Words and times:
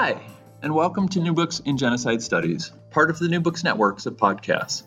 Hi, 0.00 0.20
and 0.62 0.72
welcome 0.76 1.08
to 1.08 1.20
New 1.20 1.32
Books 1.32 1.58
in 1.58 1.76
Genocide 1.76 2.22
Studies, 2.22 2.70
part 2.92 3.10
of 3.10 3.18
the 3.18 3.26
New 3.26 3.40
Books 3.40 3.64
Networks 3.64 4.06
of 4.06 4.16
podcasts. 4.16 4.84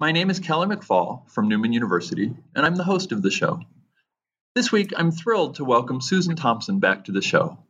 My 0.00 0.10
name 0.10 0.28
is 0.28 0.40
Kelly 0.40 0.66
McFall 0.66 1.30
from 1.30 1.46
Newman 1.46 1.72
University, 1.72 2.34
and 2.56 2.66
I'm 2.66 2.74
the 2.74 2.82
host 2.82 3.12
of 3.12 3.22
the 3.22 3.30
show. 3.30 3.60
This 4.56 4.72
week, 4.72 4.92
I'm 4.96 5.12
thrilled 5.12 5.54
to 5.54 5.64
welcome 5.64 6.00
Susan 6.00 6.34
Thomson 6.34 6.80
back 6.80 7.04
to 7.04 7.12
the 7.12 7.22
show. 7.22 7.60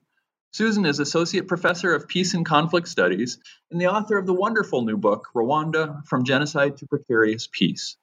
Susan 0.53 0.87
is 0.87 1.01
Associate 1.01 1.47
Professor 1.47 1.95
of 1.95 2.09
Peace 2.09 2.33
and 2.33 2.47
Conflict 2.47 2.89
Studies 2.89 3.37
and 3.71 3.79
the 3.79 3.89
author 3.89 4.17
of 4.17 4.25
the 4.25 4.33
wonderful 4.33 4.81
new 4.81 4.97
book, 4.97 5.29
Rwanda 5.35 6.03
From 6.07 6.25
Genocide 6.25 6.79
to 6.79 6.87
Precarious 6.87 7.47
Peace. 7.47 7.99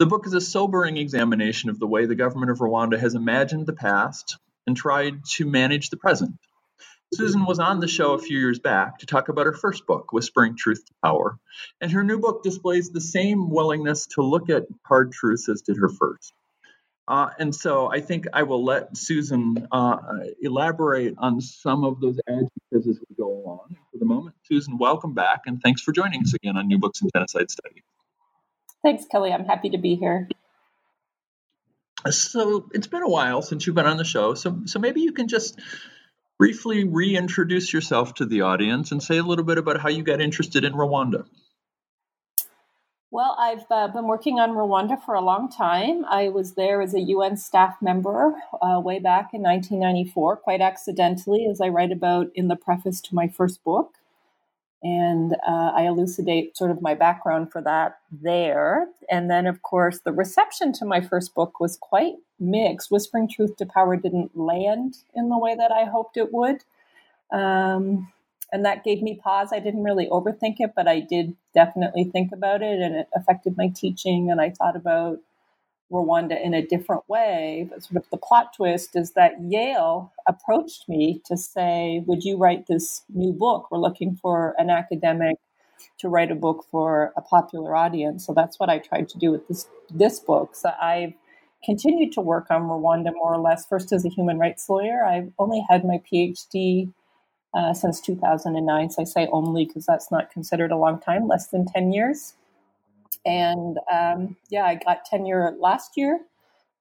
The 0.00 0.06
book 0.06 0.26
is 0.26 0.34
a 0.34 0.40
sobering 0.40 0.96
examination 0.96 1.70
of 1.70 1.78
the 1.78 1.86
way 1.86 2.06
the 2.06 2.16
government 2.16 2.50
of 2.50 2.58
Rwanda 2.58 2.98
has 2.98 3.14
imagined 3.14 3.68
the 3.68 3.74
past 3.74 4.38
and 4.66 4.76
tried 4.76 5.24
to 5.36 5.46
manage 5.46 5.90
the 5.90 5.96
present. 5.96 6.34
Susan 7.14 7.44
was 7.44 7.58
on 7.58 7.78
the 7.78 7.88
show 7.88 8.14
a 8.14 8.18
few 8.18 8.38
years 8.38 8.58
back 8.58 8.98
to 8.98 9.06
talk 9.06 9.28
about 9.28 9.44
her 9.44 9.52
first 9.52 9.86
book, 9.86 10.12
Whispering 10.12 10.56
Truth 10.56 10.86
to 10.86 10.94
Power, 11.04 11.38
and 11.80 11.90
her 11.92 12.02
new 12.02 12.18
book 12.18 12.42
displays 12.42 12.90
the 12.90 13.02
same 13.02 13.50
willingness 13.50 14.06
to 14.14 14.22
look 14.22 14.48
at 14.48 14.64
hard 14.86 15.12
truths 15.12 15.46
as 15.50 15.60
did 15.60 15.76
her 15.76 15.90
first. 15.90 16.32
Uh, 17.06 17.28
and 17.38 17.54
so 17.54 17.92
I 17.92 18.00
think 18.00 18.26
I 18.32 18.44
will 18.44 18.64
let 18.64 18.96
Susan 18.96 19.68
uh, 19.70 19.98
elaborate 20.40 21.14
on 21.18 21.42
some 21.42 21.84
of 21.84 22.00
those 22.00 22.18
adjectives 22.26 22.88
as 22.88 23.00
we 23.06 23.16
go 23.16 23.28
along. 23.28 23.76
For 23.90 23.98
the 23.98 24.06
moment, 24.06 24.36
Susan, 24.44 24.78
welcome 24.78 25.12
back, 25.12 25.42
and 25.44 25.60
thanks 25.62 25.82
for 25.82 25.92
joining 25.92 26.22
us 26.22 26.32
again 26.32 26.56
on 26.56 26.66
New 26.66 26.78
Books 26.78 27.02
in 27.02 27.10
Genocide 27.14 27.50
Studies. 27.50 27.82
Thanks, 28.82 29.04
Kelly. 29.04 29.32
I'm 29.32 29.44
happy 29.44 29.70
to 29.70 29.78
be 29.78 29.96
here. 29.96 30.28
So 32.10 32.68
it's 32.72 32.86
been 32.86 33.02
a 33.02 33.08
while 33.08 33.42
since 33.42 33.66
you've 33.66 33.76
been 33.76 33.86
on 33.86 33.96
the 33.98 34.04
show, 34.04 34.34
so 34.34 34.62
so 34.64 34.78
maybe 34.78 35.02
you 35.02 35.12
can 35.12 35.28
just 35.28 35.60
briefly 36.38 36.84
reintroduce 36.84 37.72
yourself 37.72 38.14
to 38.14 38.26
the 38.26 38.40
audience 38.40 38.92
and 38.92 39.02
say 39.02 39.18
a 39.18 39.22
little 39.22 39.44
bit 39.44 39.58
about 39.58 39.80
how 39.80 39.88
you 39.88 40.02
got 40.02 40.20
interested 40.20 40.64
in 40.64 40.72
Rwanda. 40.72 41.26
Well, 43.12 43.36
I've 43.38 43.66
uh, 43.70 43.88
been 43.88 44.06
working 44.06 44.40
on 44.40 44.52
Rwanda 44.52 44.98
for 45.04 45.14
a 45.14 45.20
long 45.20 45.50
time. 45.50 46.06
I 46.06 46.30
was 46.30 46.54
there 46.54 46.80
as 46.80 46.94
a 46.94 47.00
UN 47.00 47.36
staff 47.36 47.76
member 47.82 48.34
uh, 48.62 48.80
way 48.80 49.00
back 49.00 49.34
in 49.34 49.42
1994, 49.42 50.38
quite 50.38 50.62
accidentally, 50.62 51.46
as 51.50 51.60
I 51.60 51.68
write 51.68 51.92
about 51.92 52.28
in 52.34 52.48
the 52.48 52.56
preface 52.56 53.02
to 53.02 53.14
my 53.14 53.28
first 53.28 53.62
book. 53.64 53.96
And 54.82 55.34
uh, 55.46 55.72
I 55.74 55.82
elucidate 55.82 56.56
sort 56.56 56.72
of 56.72 56.82
my 56.82 56.94
background 56.94 57.52
for 57.52 57.62
that 57.62 57.98
there. 58.10 58.88
And 59.08 59.30
then, 59.30 59.46
of 59.46 59.62
course, 59.62 60.00
the 60.00 60.12
reception 60.12 60.72
to 60.74 60.84
my 60.84 61.00
first 61.00 61.34
book 61.34 61.60
was 61.60 61.76
quite 61.76 62.14
mixed. 62.40 62.90
Whispering 62.90 63.28
Truth 63.28 63.56
to 63.58 63.66
Power 63.66 63.96
didn't 63.96 64.36
land 64.36 64.96
in 65.14 65.28
the 65.28 65.38
way 65.38 65.54
that 65.54 65.70
I 65.70 65.84
hoped 65.84 66.16
it 66.16 66.32
would. 66.32 66.64
Um, 67.30 68.12
and 68.52 68.64
that 68.64 68.84
gave 68.84 69.02
me 69.02 69.14
pause. 69.22 69.50
I 69.52 69.60
didn't 69.60 69.84
really 69.84 70.08
overthink 70.08 70.56
it, 70.58 70.72
but 70.76 70.86
I 70.86 71.00
did 71.00 71.34
definitely 71.54 72.04
think 72.04 72.32
about 72.32 72.60
it, 72.60 72.80
and 72.80 72.94
it 72.94 73.08
affected 73.14 73.56
my 73.56 73.68
teaching. 73.68 74.30
And 74.30 74.40
I 74.40 74.50
thought 74.50 74.76
about 74.76 75.20
Rwanda 75.92 76.42
in 76.42 76.54
a 76.54 76.66
different 76.66 77.08
way. 77.08 77.68
But 77.70 77.84
sort 77.84 77.96
of 78.04 78.10
the 78.10 78.16
plot 78.16 78.54
twist 78.56 78.96
is 78.96 79.12
that 79.12 79.34
Yale 79.42 80.12
approached 80.26 80.88
me 80.88 81.20
to 81.26 81.36
say, 81.36 82.02
"Would 82.06 82.24
you 82.24 82.36
write 82.36 82.66
this 82.66 83.02
new 83.08 83.32
book? 83.32 83.68
We're 83.70 83.78
looking 83.78 84.16
for 84.16 84.54
an 84.58 84.70
academic 84.70 85.36
to 85.98 86.08
write 86.08 86.30
a 86.30 86.34
book 86.34 86.64
for 86.70 87.12
a 87.16 87.20
popular 87.20 87.76
audience." 87.76 88.26
So 88.26 88.32
that's 88.34 88.58
what 88.58 88.70
I 88.70 88.78
tried 88.78 89.08
to 89.10 89.18
do 89.18 89.30
with 89.30 89.46
this 89.48 89.68
this 89.90 90.18
book. 90.20 90.56
So 90.56 90.70
I've 90.80 91.14
continued 91.64 92.12
to 92.12 92.20
work 92.20 92.46
on 92.50 92.62
Rwanda 92.62 93.12
more 93.14 93.34
or 93.34 93.38
less. 93.38 93.66
First 93.66 93.92
as 93.92 94.04
a 94.04 94.08
human 94.08 94.38
rights 94.38 94.68
lawyer, 94.68 95.04
I've 95.04 95.32
only 95.38 95.64
had 95.70 95.84
my 95.84 95.98
PhD 96.10 96.92
uh, 97.54 97.74
since 97.74 98.00
2009. 98.00 98.90
So 98.90 99.02
I 99.02 99.04
say 99.04 99.28
only 99.32 99.66
because 99.66 99.86
that's 99.86 100.10
not 100.10 100.30
considered 100.30 100.72
a 100.72 100.76
long 100.76 101.00
time, 101.00 101.28
less 101.28 101.48
than 101.48 101.66
10 101.66 101.92
years. 101.92 102.34
And 103.24 103.78
um, 103.92 104.36
yeah, 104.50 104.64
I 104.64 104.74
got 104.74 105.04
tenure 105.04 105.54
last 105.58 105.92
year 105.96 106.20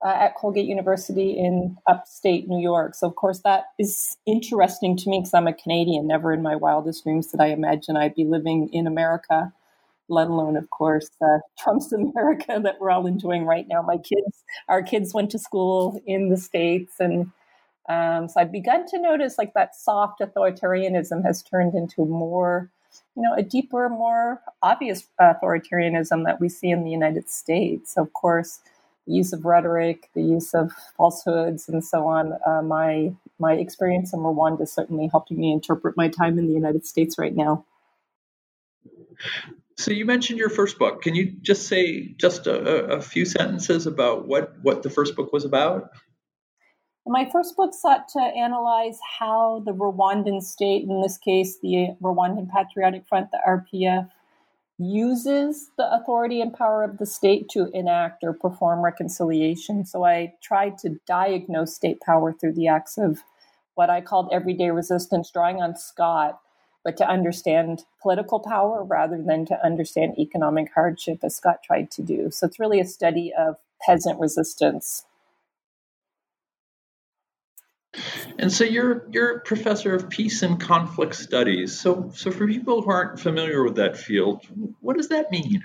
uh, 0.03 0.09
at 0.09 0.35
Colgate 0.35 0.65
University 0.65 1.37
in 1.37 1.77
upstate 1.87 2.47
New 2.47 2.61
York. 2.61 2.95
So, 2.95 3.07
of 3.07 3.15
course, 3.15 3.41
that 3.45 3.65
is 3.79 4.17
interesting 4.25 4.97
to 4.97 5.09
me 5.09 5.19
because 5.19 5.33
I'm 5.33 5.47
a 5.47 5.53
Canadian. 5.53 6.07
Never 6.07 6.33
in 6.33 6.41
my 6.41 6.55
wildest 6.55 7.03
dreams 7.03 7.27
did 7.27 7.39
I 7.39 7.47
imagine 7.47 7.97
I'd 7.97 8.15
be 8.15 8.25
living 8.25 8.69
in 8.73 8.87
America, 8.87 9.53
let 10.09 10.27
alone, 10.27 10.57
of 10.57 10.69
course, 10.71 11.09
uh, 11.21 11.39
Trump's 11.59 11.93
America 11.93 12.59
that 12.63 12.79
we're 12.79 12.91
all 12.91 13.05
enjoying 13.05 13.45
right 13.45 13.67
now. 13.67 13.81
My 13.81 13.97
kids, 13.97 14.43
our 14.67 14.81
kids 14.81 15.13
went 15.13 15.29
to 15.31 15.39
school 15.39 16.01
in 16.07 16.29
the 16.29 16.37
States 16.37 16.95
and 16.99 17.31
um, 17.89 18.27
so 18.27 18.39
I've 18.39 18.51
begun 18.51 18.85
to 18.87 19.01
notice 19.01 19.37
like 19.37 19.53
that 19.53 19.75
soft 19.75 20.21
authoritarianism 20.21 21.25
has 21.25 21.41
turned 21.43 21.73
into 21.73 22.05
more, 22.05 22.71
you 23.15 23.23
know, 23.23 23.33
a 23.35 23.43
deeper, 23.43 23.89
more 23.89 24.41
obvious 24.61 25.07
authoritarianism 25.19 26.25
that 26.25 26.39
we 26.39 26.49
see 26.49 26.69
in 26.69 26.83
the 26.83 26.91
United 26.91 27.29
States. 27.29 27.97
Of 27.97 28.13
course, 28.13 28.59
the 29.07 29.13
use 29.13 29.33
of 29.33 29.45
rhetoric, 29.45 30.09
the 30.13 30.21
use 30.21 30.53
of 30.53 30.71
falsehoods, 30.97 31.67
and 31.67 31.83
so 31.83 32.07
on. 32.07 32.33
Uh, 32.45 32.61
my 32.61 33.13
my 33.39 33.53
experience 33.53 34.13
in 34.13 34.19
Rwanda 34.19 34.67
certainly 34.67 35.07
helping 35.07 35.39
me 35.39 35.51
interpret 35.51 35.97
my 35.97 36.07
time 36.07 36.37
in 36.37 36.47
the 36.47 36.53
United 36.53 36.85
States 36.85 37.17
right 37.17 37.35
now. 37.35 37.65
So 39.77 39.91
you 39.91 40.05
mentioned 40.05 40.37
your 40.37 40.49
first 40.49 40.77
book. 40.77 41.01
Can 41.01 41.15
you 41.15 41.31
just 41.41 41.67
say 41.67 42.13
just 42.17 42.45
a, 42.45 42.85
a 42.95 43.01
few 43.01 43.25
sentences 43.25 43.87
about 43.87 44.27
what 44.27 44.53
what 44.61 44.83
the 44.83 44.89
first 44.89 45.15
book 45.15 45.33
was 45.33 45.43
about? 45.43 45.89
My 47.07 47.27
first 47.31 47.55
book 47.55 47.73
sought 47.73 48.07
to 48.09 48.19
analyze 48.19 48.99
how 49.19 49.63
the 49.65 49.73
Rwandan 49.73 50.41
state, 50.41 50.83
in 50.83 51.01
this 51.01 51.17
case, 51.17 51.57
the 51.59 51.95
Rwandan 52.01 52.47
Patriotic 52.51 53.07
Front, 53.07 53.31
the 53.31 53.39
RPF, 53.45 54.09
uses 54.77 55.71
the 55.77 55.91
authority 55.93 56.41
and 56.41 56.53
power 56.53 56.83
of 56.83 56.99
the 56.99 57.05
state 57.05 57.49
to 57.49 57.69
enact 57.73 58.23
or 58.23 58.33
perform 58.33 58.83
reconciliation. 58.83 59.85
So 59.85 60.05
I 60.05 60.33
tried 60.41 60.77
to 60.79 60.99
diagnose 61.07 61.75
state 61.75 62.01
power 62.01 62.33
through 62.33 62.53
the 62.53 62.67
acts 62.67 62.97
of 62.97 63.19
what 63.75 63.89
I 63.89 64.01
called 64.01 64.29
everyday 64.31 64.69
resistance, 64.69 65.31
drawing 65.31 65.61
on 65.61 65.75
Scott, 65.75 66.39
but 66.83 66.97
to 66.97 67.07
understand 67.07 67.83
political 68.01 68.39
power 68.39 68.83
rather 68.83 69.21
than 69.21 69.45
to 69.47 69.65
understand 69.65 70.19
economic 70.19 70.71
hardship, 70.73 71.19
as 71.23 71.35
Scott 71.35 71.63
tried 71.63 71.89
to 71.91 72.03
do. 72.03 72.29
So 72.31 72.47
it's 72.47 72.59
really 72.59 72.79
a 72.79 72.85
study 72.85 73.31
of 73.37 73.57
peasant 73.85 74.19
resistance 74.19 75.05
And 78.41 78.51
so 78.51 78.63
you're 78.63 79.05
you're 79.11 79.37
a 79.37 79.39
professor 79.41 79.93
of 79.93 80.09
peace 80.09 80.41
and 80.41 80.59
conflict 80.59 81.15
studies. 81.15 81.79
So 81.79 82.11
so 82.15 82.31
for 82.31 82.47
people 82.47 82.81
who 82.81 82.89
aren't 82.89 83.19
familiar 83.19 83.63
with 83.63 83.75
that 83.75 83.95
field, 83.95 84.43
what 84.79 84.97
does 84.97 85.09
that 85.09 85.31
mean? 85.31 85.63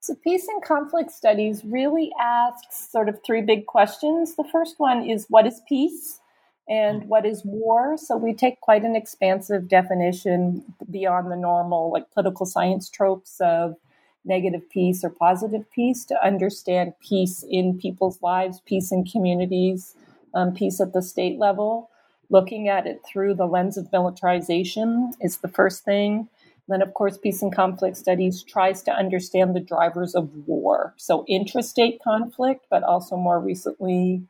So 0.00 0.14
peace 0.24 0.48
and 0.48 0.62
conflict 0.62 1.12
studies 1.12 1.62
really 1.62 2.10
asks 2.18 2.90
sort 2.90 3.10
of 3.10 3.18
three 3.24 3.42
big 3.42 3.66
questions. 3.66 4.34
The 4.34 4.48
first 4.50 4.76
one 4.78 5.08
is 5.08 5.26
what 5.28 5.46
is 5.46 5.60
peace 5.68 6.20
and 6.66 7.02
hmm. 7.02 7.08
what 7.08 7.26
is 7.26 7.42
war? 7.44 7.98
So 7.98 8.16
we 8.16 8.32
take 8.32 8.58
quite 8.62 8.82
an 8.82 8.96
expansive 8.96 9.68
definition 9.68 10.64
beyond 10.90 11.30
the 11.30 11.36
normal 11.36 11.92
like 11.92 12.10
political 12.12 12.46
science 12.46 12.88
tropes 12.88 13.36
of 13.42 13.76
negative 14.24 14.68
peace 14.70 15.04
or 15.04 15.10
positive 15.10 15.70
peace 15.70 16.06
to 16.06 16.26
understand 16.26 16.94
peace 17.06 17.44
in 17.46 17.78
people's 17.78 18.22
lives, 18.22 18.62
peace 18.64 18.90
in 18.90 19.04
communities, 19.04 19.94
um, 20.34 20.54
peace 20.54 20.80
at 20.80 20.92
the 20.92 21.02
state 21.02 21.38
level. 21.38 21.90
Looking 22.28 22.68
at 22.68 22.86
it 22.86 23.02
through 23.04 23.34
the 23.34 23.46
lens 23.46 23.76
of 23.76 23.90
militarization 23.92 25.12
is 25.20 25.38
the 25.38 25.48
first 25.48 25.84
thing. 25.84 26.28
Then, 26.68 26.82
of 26.82 26.94
course, 26.94 27.18
peace 27.18 27.42
and 27.42 27.52
conflict 27.52 27.96
studies 27.96 28.44
tries 28.44 28.82
to 28.84 28.92
understand 28.92 29.56
the 29.56 29.60
drivers 29.60 30.14
of 30.14 30.30
war. 30.46 30.94
So, 30.96 31.24
intrastate 31.28 31.98
conflict, 32.00 32.66
but 32.70 32.84
also 32.84 33.16
more 33.16 33.40
recently, 33.40 34.22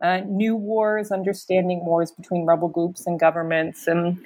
uh, 0.00 0.20
new 0.20 0.54
wars, 0.54 1.10
understanding 1.10 1.84
wars 1.84 2.12
between 2.12 2.46
rebel 2.46 2.68
groups 2.68 3.04
and 3.08 3.18
governments, 3.18 3.88
and 3.88 4.18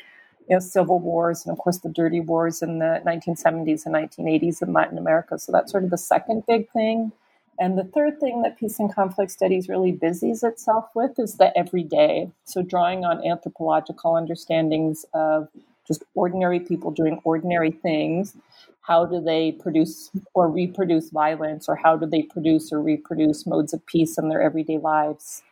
you 0.51 0.57
know, 0.57 0.59
civil 0.59 0.99
wars, 0.99 1.47
and 1.47 1.53
of 1.53 1.59
course, 1.59 1.79
the 1.79 1.89
dirty 1.89 2.21
wars 2.21 2.61
in 2.61 2.79
the 2.79 3.01
1970s 3.07 3.87
and 3.87 3.95
1980s 3.95 4.61
in 4.61 4.75
Latin 4.75 4.99
America. 4.99 5.39
So, 5.39 5.51
that's 5.51 5.73
sort 5.73 5.85
of 5.85 5.89
the 5.89 5.97
second 5.97 6.45
big 6.47 6.71
thing. 6.73 7.13
And 7.59 7.79
the 7.79 7.85
third 7.85 8.19
thing 8.19 8.43
that 8.43 8.59
peace 8.59 8.79
and 8.79 8.93
conflict 8.93 9.31
studies 9.31 9.69
really 9.69 9.93
busies 9.93 10.43
itself 10.43 10.87
with 10.95 11.19
is 11.19 11.37
the 11.37 11.57
everyday. 11.57 12.31
So, 12.45 12.63
drawing 12.63 13.05
on 13.05 13.25
anthropological 13.27 14.17
understandings 14.17 15.05
of 15.15 15.49
just 15.87 16.05
ordinary 16.15 16.61
people 16.61 16.91
doing 16.91 17.21
ordinary 17.25 17.71
things. 17.71 18.37
How 18.81 19.07
do 19.07 19.21
they 19.21 19.53
produce 19.53 20.11
or 20.35 20.49
reproduce 20.49 21.11
violence, 21.11 21.69
or 21.69 21.77
how 21.77 21.97
do 21.97 22.07
they 22.07 22.23
produce 22.23 22.73
or 22.73 22.81
reproduce 22.81 23.47
modes 23.47 23.73
of 23.73 23.85
peace 23.87 24.19
in 24.19 24.29
their 24.29 24.43
everyday 24.43 24.79
lives? 24.79 25.43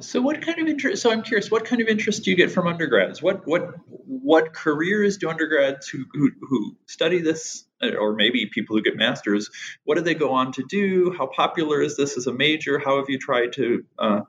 So, 0.00 0.20
what 0.20 0.42
kind 0.42 0.58
of 0.58 0.68
interest? 0.68 1.02
So, 1.02 1.10
I'm 1.10 1.22
curious. 1.22 1.50
What 1.50 1.64
kind 1.64 1.80
of 1.82 1.88
interest 1.88 2.24
do 2.24 2.30
you 2.30 2.36
get 2.36 2.50
from 2.50 2.66
undergrads? 2.66 3.22
What 3.22 3.46
what 3.46 3.74
what 3.86 4.52
careers 4.52 5.16
do 5.16 5.28
undergrads 5.28 5.88
who 5.88 6.04
who, 6.12 6.30
who 6.40 6.76
study 6.86 7.20
this 7.20 7.64
or 7.82 8.14
maybe 8.14 8.46
people 8.46 8.76
who 8.76 8.82
get 8.82 8.96
masters, 8.96 9.50
what 9.84 9.96
do 9.96 10.02
they 10.02 10.14
go 10.14 10.32
on 10.32 10.52
to 10.52 10.62
do? 10.62 11.14
How 11.16 11.26
popular 11.26 11.80
is 11.80 11.96
this 11.96 12.16
as 12.16 12.26
a 12.26 12.32
major? 12.32 12.78
How 12.78 12.96
have 12.96 13.08
you 13.08 13.18
tried 13.18 13.52
to 13.54 13.84
uh, 13.98 14.20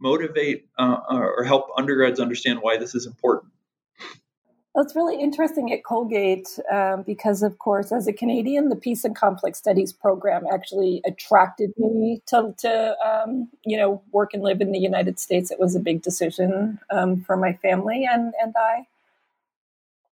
motivate 0.00 0.68
uh, 0.78 0.96
or 1.08 1.44
help 1.44 1.68
undergrads 1.76 2.20
understand 2.20 2.60
why 2.60 2.78
this 2.78 2.94
is 2.94 3.06
important? 3.06 3.52
It's 4.76 4.94
really 4.94 5.20
interesting 5.20 5.72
at 5.72 5.82
Colgate 5.82 6.48
um, 6.70 7.02
because, 7.02 7.42
of 7.42 7.58
course, 7.58 7.90
as 7.90 8.06
a 8.06 8.12
Canadian, 8.12 8.68
the 8.68 8.76
Peace 8.76 9.04
and 9.04 9.16
Conflict 9.16 9.56
Studies 9.56 9.92
program 9.92 10.44
actually 10.52 11.02
attracted 11.04 11.72
me 11.78 12.22
to, 12.26 12.54
to 12.58 12.96
um, 13.04 13.48
you 13.64 13.76
know, 13.76 14.02
work 14.12 14.34
and 14.34 14.42
live 14.42 14.60
in 14.60 14.70
the 14.70 14.78
United 14.78 15.18
States. 15.18 15.50
It 15.50 15.58
was 15.58 15.74
a 15.74 15.80
big 15.80 16.02
decision 16.02 16.78
um, 16.90 17.22
for 17.22 17.36
my 17.36 17.54
family 17.54 18.06
and, 18.08 18.34
and 18.40 18.54
I. 18.56 18.86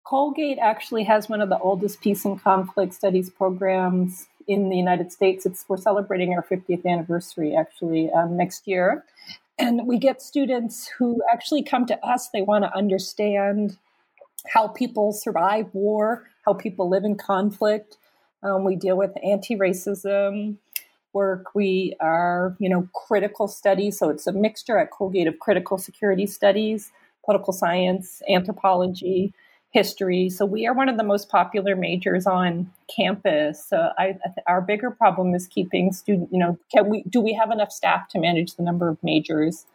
Colgate 0.04 0.58
actually 0.60 1.04
has 1.04 1.28
one 1.28 1.40
of 1.40 1.48
the 1.48 1.58
oldest 1.58 2.00
Peace 2.00 2.24
and 2.24 2.40
Conflict 2.42 2.94
Studies 2.94 3.28
programs 3.28 4.26
in 4.46 4.68
the 4.68 4.76
United 4.76 5.12
States. 5.12 5.44
It's 5.44 5.64
we're 5.68 5.76
celebrating 5.76 6.32
our 6.32 6.42
50th 6.42 6.86
anniversary 6.86 7.56
actually 7.56 8.10
um, 8.12 8.36
next 8.36 8.68
year, 8.68 9.04
and 9.58 9.86
we 9.86 9.98
get 9.98 10.22
students 10.22 10.88
who 10.96 11.20
actually 11.32 11.64
come 11.64 11.86
to 11.86 12.06
us. 12.06 12.28
They 12.28 12.42
want 12.42 12.62
to 12.64 12.76
understand 12.76 13.76
how 14.48 14.68
people 14.68 15.12
survive 15.12 15.66
war, 15.72 16.24
how 16.44 16.54
people 16.54 16.88
live 16.88 17.04
in 17.04 17.16
conflict. 17.16 17.98
Um, 18.42 18.64
we 18.64 18.76
deal 18.76 18.96
with 18.96 19.12
anti-racism 19.24 20.56
work. 21.12 21.54
We 21.54 21.96
are, 22.00 22.56
you 22.58 22.68
know, 22.68 22.88
critical 22.94 23.48
studies. 23.48 23.98
So 23.98 24.10
it's 24.10 24.26
a 24.26 24.32
mixture 24.32 24.78
at 24.78 24.90
Colgate 24.90 25.26
of 25.26 25.38
critical 25.38 25.78
security 25.78 26.26
studies, 26.26 26.92
political 27.24 27.52
science, 27.52 28.22
anthropology, 28.28 29.32
history. 29.70 30.30
So 30.30 30.46
we 30.46 30.66
are 30.66 30.74
one 30.74 30.88
of 30.88 30.96
the 30.96 31.04
most 31.04 31.28
popular 31.28 31.76
majors 31.76 32.26
on 32.26 32.70
campus. 32.94 33.64
So 33.68 33.90
I, 33.98 34.16
our 34.46 34.60
bigger 34.60 34.90
problem 34.90 35.34
is 35.34 35.46
keeping 35.46 35.92
student. 35.92 36.28
You 36.32 36.38
know, 36.38 36.58
can 36.72 36.88
we 36.88 37.02
do 37.02 37.20
we 37.20 37.34
have 37.34 37.50
enough 37.50 37.72
staff 37.72 38.08
to 38.10 38.18
manage 38.18 38.54
the 38.54 38.62
number 38.62 38.88
of 38.88 38.96
majors 39.02 39.66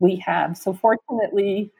we 0.00 0.16
have? 0.16 0.56
So 0.56 0.72
fortunately 0.72 1.70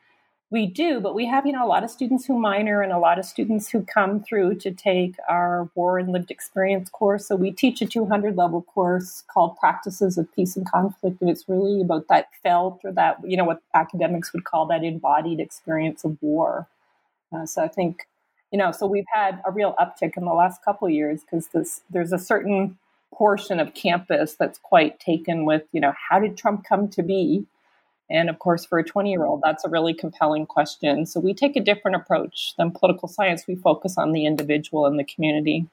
we 0.54 0.66
do, 0.66 1.00
but 1.00 1.16
we 1.16 1.26
have, 1.26 1.44
you 1.46 1.50
know, 1.50 1.66
a 1.66 1.66
lot 1.66 1.82
of 1.82 1.90
students 1.90 2.26
who 2.26 2.38
minor 2.38 2.80
and 2.80 2.92
a 2.92 2.98
lot 2.98 3.18
of 3.18 3.24
students 3.24 3.70
who 3.70 3.82
come 3.82 4.22
through 4.22 4.54
to 4.54 4.70
take 4.70 5.16
our 5.28 5.68
war 5.74 5.98
and 5.98 6.12
lived 6.12 6.30
experience 6.30 6.88
course. 6.88 7.26
So 7.26 7.34
we 7.34 7.50
teach 7.50 7.82
a 7.82 7.86
200 7.86 8.36
level 8.36 8.62
course 8.62 9.24
called 9.26 9.56
Practices 9.56 10.16
of 10.16 10.32
Peace 10.32 10.56
and 10.56 10.64
Conflict. 10.64 11.20
And 11.20 11.28
it's 11.28 11.48
really 11.48 11.80
about 11.80 12.06
that 12.06 12.28
felt 12.40 12.82
or 12.84 12.92
that, 12.92 13.18
you 13.24 13.36
know, 13.36 13.42
what 13.42 13.62
academics 13.74 14.32
would 14.32 14.44
call 14.44 14.64
that 14.66 14.84
embodied 14.84 15.40
experience 15.40 16.04
of 16.04 16.16
war. 16.22 16.68
Uh, 17.34 17.46
so 17.46 17.64
I 17.64 17.66
think, 17.66 18.06
you 18.52 18.58
know, 18.58 18.70
so 18.70 18.86
we've 18.86 19.10
had 19.12 19.42
a 19.44 19.50
real 19.50 19.74
uptick 19.80 20.16
in 20.16 20.24
the 20.24 20.34
last 20.34 20.64
couple 20.64 20.88
years 20.88 21.22
because 21.22 21.48
this 21.48 21.80
there's 21.90 22.12
a 22.12 22.18
certain 22.18 22.78
portion 23.12 23.58
of 23.58 23.74
campus 23.74 24.36
that's 24.38 24.58
quite 24.58 25.00
taken 25.00 25.46
with, 25.46 25.64
you 25.72 25.80
know, 25.80 25.94
how 26.08 26.20
did 26.20 26.36
Trump 26.36 26.64
come 26.64 26.86
to 26.90 27.02
be? 27.02 27.44
And 28.10 28.28
of 28.28 28.38
course, 28.38 28.64
for 28.64 28.78
a 28.78 28.84
20 28.84 29.10
year 29.10 29.24
old, 29.24 29.40
that's 29.42 29.64
a 29.64 29.68
really 29.68 29.94
compelling 29.94 30.46
question. 30.46 31.06
So 31.06 31.20
we 31.20 31.34
take 31.34 31.56
a 31.56 31.60
different 31.60 31.96
approach 31.96 32.54
than 32.58 32.70
political 32.70 33.08
science. 33.08 33.46
We 33.46 33.56
focus 33.56 33.96
on 33.96 34.12
the 34.12 34.26
individual 34.26 34.86
and 34.86 34.98
the 34.98 35.04
community. 35.04 35.66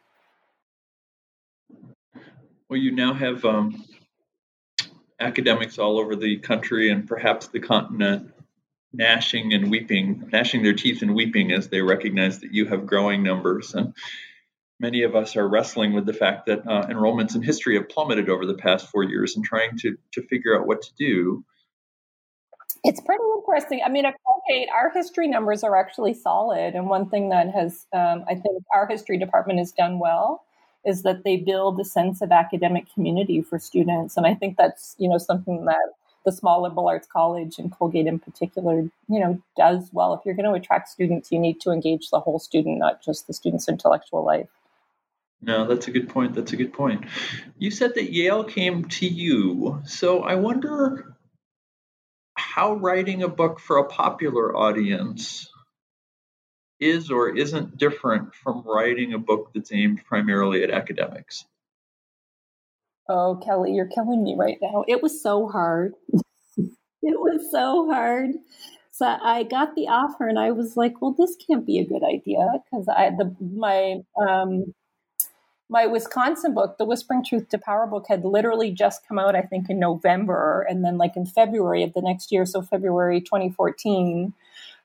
Well, 2.70 2.80
you 2.80 2.92
now 2.92 3.14
have 3.14 3.44
um, 3.44 3.84
academics 5.20 5.78
all 5.78 6.00
over 6.00 6.16
the 6.16 6.38
country 6.38 6.90
and 6.90 7.08
perhaps 7.08 7.48
the 7.48 7.60
continent 7.60 8.32
gnashing 8.94 9.54
and 9.54 9.70
weeping, 9.70 10.30
gnashing 10.32 10.64
their 10.64 10.74
teeth 10.74 11.02
and 11.02 11.16
weeping 11.16 11.52
as 11.52 11.70
they 11.70 11.82
recognize 11.82 12.40
that 12.40 12.54
you 12.54 12.66
have 12.66 12.86
growing 12.86 13.24
numbers. 13.24 13.74
And 13.74 13.94
many 14.80 15.04
of 15.04 15.16
us 15.16 15.36
are 15.36 15.48
wrestling 15.48 15.94
with 15.94 16.06
the 16.06 16.14
fact 16.14 16.48
that 16.48 16.68
uh, 16.68 16.88
enrollments 16.88 17.36
in 17.36 17.42
history 17.42 17.76
have 17.76 17.90
plummeted 17.90 18.30
over 18.30 18.46
the 18.46 18.56
past 18.56 18.88
four 18.88 19.04
years 19.04 19.36
and 19.36 19.46
trying 19.46 19.78
to, 19.80 19.98
to 20.14 20.22
figure 20.24 20.60
out 20.60 20.68
what 20.68 20.82
to 20.82 20.94
do. 20.98 21.46
It's 22.84 23.00
pretty 23.00 23.24
interesting. 23.38 23.82
I 23.86 23.90
mean, 23.90 24.06
at 24.06 24.16
Colgate, 24.26 24.70
our 24.74 24.92
history 24.92 25.28
numbers 25.28 25.64
are 25.64 25.76
actually 25.76 26.16
solid. 26.16 26.74
And 26.74 26.90
one 26.90 27.10
thing 27.10 27.30
that 27.30 27.50
has, 27.50 27.86
um, 27.94 28.26
I 28.28 28.34
think, 28.34 28.64
our 28.74 28.88
history 28.88 29.18
department 29.18 29.60
has 29.60 29.72
done 29.72 30.00
well 30.00 30.44
is 30.84 31.04
that 31.04 31.24
they 31.24 31.38
build 31.38 31.80
a 31.80 31.86
sense 31.86 32.22
of 32.22 32.32
academic 32.32 32.92
community 32.92 33.42
for 33.42 33.60
students. 33.60 34.18
And 34.18 34.26
I 34.26 34.34
think 34.34 34.58
that's, 34.58 34.96
you 34.98 35.08
know, 35.08 35.20
something 35.20 35.66
that 35.66 35.94
the 36.26 36.32
small 36.32 36.64
liberal 36.64 36.88
arts 36.88 37.08
college 37.08 37.60
and 37.60 37.72
Colgate 37.72 38.08
in 38.08 38.18
particular, 38.18 38.82
you 39.08 39.20
know, 39.20 39.40
does 39.56 39.90
well. 39.92 40.14
If 40.16 40.22
you're 40.26 40.36
going 40.36 40.48
to 40.48 40.60
attract 40.60 40.90
students, 40.90 41.32
you 41.32 41.38
need 41.38 41.62
to 41.62 41.72
engage 41.72 42.10
the 42.10 42.20
whole 42.20 42.40
student, 42.40 42.80
not 42.80 43.04
just 43.04 43.28
the 43.28 43.34
student's 43.34 43.70
intellectual 43.70 44.24
life. 44.26 44.50
No, 45.44 45.68
that's 45.68 45.88
a 45.88 45.92
good 45.92 46.10
point. 46.10 46.36
That's 46.36 46.54
a 46.54 46.56
good 46.56 46.74
point. 46.74 47.06
You 47.58 47.72
said 47.72 47.96
that 47.96 48.12
Yale 48.12 48.44
came 48.44 48.86
to 48.86 49.08
you. 49.08 49.82
So 49.86 50.22
I 50.22 50.36
wonder 50.36 51.16
how 52.54 52.74
writing 52.74 53.24
a 53.24 53.30
book 53.30 53.60
for 53.60 53.78
a 53.78 53.88
popular 53.88 54.56
audience 54.56 55.50
is 56.82 57.10
or 57.10 57.30
isn't 57.30 57.78
different 57.78 58.36
from 58.36 58.64
writing 58.66 59.14
a 59.14 59.18
book 59.18 59.52
that's 59.54 59.72
aimed 59.72 60.02
primarily 60.06 60.64
at 60.64 60.72
academics. 60.72 61.46
Oh, 63.08 63.40
Kelly, 63.44 63.74
you're 63.74 63.88
killing 63.88 64.24
me 64.24 64.36
right 64.38 64.58
now. 64.62 64.84
It 64.88 65.02
was 65.02 65.22
so 65.22 65.48
hard. 65.48 65.94
it 66.58 66.76
was 67.02 67.50
so 67.52 67.90
hard. 67.90 68.32
So 68.92 69.06
I 69.06 69.44
got 69.44 69.76
the 69.76 69.88
offer 69.88 70.28
and 70.28 70.38
I 70.38 70.52
was 70.52 70.76
like, 70.76 71.02
well, 71.02 71.16
this 71.18 71.38
can't 71.48 71.66
be 71.66 71.80
a 71.80 71.86
good 71.86 72.04
idea 72.04 72.46
because 72.66 72.88
I 72.90 73.12
the 73.12 73.34
my 73.40 74.02
um 74.22 74.74
my 75.72 75.86
Wisconsin 75.86 76.54
book, 76.54 76.78
The 76.78 76.84
Whispering 76.84 77.24
Truth 77.24 77.48
to 77.50 77.58
Power 77.58 77.88
book, 77.88 78.06
had 78.10 78.26
literally 78.26 78.72
just 78.72 79.08
come 79.08 79.18
out, 79.18 79.38
I 79.38 79.42
think, 79.42 79.70
in 79.70 79.80
November. 79.80 80.68
And 80.70 80.84
then, 80.84 80.98
like, 80.98 81.16
in 81.16 81.26
February 81.26 81.82
of 81.82 81.94
the 81.94 82.02
next 82.02 82.30
year, 82.30 82.46
so 82.46 82.62
February 82.62 83.22
2014, 83.22 84.34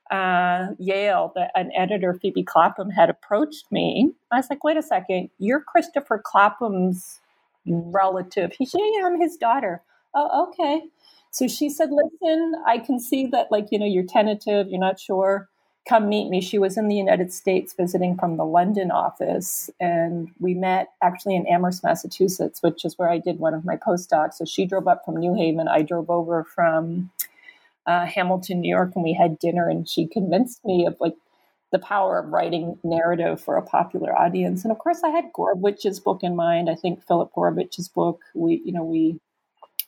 uh, 0.09 0.67
Yale, 0.79 1.33
the, 1.35 1.51
an 1.59 1.71
editor, 1.75 2.13
Phoebe 2.13 2.41
Clapham, 2.41 2.89
had 2.89 3.09
approached 3.09 3.69
me. 3.69 4.13
I 4.31 4.37
was 4.37 4.49
like, 4.49 4.63
wait 4.63 4.77
a 4.77 4.81
second, 4.81 5.29
you're 5.39 5.59
Christopher 5.59 6.21
Clapham's 6.23 7.19
relative. 7.65 8.53
He 8.57 8.65
said, 8.65 8.79
yeah, 8.81 9.07
I'm 9.07 9.19
his 9.19 9.35
daughter. 9.35 9.83
Oh, 10.15 10.47
okay. 10.47 10.83
So 11.31 11.49
she 11.49 11.69
said, 11.69 11.89
listen, 11.91 12.53
I 12.65 12.77
can 12.77 13.01
see 13.01 13.27
that, 13.27 13.51
like, 13.51 13.67
you 13.71 13.77
know, 13.77 13.85
you're 13.85 14.05
tentative, 14.05 14.69
you're 14.69 14.79
not 14.79 15.01
sure 15.01 15.49
come 15.87 16.09
meet 16.09 16.29
me. 16.29 16.41
She 16.41 16.59
was 16.59 16.77
in 16.77 16.87
the 16.87 16.95
United 16.95 17.31
States 17.31 17.73
visiting 17.73 18.17
from 18.17 18.37
the 18.37 18.45
London 18.45 18.91
office, 18.91 19.69
and 19.79 20.29
we 20.39 20.53
met 20.53 20.89
actually 21.01 21.35
in 21.35 21.47
Amherst, 21.47 21.83
Massachusetts, 21.83 22.61
which 22.61 22.83
is 22.83 22.97
where 22.97 23.09
I 23.09 23.17
did 23.17 23.39
one 23.39 23.53
of 23.53 23.65
my 23.65 23.77
postdocs. 23.77 24.35
So 24.35 24.45
she 24.45 24.65
drove 24.65 24.87
up 24.87 25.03
from 25.05 25.17
New 25.17 25.33
Haven. 25.33 25.67
I 25.67 25.81
drove 25.81 26.09
over 26.09 26.43
from 26.43 27.09
uh, 27.85 28.05
Hamilton, 28.05 28.61
New 28.61 28.69
York, 28.69 28.91
and 28.95 29.03
we 29.03 29.13
had 29.13 29.39
dinner. 29.39 29.69
And 29.69 29.87
she 29.87 30.07
convinced 30.07 30.63
me 30.65 30.85
of 30.85 30.97
like 30.99 31.15
the 31.71 31.79
power 31.79 32.19
of 32.19 32.31
writing 32.31 32.77
narrative 32.83 33.39
for 33.39 33.55
a 33.57 33.61
popular 33.61 34.17
audience. 34.17 34.63
And 34.63 34.71
of 34.71 34.79
course, 34.79 35.03
I 35.03 35.09
had 35.09 35.31
Gourevitch's 35.33 35.99
book 35.99 36.21
in 36.21 36.35
mind. 36.35 36.69
I 36.69 36.75
think 36.75 37.05
Philip 37.05 37.31
Gourevitch's 37.33 37.87
book. 37.87 38.21
We, 38.35 38.61
you 38.65 38.73
know, 38.73 38.83
we 38.83 39.19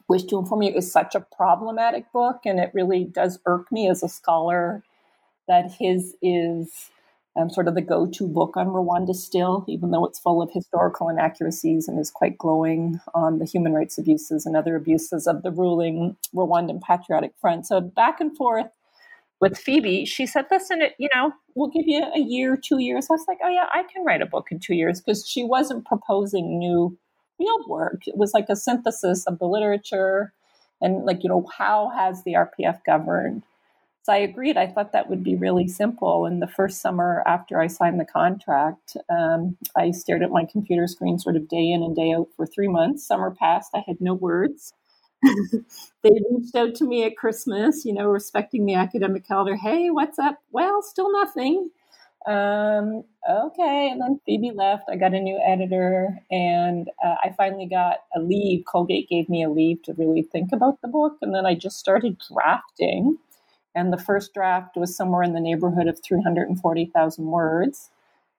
wish 0.07 0.23
to 0.23 0.39
inform 0.39 0.63
you 0.63 0.73
is 0.73 0.91
such 0.91 1.13
a 1.13 1.25
problematic 1.35 2.11
book, 2.11 2.41
and 2.45 2.59
it 2.59 2.71
really 2.73 3.03
does 3.03 3.39
irk 3.45 3.71
me 3.71 3.89
as 3.89 4.01
a 4.01 4.09
scholar 4.09 4.83
that 5.49 5.71
his 5.71 6.15
is 6.21 6.89
um, 7.35 7.49
sort 7.49 7.67
of 7.67 7.75
the 7.75 7.81
go-to 7.81 8.27
book 8.27 8.55
on 8.55 8.67
Rwanda 8.67 9.13
still, 9.13 9.65
even 9.67 9.91
though 9.91 10.05
it's 10.05 10.19
full 10.19 10.41
of 10.41 10.51
historical 10.51 11.09
inaccuracies 11.09 11.87
and 11.87 11.99
is 11.99 12.11
quite 12.11 12.37
glowing 12.37 12.99
on 13.13 13.39
the 13.39 13.45
human 13.45 13.73
rights 13.73 13.97
abuses 13.97 14.45
and 14.45 14.55
other 14.55 14.75
abuses 14.75 15.27
of 15.27 15.43
the 15.43 15.51
ruling 15.51 16.15
Rwandan 16.33 16.81
Patriotic 16.81 17.33
Front. 17.41 17.65
So 17.67 17.81
back 17.81 18.21
and 18.21 18.35
forth 18.37 18.67
with 19.41 19.57
Phoebe, 19.57 20.05
she 20.05 20.25
said, 20.25 20.45
"Listen, 20.51 20.81
you 20.97 21.09
know, 21.15 21.33
we'll 21.55 21.69
give 21.69 21.87
you 21.87 22.03
a 22.15 22.19
year, 22.19 22.57
two 22.57 22.79
years." 22.79 23.07
I 23.09 23.13
was 23.13 23.25
like, 23.27 23.39
"Oh 23.43 23.49
yeah, 23.49 23.67
I 23.73 23.83
can 23.83 24.05
write 24.05 24.21
a 24.21 24.25
book 24.25 24.47
in 24.51 24.59
two 24.59 24.75
years," 24.75 25.01
because 25.01 25.27
she 25.27 25.43
wasn't 25.43 25.85
proposing 25.85 26.59
new 26.59 26.97
field 27.37 27.65
work. 27.67 28.01
It 28.05 28.17
was 28.17 28.33
like 28.33 28.47
a 28.49 28.55
synthesis 28.55 29.25
of 29.25 29.39
the 29.39 29.47
literature 29.47 30.33
and 30.81 31.05
like 31.05 31.23
you 31.23 31.29
know 31.29 31.45
how 31.57 31.89
has 31.95 32.23
the 32.23 32.33
RPF 32.33 32.83
governed 32.85 33.43
so 34.03 34.13
I 34.13 34.17
agreed. 34.17 34.57
I 34.57 34.67
thought 34.67 34.93
that 34.93 35.09
would 35.09 35.23
be 35.23 35.35
really 35.35 35.67
simple. 35.67 36.25
And 36.25 36.41
the 36.41 36.47
first 36.47 36.81
summer 36.81 37.23
after 37.25 37.59
I 37.59 37.67
signed 37.67 37.99
the 37.99 38.05
contract, 38.05 38.95
um, 39.09 39.57
I 39.75 39.91
stared 39.91 40.23
at 40.23 40.31
my 40.31 40.45
computer 40.45 40.87
screen 40.87 41.19
sort 41.19 41.35
of 41.35 41.49
day 41.49 41.69
in 41.69 41.83
and 41.83 41.95
day 41.95 42.13
out 42.13 42.27
for 42.35 42.45
three 42.45 42.67
months. 42.67 43.05
Summer 43.05 43.35
passed. 43.37 43.71
I 43.75 43.83
had 43.85 43.99
no 43.99 44.13
words. 44.13 44.73
they 46.01 46.11
reached 46.31 46.55
out 46.55 46.75
to 46.75 46.85
me 46.85 47.03
at 47.03 47.17
Christmas, 47.17 47.83
you 47.83 47.93
know, 47.93 48.07
respecting 48.07 48.65
the 48.65 48.75
academic 48.75 49.27
calendar. 49.27 49.55
Hey, 49.55 49.89
what's 49.89 50.17
up? 50.17 50.39
Well, 50.51 50.81
still 50.81 51.11
nothing. 51.11 51.69
Um, 52.25 53.03
okay. 53.29 53.89
And 53.91 54.01
then 54.01 54.21
Phoebe 54.25 54.51
left. 54.51 54.83
I 54.89 54.95
got 54.95 55.13
a 55.13 55.19
new 55.19 55.39
editor, 55.45 56.19
and 56.31 56.89
uh, 57.03 57.15
I 57.23 57.33
finally 57.35 57.67
got 57.67 57.97
a 58.15 58.19
leave. 58.19 58.63
Colgate 58.65 59.09
gave 59.09 59.27
me 59.27 59.43
a 59.43 59.49
leave 59.49 59.83
to 59.83 59.93
really 59.93 60.21
think 60.21 60.51
about 60.53 60.81
the 60.81 60.87
book. 60.87 61.17
And 61.21 61.35
then 61.35 61.45
I 61.45 61.55
just 61.55 61.79
started 61.79 62.17
drafting 62.31 63.17
and 63.75 63.93
the 63.93 63.97
first 63.97 64.33
draft 64.33 64.75
was 64.75 64.95
somewhere 64.95 65.23
in 65.23 65.33
the 65.33 65.39
neighborhood 65.39 65.87
of 65.87 66.01
340,000 66.03 67.25
words. 67.25 67.89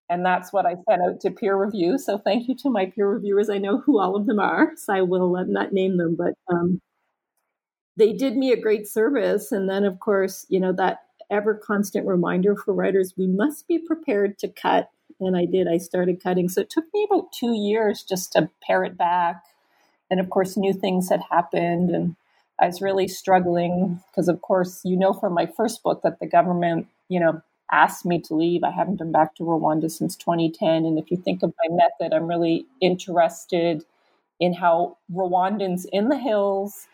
And 0.09 0.27
that's 0.27 0.53
what 0.53 0.67
I 0.67 0.75
sent 0.89 1.03
out 1.03 1.21
to 1.21 1.31
peer 1.31 1.57
review. 1.57 1.97
So 1.97 2.19
thank 2.19 2.49
you 2.49 2.57
to 2.57 2.71
my 2.71 2.87
peer 2.87 3.09
reviewers. 3.09 3.49
I 3.49 3.59
know 3.59 3.79
who 3.79 4.01
all 4.01 4.17
of 4.17 4.27
them 4.27 4.41
are, 4.41 4.73
so 4.77 4.93
I 4.93 5.03
will 5.03 5.37
uh, 5.37 5.45
not 5.45 5.73
name 5.73 5.97
them, 5.99 6.17
but 6.17 6.35
um, 6.53 6.81
they 7.97 8.13
did 8.13 8.37
me 8.37 8.53
a 8.53 8.61
great 8.61 8.89
service. 8.89 9.53
And 9.53 9.69
then, 9.69 9.85
of 9.85 10.01
course, 10.01 10.47
you 10.49 10.59
know, 10.59 10.73
that 10.73 11.01
ever 11.31 11.55
constant 11.55 12.07
reminder 12.07 12.57
for 12.57 12.75
writers 12.75 13.15
we 13.17 13.29
must 13.29 13.69
be 13.69 13.79
prepared 13.79 14.39
to 14.41 14.49
cut. 14.49 14.91
And 15.21 15.37
I 15.37 15.45
did. 15.45 15.69
I 15.69 15.79
started 15.79 16.23
cutting. 16.23 16.49
So 16.49 16.63
it 16.63 16.71
took 16.71 16.87
me 16.93 17.07
about 17.09 17.33
two 17.33 17.55
years 17.55 18.03
just 18.03 18.33
to 18.33 18.51
pare 18.67 18.85
it 18.85 18.97
back. 18.97 19.45
And 20.11 20.19
of 20.19 20.31
course, 20.31 20.57
new 20.57 20.73
things 20.73 21.09
had 21.09 21.21
happened. 21.31 21.91
And 21.91 22.17
I 22.61 22.67
was 22.67 22.83
really 22.83 23.09
struggling 23.09 24.03
because, 24.11 24.29
of 24.29 24.43
course, 24.43 24.83
you 24.85 24.97
know 24.97 25.13
from 25.13 25.33
my 25.33 25.47
first 25.47 25.83
book 25.83 26.03
that 26.03 26.21
the 26.21 26.27
government, 26.27 26.89
you 27.09 27.19
know, 27.19 27.41
asked 27.73 28.05
me 28.05 28.21
to 28.21 28.35
leave. 28.35 28.65
I 28.65 28.71
haven't 28.71 28.97
been 28.97 29.13
back 29.13 29.35
to 29.37 29.45
Rwanda 29.45 29.91
since 29.91 30.17
2010. 30.17 30.85
And 30.85 30.99
if 30.99 31.11
you 31.11 31.17
think 31.17 31.43
of 31.43 31.55
my 31.65 31.75
method, 31.75 32.15
I'm 32.15 32.27
really 32.27 32.67
interested 32.81 33.85
in 34.41 34.53
how 34.53 34.97
Rwandans 35.13 35.87
in 35.93 36.09
the 36.09 36.19
hills, 36.19 36.87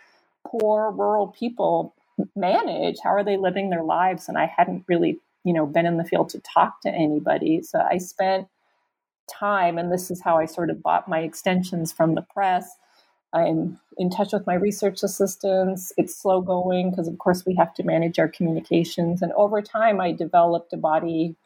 poor 0.46 0.90
rural 0.90 1.28
people 1.28 1.94
manage. 2.34 2.98
How 3.02 3.10
are 3.10 3.24
they 3.24 3.36
living 3.36 3.70
their 3.70 3.82
lives? 3.82 4.28
And 4.28 4.36
I 4.36 4.46
hadn't 4.46 4.84
really, 4.86 5.18
you 5.44 5.52
know, 5.52 5.66
been 5.66 5.86
in 5.86 5.96
the 5.96 6.04
field 6.04 6.28
to 6.30 6.40
talk 6.40 6.80
to 6.82 6.90
anybody. 6.90 7.62
So 7.62 7.80
I 7.80 7.98
spent 7.98 8.48
time, 9.28 9.78
and 9.78 9.90
this 9.92 10.10
is 10.10 10.20
how 10.20 10.38
I 10.38 10.46
sort 10.46 10.70
of 10.70 10.82
bought 10.82 11.08
my 11.08 11.20
extensions 11.20 11.92
from 11.92 12.14
the 12.14 12.22
press. 12.22 12.76
I'm 13.36 13.78
in 13.98 14.08
touch 14.08 14.32
with 14.32 14.46
my 14.46 14.54
research 14.54 15.02
assistants. 15.02 15.92
It's 15.98 16.16
slow 16.16 16.40
going 16.40 16.90
because, 16.90 17.06
of 17.06 17.18
course, 17.18 17.44
we 17.44 17.54
have 17.56 17.74
to 17.74 17.82
manage 17.82 18.18
our 18.18 18.28
communications. 18.28 19.20
And 19.20 19.32
over 19.32 19.60
time, 19.60 20.00
I 20.00 20.12
developed 20.12 20.72
a 20.72 20.78
body 20.78 21.36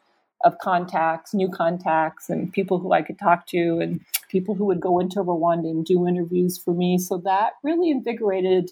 of 0.45 0.57
contacts, 0.59 1.33
new 1.33 1.49
contacts, 1.49 2.29
and 2.29 2.51
people 2.51 2.79
who 2.79 2.93
I 2.93 3.01
could 3.01 3.19
talk 3.19 3.45
to, 3.47 3.79
and 3.79 3.99
people 4.29 4.55
who 4.55 4.65
would 4.65 4.79
go 4.79 4.99
into 4.99 5.19
Rwanda 5.19 5.69
and 5.69 5.85
do 5.85 6.07
interviews 6.07 6.57
for 6.57 6.73
me. 6.73 6.97
So 6.97 7.17
that 7.25 7.53
really 7.61 7.91
invigorated 7.91 8.71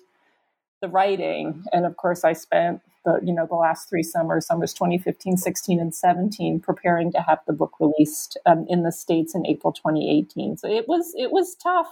the 0.81 0.87
writing. 0.87 1.65
And 1.73 1.85
of 1.85 1.97
course, 1.97 2.23
I 2.23 2.31
spent 2.31 2.81
the 3.03 3.19
you 3.21 3.33
know 3.33 3.45
the 3.45 3.55
last 3.55 3.89
three 3.89 4.03
summers, 4.03 4.45
summers 4.45 4.73
2015, 4.73 5.35
16, 5.35 5.79
and 5.79 5.93
17, 5.93 6.61
preparing 6.61 7.11
to 7.11 7.21
have 7.21 7.39
the 7.45 7.53
book 7.53 7.73
released 7.81 8.37
um, 8.45 8.65
in 8.69 8.83
the 8.83 8.93
states 8.93 9.35
in 9.35 9.45
April 9.45 9.73
2018. 9.73 10.55
So 10.55 10.69
it 10.69 10.87
was 10.87 11.13
it 11.17 11.31
was 11.31 11.55
tough 11.55 11.91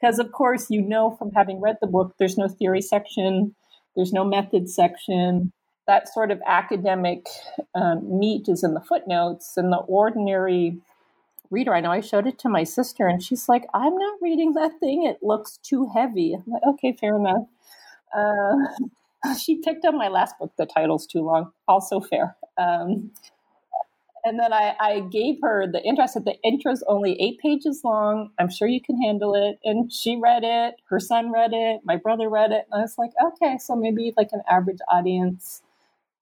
because 0.00 0.18
of 0.18 0.32
course 0.32 0.70
you 0.70 0.82
know 0.82 1.16
from 1.18 1.32
having 1.32 1.60
read 1.60 1.78
the 1.80 1.86
book, 1.86 2.14
there's 2.18 2.38
no 2.38 2.48
theory 2.48 2.82
section, 2.82 3.54
there's 3.94 4.12
no 4.12 4.24
method 4.24 4.68
section. 4.68 5.52
That 5.86 6.12
sort 6.12 6.32
of 6.32 6.40
academic 6.46 7.26
um, 7.74 8.18
meat 8.18 8.48
is 8.48 8.64
in 8.64 8.74
the 8.74 8.80
footnotes, 8.80 9.56
and 9.56 9.72
the 9.72 9.78
ordinary 9.78 10.78
reader. 11.50 11.74
I 11.74 11.80
know 11.80 11.92
I 11.92 12.00
showed 12.00 12.26
it 12.26 12.38
to 12.40 12.48
my 12.48 12.64
sister, 12.64 13.06
and 13.06 13.22
she's 13.22 13.48
like, 13.48 13.66
"I'm 13.72 13.96
not 13.96 14.18
reading 14.20 14.54
that 14.54 14.80
thing. 14.80 15.04
It 15.04 15.18
looks 15.22 15.58
too 15.58 15.88
heavy." 15.94 16.34
I'm 16.34 16.42
like, 16.46 16.62
"Okay, 16.66 16.92
fair 16.92 17.16
enough." 17.16 17.46
Uh, 18.14 18.56
she 19.40 19.56
picked 19.56 19.84
up 19.84 19.94
my 19.94 20.08
last 20.08 20.38
book. 20.38 20.52
The 20.58 20.66
title's 20.66 21.06
too 21.06 21.22
long. 21.22 21.52
Also 21.68 22.00
fair. 22.00 22.36
Um, 22.58 23.12
and 24.26 24.40
then 24.40 24.52
I, 24.52 24.74
I, 24.80 25.00
gave 25.00 25.36
her 25.40 25.70
the 25.70 25.80
intro. 25.84 26.02
I 26.02 26.08
said 26.08 26.24
the 26.24 26.34
intro's 26.42 26.82
only 26.88 27.12
eight 27.22 27.38
pages 27.38 27.82
long. 27.84 28.30
I'm 28.40 28.50
sure 28.50 28.66
you 28.66 28.80
can 28.80 29.00
handle 29.00 29.36
it. 29.36 29.60
And 29.64 29.92
she 29.92 30.16
read 30.16 30.42
it. 30.42 30.74
Her 30.88 30.98
son 30.98 31.30
read 31.30 31.52
it. 31.52 31.82
My 31.84 31.94
brother 31.94 32.28
read 32.28 32.50
it. 32.50 32.66
And 32.72 32.80
I 32.80 32.82
was 32.82 32.98
like, 32.98 33.12
okay, 33.24 33.56
so 33.58 33.76
maybe 33.76 34.12
like 34.16 34.30
an 34.32 34.42
average 34.50 34.80
audience, 34.90 35.62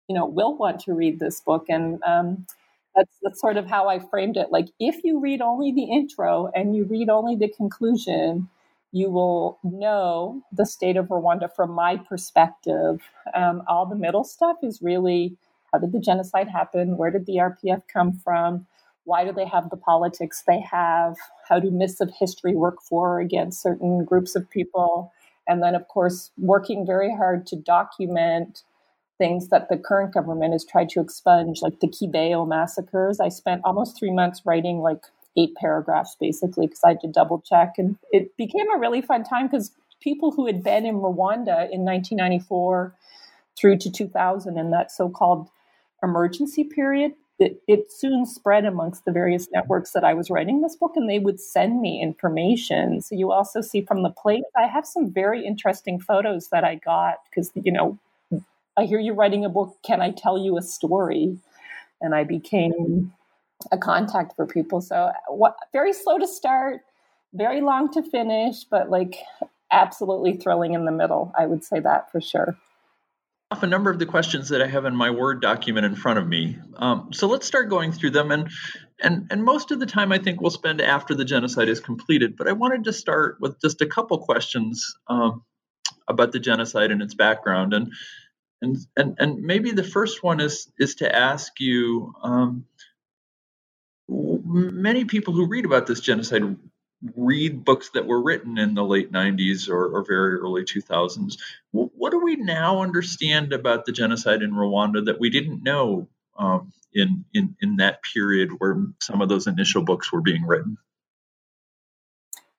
you 0.07 0.15
know, 0.15 0.27
will 0.27 0.55
want 0.55 0.81
to 0.81 0.93
read 0.93 1.19
this 1.19 1.41
book. 1.41 1.65
And 1.71 2.03
um, 2.03 2.47
that's, 2.95 3.17
that's 3.23 3.41
sort 3.41 3.57
of 3.57 3.67
how 3.67 3.89
I 3.89 4.01
framed 4.01 4.37
it. 4.37 4.49
Like, 4.53 4.67
if 4.79 5.03
you 5.03 5.19
read 5.19 5.41
only 5.41 5.73
the 5.73 5.85
intro 5.85 6.51
and 6.55 6.77
you 6.77 6.85
read 6.85 7.09
only 7.09 7.37
the 7.37 7.49
conclusion, 7.49 8.51
you 8.93 9.11
will 9.11 9.59
know 9.65 10.43
the 10.53 10.67
state 10.67 10.99
of 10.99 11.07
Rwanda 11.07 11.49
from 11.57 11.71
my 11.71 11.97
perspective. 11.97 13.01
Um, 13.35 13.63
all 13.67 13.87
the 13.87 13.97
middle 13.97 14.25
stuff 14.25 14.59
is 14.63 14.83
really 14.83 15.39
how 15.75 15.79
did 15.81 15.91
the 15.91 15.99
genocide 15.99 16.47
happen? 16.47 16.97
Where 16.97 17.11
did 17.11 17.27
the 17.27 17.39
RPF 17.39 17.83
come 17.93 18.13
from? 18.13 18.65
Why 19.03 19.25
do 19.25 19.33
they 19.33 19.45
have 19.45 19.71
the 19.71 19.77
politics 19.77 20.45
they 20.47 20.61
have? 20.61 21.17
How 21.49 21.59
do 21.59 21.69
myths 21.73 22.01
of 22.01 22.13
history 22.17 22.55
work 22.55 22.81
for 22.81 23.17
or 23.17 23.21
against 23.21 23.61
certain 23.61 24.05
groups 24.05 24.37
of 24.37 24.49
people? 24.49 25.13
And 25.49 25.65
then, 25.65 25.75
of 25.75 25.89
course, 25.89 26.31
working 26.39 26.87
very 26.87 27.13
hard 27.13 27.45
to 27.49 27.57
document 27.57 28.63
things 29.19 29.49
that 29.49 29.69
the 29.69 29.77
current 29.77 30.15
government 30.15 30.53
has 30.53 30.65
tried 30.65 30.91
to 30.91 31.01
expunge, 31.01 31.61
like 31.61 31.81
the 31.81 31.89
Kibeho 31.89 32.47
massacres. 32.47 33.19
I 33.19 33.29
spent 33.29 33.63
almost 33.65 33.99
three 33.99 34.13
months 34.13 34.43
writing 34.45 34.79
like 34.79 35.03
eight 35.37 35.57
paragraphs 35.57 36.17
basically 36.21 36.69
because 36.69 36.85
I 36.85 36.91
had 36.91 37.01
to 37.01 37.09
double 37.09 37.41
check. 37.41 37.75
And 37.79 37.99
it 38.13 38.37
became 38.37 38.71
a 38.73 38.79
really 38.79 39.03
fun 39.03 39.25
time 39.25 39.49
because 39.49 39.73
people 40.01 40.31
who 40.31 40.47
had 40.47 40.63
been 40.63 40.87
in 40.87 40.97
Rwanda 40.97 41.69
in 41.69 41.85
1994 41.85 42.95
through 43.59 43.79
to 43.79 43.91
2000 43.91 44.59
in 44.59 44.71
that 44.71 44.91
so 44.91 45.09
called 45.09 45.49
emergency 46.05 46.65
period, 46.65 47.13
it, 47.39 47.61
it, 47.67 47.91
soon 47.91 48.27
spread 48.27 48.65
amongst 48.65 49.05
the 49.05 49.11
various 49.11 49.49
networks 49.53 49.91
that 49.91 50.05
I 50.05 50.15
was 50.15 50.31
writing 50.31 50.61
this 50.61 50.77
book, 50.77 50.93
and 50.95 51.11
they 51.11 51.19
would 51.19 51.41
send 51.41 51.81
me 51.81 52.01
information. 52.01 53.01
So 53.01 53.17
you 53.17 53.33
also 53.33 53.61
see 53.61 53.83
from 53.83 54.03
the 54.03 54.11
plate, 54.11 54.45
I 54.57 54.67
have 54.67 54.87
some 54.87 55.11
very 55.11 55.45
interesting 55.45 55.99
photos 55.99 56.49
that 56.49 56.63
I 56.63 56.77
got 56.77 57.17
because, 57.29 57.51
you 57.55 57.73
know, 57.73 57.99
I 58.77 58.85
hear 58.85 59.01
you 59.01 59.13
writing 59.13 59.45
a 59.45 59.49
book. 59.49 59.77
Can 59.83 60.01
I 60.01 60.11
tell 60.13 60.39
you 60.39 60.57
a 60.57 60.63
story? 60.63 61.37
And 62.01 62.15
I 62.15 62.23
became 62.23 63.13
a 63.73 63.79
contact 63.79 64.37
for 64.37 64.47
people. 64.47 64.81
So 64.81 65.11
what, 65.29 65.57
very 65.73 65.93
slow 65.93 66.19
to 66.19 66.27
start, 66.27 66.83
very 67.33 67.61
long 67.61 67.93
to 67.95 68.03
finish, 68.03 68.65
but 68.65 68.91
like 68.91 69.17
absolutely 69.73 70.37
thrilling 70.37 70.75
in 70.75 70.85
the 70.85 70.93
middle. 70.93 71.33
I 71.39 71.47
would 71.47 71.65
say 71.65 71.81
that 71.81 72.13
for 72.13 72.21
sure. 72.21 72.57
Off 73.55 73.63
a 73.63 73.69
number 73.69 73.89
of 73.89 74.01
the 74.01 74.07
questions 74.07 74.49
that 74.49 74.61
I 74.61 74.67
have 74.67 74.85
in 74.85 74.97
my 74.97 75.11
Word 75.11 75.41
document 75.41 75.87
in 75.87 75.95
front 75.95 76.19
of 76.19 76.27
me. 76.27 76.59
Um, 76.75 77.13
so 77.13 77.29
let's 77.29 77.47
start 77.47 77.71
going 77.71 77.93
through 77.93 78.11
them, 78.11 78.33
and 78.33 78.51
and 79.01 79.29
and 79.31 79.45
most 79.45 79.71
of 79.71 79.79
the 79.79 79.87
time 79.87 80.11
I 80.11 80.19
think 80.19 80.41
we'll 80.41 80.51
spend 80.51 80.81
after 80.81 81.15
the 81.15 81.25
genocide 81.25 81.69
is 81.69 81.79
completed. 81.79 82.37
But 82.37 82.49
I 82.49 82.53
wanted 82.53 82.83
to 82.83 82.93
start 82.93 83.37
with 83.41 83.61
just 83.61 83.81
a 83.81 83.87
couple 83.87 84.19
questions 84.19 84.97
um, 85.07 85.45
about 86.09 86.33
the 86.33 86.41
genocide 86.41 86.91
and 86.91 87.01
its 87.01 87.15
background, 87.15 87.75
and 87.75 87.93
and 88.61 88.77
and 88.97 89.15
and 89.21 89.41
maybe 89.41 89.71
the 89.71 89.85
first 89.85 90.25
one 90.25 90.41
is 90.41 90.69
is 90.81 90.97
to 90.97 91.15
ask 91.15 91.61
you. 91.61 92.13
Um, 92.25 92.65
many 94.09 95.05
people 95.05 95.33
who 95.33 95.47
read 95.47 95.65
about 95.65 95.87
this 95.87 96.01
genocide 96.01 96.43
read 97.17 97.65
books 97.65 97.91
that 97.91 98.07
were 98.07 98.23
written 98.23 98.59
in 98.59 98.75
the 98.75 98.85
late 98.85 99.13
90s 99.13 99.69
or, 99.69 99.87
or, 99.89 100.05
very 100.05 100.37
early 100.37 100.63
2000s. 100.63 101.37
What 101.73 102.11
do 102.11 102.19
we 102.19 102.37
now 102.37 102.81
understand 102.81 103.53
about 103.53 103.85
the 103.85 103.93
genocide 103.93 104.43
in 104.43 104.53
Rwanda 104.53 105.05
that 105.05 105.21
we 105.21 105.29
didn't 105.29 105.63
know 105.63 106.09
um, 106.39 106.73
in, 106.93 107.25
in, 107.35 107.57
in 107.61 107.77
that 107.77 108.01
period 108.03 108.51
where 108.59 108.83
some 109.03 109.21
of 109.21 109.29
those 109.29 109.47
initial 109.47 109.83
books 109.83 110.13
were 110.13 110.23
being 110.23 110.45
written? 110.47 110.79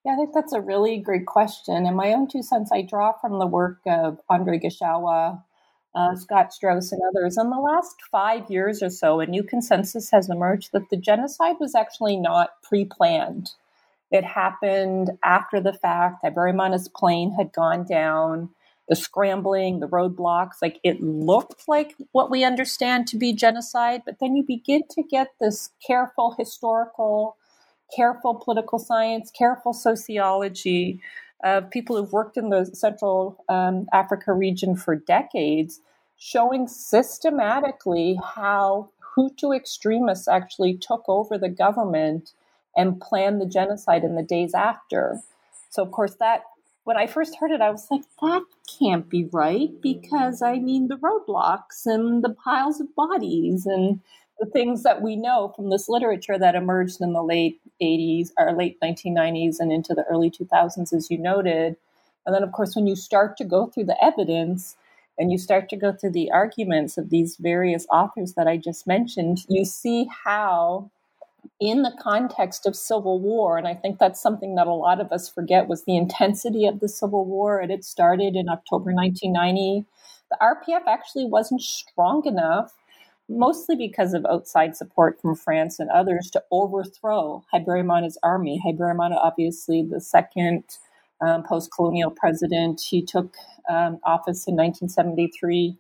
Yeah, 0.06 0.14
I 0.14 0.16
think 0.18 0.34
that's 0.36 0.54
a 0.54 0.62
really 0.62 1.00
great 1.00 1.26
question. 1.26 1.88
In 1.88 1.96
my 1.96 2.14
own 2.14 2.28
two 2.28 2.44
cents, 2.44 2.70
I 2.72 2.84
draw 2.84 3.14
from 3.14 3.40
the 3.40 3.48
work 3.48 3.80
of 3.88 4.20
Andre 4.30 4.60
Guichaoua, 4.60 5.42
uh, 5.96 6.16
Scott 6.16 6.54
Straus, 6.54 6.92
and 6.92 7.02
others. 7.10 7.38
In 7.38 7.50
the 7.50 7.58
last 7.58 7.96
five 8.12 8.52
years 8.52 8.84
or 8.84 8.92
so, 8.92 9.20
a 9.20 9.26
new 9.26 9.42
consensus 9.42 10.12
has 10.12 10.30
emerged 10.30 10.70
that 10.74 10.90
the 10.92 10.98
genocide 10.98 11.56
was 11.60 11.74
actually 11.74 12.18
not 12.18 12.50
pre 12.62 12.86
planned. 12.86 13.50
It 14.12 14.24
happened 14.24 15.12
after 15.24 15.60
the 15.60 15.74
fact. 15.74 16.24
Habyarimana's 16.24 16.90
plane 16.90 17.34
had 17.34 17.52
gone 17.52 17.86
down, 17.86 18.50
the 18.88 18.96
scrambling, 18.96 19.80
the 19.80 19.88
roadblocks, 19.88 20.62
like 20.62 20.80
it 20.84 21.02
looked 21.02 21.68
like 21.68 21.96
what 22.12 22.30
we 22.30 22.44
understand 22.44 23.08
to 23.08 23.18
be 23.18 23.34
genocide, 23.34 24.04
but 24.06 24.20
then 24.20 24.36
you 24.36 24.44
begin 24.44 24.84
to 24.92 25.04
get 25.04 25.30
this 25.40 25.72
careful 25.86 26.36
historical, 26.38 27.36
careful 27.96 28.36
political 28.36 28.78
science, 28.78 29.32
careful 29.32 29.74
sociology 29.74 31.02
of 31.44 31.70
people 31.72 31.96
who've 31.96 32.14
worked 32.14 32.38
in 32.38 32.50
the 32.50 32.66
Central 32.66 33.44
um, 33.50 33.88
Africa 33.92 34.34
region 34.34 34.76
for 34.76 34.96
decades, 34.96 35.82
showing 36.18 36.68
systematically 36.68 38.20
how 38.36 38.90
Hutu 39.16 39.56
extremists 39.56 40.28
actually 40.28 40.78
took 40.78 41.04
over 41.08 41.38
the 41.38 41.50
government 41.50 42.34
and 42.76 43.00
planned 43.00 43.42
the 43.42 43.46
genocide 43.46 44.04
in 44.04 44.16
the 44.16 44.24
days 44.24 44.54
after. 44.54 45.20
So, 45.70 45.84
of 45.84 45.92
course, 45.92 46.16
that 46.16 46.44
when 46.86 46.98
I 46.98 47.08
first 47.08 47.36
heard 47.36 47.52
it, 47.52 47.62
I 47.62 47.72
was 47.72 47.88
like, 47.90 48.04
that 48.22 48.44
can't 48.80 49.10
be 49.10 49.28
right 49.32 49.70
because 49.82 50.42
I 50.42 50.60
mean, 50.60 50.88
the 50.88 50.98
roadblocks 50.98 51.86
and 51.86 52.24
the 52.24 52.30
piles 52.30 52.80
of 52.80 52.96
bodies 52.96 53.66
and 53.66 54.00
the 54.40 54.46
things 54.46 54.84
that 54.84 55.02
we 55.02 55.16
know 55.16 55.52
from 55.56 55.70
this 55.70 55.90
literature 55.90 56.38
that 56.38 56.56
emerged 56.56 57.02
in 57.02 57.14
the 57.14 57.24
late 57.24 57.60
80s 57.82 58.30
or 58.38 58.54
late 58.54 58.80
1990s 58.82 59.60
and 59.60 59.72
into 59.72 59.94
the 59.94 60.04
early 60.04 60.30
2000s, 60.30 60.94
as 60.94 61.10
you 61.10 61.18
noted. 61.18 61.76
And 62.26 62.36
then, 62.36 62.44
of 62.44 62.52
course, 62.52 62.76
when 62.76 62.88
you 62.88 62.96
start 62.96 63.38
to 63.38 63.46
go 63.46 63.68
through 63.68 63.86
the 63.86 64.04
evidence 64.04 64.76
and 65.18 65.32
you 65.32 65.38
start 65.38 65.70
to 65.70 65.78
go 65.78 65.94
through 65.94 66.12
the 66.12 66.32
arguments 66.32 66.98
of 66.98 67.10
these 67.10 67.38
various 67.38 67.88
authors 67.90 68.34
that 68.34 68.48
I 68.48 68.58
just 68.58 68.86
mentioned, 68.86 69.40
you 69.48 69.64
see 69.64 70.08
how 70.24 70.92
in 71.60 71.84
the 71.84 71.96
context 72.02 72.66
of 72.66 72.76
civil 72.76 73.20
war 73.20 73.58
and 73.58 73.68
i 73.68 73.74
think 73.74 74.00
that's 74.00 74.22
something 74.22 74.56
that 74.56 74.68
a 74.68 74.74
lot 74.74 75.00
of 75.00 75.12
us 75.12 75.30
forget 75.30 75.68
was 75.68 75.84
the 75.86 75.98
intensity 75.98 76.66
of 76.66 76.80
the 76.80 76.90
civil 76.90 77.26
war. 77.26 77.62
It 77.62 77.70
had 77.70 77.84
started 77.84 78.36
in 78.36 78.50
october 78.50 78.94
1990 78.94 79.86
the 80.30 80.38
rpf 80.42 80.88
actually 80.88 81.26
wasn't 81.26 81.62
strong 81.62 82.26
enough 82.26 82.74
mostly 83.28 83.76
because 83.76 84.14
of 84.14 84.26
outside 84.26 84.76
support 84.76 85.20
from 85.22 85.36
france 85.36 85.80
and 85.80 85.90
others 85.90 86.30
to 86.32 86.44
overthrow 86.52 87.44
habyarimana's 87.54 88.18
army. 88.24 88.62
Habyarimana 88.66 89.16
obviously 89.16 89.82
the 89.84 90.02
second 90.02 90.64
um, 91.22 91.44
post-colonial 91.44 92.12
president. 92.12 92.82
He 92.82 93.02
took 93.02 93.36
um, 93.70 94.00
office 94.04 94.48
in 94.48 94.56
1973 94.56 95.78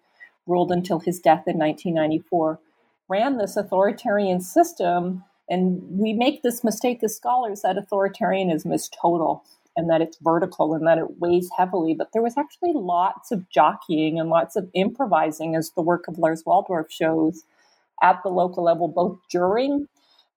ruled 0.47 0.71
until 0.71 0.99
his 0.99 1.19
death 1.19 1.43
in 1.47 1.57
1994 1.57 2.59
ran 3.07 3.37
this 3.37 3.57
authoritarian 3.57 4.41
system 4.41 5.23
and 5.49 5.81
we 5.83 6.13
make 6.13 6.41
this 6.41 6.63
mistake 6.63 7.03
as 7.03 7.15
scholars 7.15 7.61
that 7.61 7.77
authoritarianism 7.77 8.73
is 8.73 8.89
total 8.89 9.43
and 9.77 9.89
that 9.89 10.01
it's 10.01 10.17
vertical 10.21 10.73
and 10.73 10.87
that 10.87 10.97
it 10.97 11.19
weighs 11.19 11.49
heavily. 11.57 11.93
But 11.93 12.13
there 12.13 12.21
was 12.21 12.37
actually 12.37 12.73
lots 12.73 13.31
of 13.31 13.49
jockeying 13.49 14.19
and 14.19 14.29
lots 14.29 14.55
of 14.55 14.69
improvising, 14.73 15.55
as 15.55 15.71
the 15.71 15.81
work 15.81 16.07
of 16.07 16.17
Lars 16.17 16.43
Waldorf 16.45 16.91
shows, 16.91 17.43
at 18.01 18.21
the 18.23 18.29
local 18.29 18.63
level, 18.63 18.87
both 18.87 19.19
during 19.29 19.87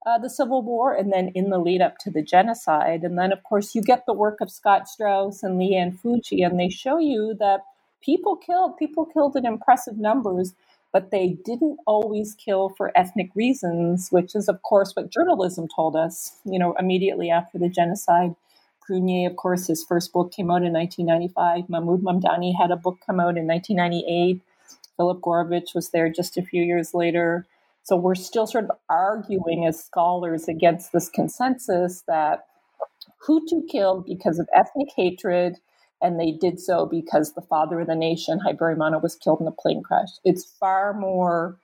uh, 0.07 0.19
the 0.19 0.31
Civil 0.31 0.62
War 0.62 0.95
and 0.95 1.12
then 1.12 1.29
in 1.35 1.50
the 1.50 1.59
lead 1.59 1.83
up 1.83 1.99
to 1.99 2.11
the 2.11 2.23
genocide. 2.23 3.03
And 3.03 3.19
then, 3.19 3.33
of 3.33 3.43
course, 3.45 3.75
you 3.75 3.83
get 3.83 4.07
the 4.07 4.12
work 4.12 4.41
of 4.41 4.50
Scott 4.50 4.88
Straus 4.88 5.43
and 5.43 5.59
Lee 5.59 5.77
Ann 5.77 5.99
Fujii, 6.03 6.45
and 6.45 6.59
they 6.59 6.69
show 6.69 6.99
you 6.99 7.35
that 7.38 7.61
people 8.00 8.37
killed, 8.37 8.77
people 8.77 9.07
killed 9.07 9.37
in 9.37 9.47
impressive 9.47 9.99
numbers 9.99 10.55
but 10.92 11.11
they 11.11 11.37
didn't 11.45 11.78
always 11.87 12.35
kill 12.35 12.71
for 12.71 12.97
ethnic 12.97 13.30
reasons, 13.35 14.09
which 14.11 14.35
is, 14.35 14.49
of 14.49 14.62
course, 14.62 14.95
what 14.95 15.11
journalism 15.11 15.68
told 15.75 15.97
us, 15.97 16.37
you 16.45 16.59
know, 16.59 16.75
immediately 16.78 17.30
after 17.30 17.59
the 17.59 17.68
genocide. 17.68 18.35
Prunier, 18.88 19.28
of 19.28 19.37
course, 19.37 19.66
his 19.66 19.85
first 19.85 20.12
book 20.12 20.33
came 20.33 20.50
out 20.50 20.62
in 20.62 20.73
1995. 20.73 21.68
Mahmood 21.68 22.02
Mamdani 22.02 22.54
had 22.59 22.71
a 22.71 22.76
book 22.76 22.99
come 23.04 23.21
out 23.21 23.37
in 23.37 23.47
1998. 23.47 24.40
Philip 24.97 25.21
Gourevitch 25.21 25.75
was 25.75 25.90
there 25.90 26.11
just 26.11 26.38
a 26.38 26.42
few 26.42 26.62
years 26.62 26.95
later. 26.95 27.47
So 27.83 27.97
we're 27.97 28.14
still 28.14 28.47
sort 28.47 28.64
of 28.64 28.73
arguing 28.88 29.66
as 29.66 29.83
scholars 29.83 30.49
against 30.49 30.92
this 30.92 31.09
consensus 31.09 32.02
that 32.07 32.47
Hutu 33.26 33.68
killed 33.71 34.07
because 34.07 34.38
of 34.38 34.49
ethnic 34.54 34.88
hatred 34.97 35.57
and 36.02 36.19
they 36.19 36.33
did 36.33 36.61
so 36.61 36.87
because 36.87 37.33
the 37.33 37.43
father 37.43 37.81
of 37.81 37.87
the 37.87 37.95
nation, 37.95 38.40
Habyarimana, 38.40 39.02
was 39.02 39.17
killed 39.17 39.40
in 39.40 39.47
a 39.47 39.52
plane 39.52 39.83
crash. 39.83 40.09
It's 40.25 40.45
far 40.45 40.95
more 40.95 41.59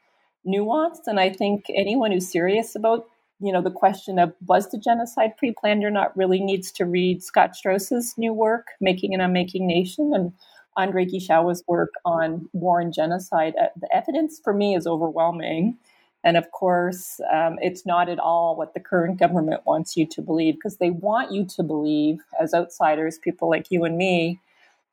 nuanced, 0.46 1.06
and 1.06 1.20
I 1.20 1.30
think 1.30 1.66
anyone 1.74 2.12
who's 2.12 2.30
serious 2.30 2.74
about 2.74 3.06
you 3.40 3.52
know 3.52 3.62
the 3.62 3.70
question 3.70 4.18
of 4.18 4.32
was 4.46 4.70
the 4.70 4.78
genocide 4.78 5.36
pre-planned 5.36 5.84
or 5.84 5.90
not 5.90 6.16
really 6.16 6.40
needs 6.40 6.70
to 6.72 6.84
read 6.84 7.22
Scott 7.22 7.56
Straus's 7.56 8.14
new 8.16 8.32
work, 8.32 8.68
Making 8.80 9.14
an 9.14 9.20
Unmaking 9.20 9.66
Nation, 9.66 10.12
and 10.14 10.32
Andre 10.76 11.04
Guichaoua's 11.04 11.62
work 11.66 11.92
on 12.04 12.48
war 12.52 12.80
and 12.80 12.92
genocide. 12.92 13.54
Uh, 13.60 13.66
the 13.80 13.94
evidence 13.94 14.40
for 14.42 14.52
me 14.52 14.74
is 14.74 14.86
overwhelming. 14.86 15.78
And 16.24 16.38
of 16.38 16.50
course, 16.52 17.20
um, 17.30 17.58
it's 17.60 17.84
not 17.84 18.08
at 18.08 18.18
all 18.18 18.56
what 18.56 18.72
the 18.72 18.80
current 18.80 19.18
government 19.18 19.60
wants 19.66 19.94
you 19.94 20.06
to 20.06 20.22
believe 20.22 20.54
because 20.54 20.78
they 20.78 20.90
want 20.90 21.30
you 21.30 21.44
to 21.44 21.62
believe, 21.62 22.20
as 22.40 22.54
outsiders, 22.54 23.18
people 23.18 23.50
like 23.50 23.70
you 23.70 23.84
and 23.84 23.98
me, 23.98 24.40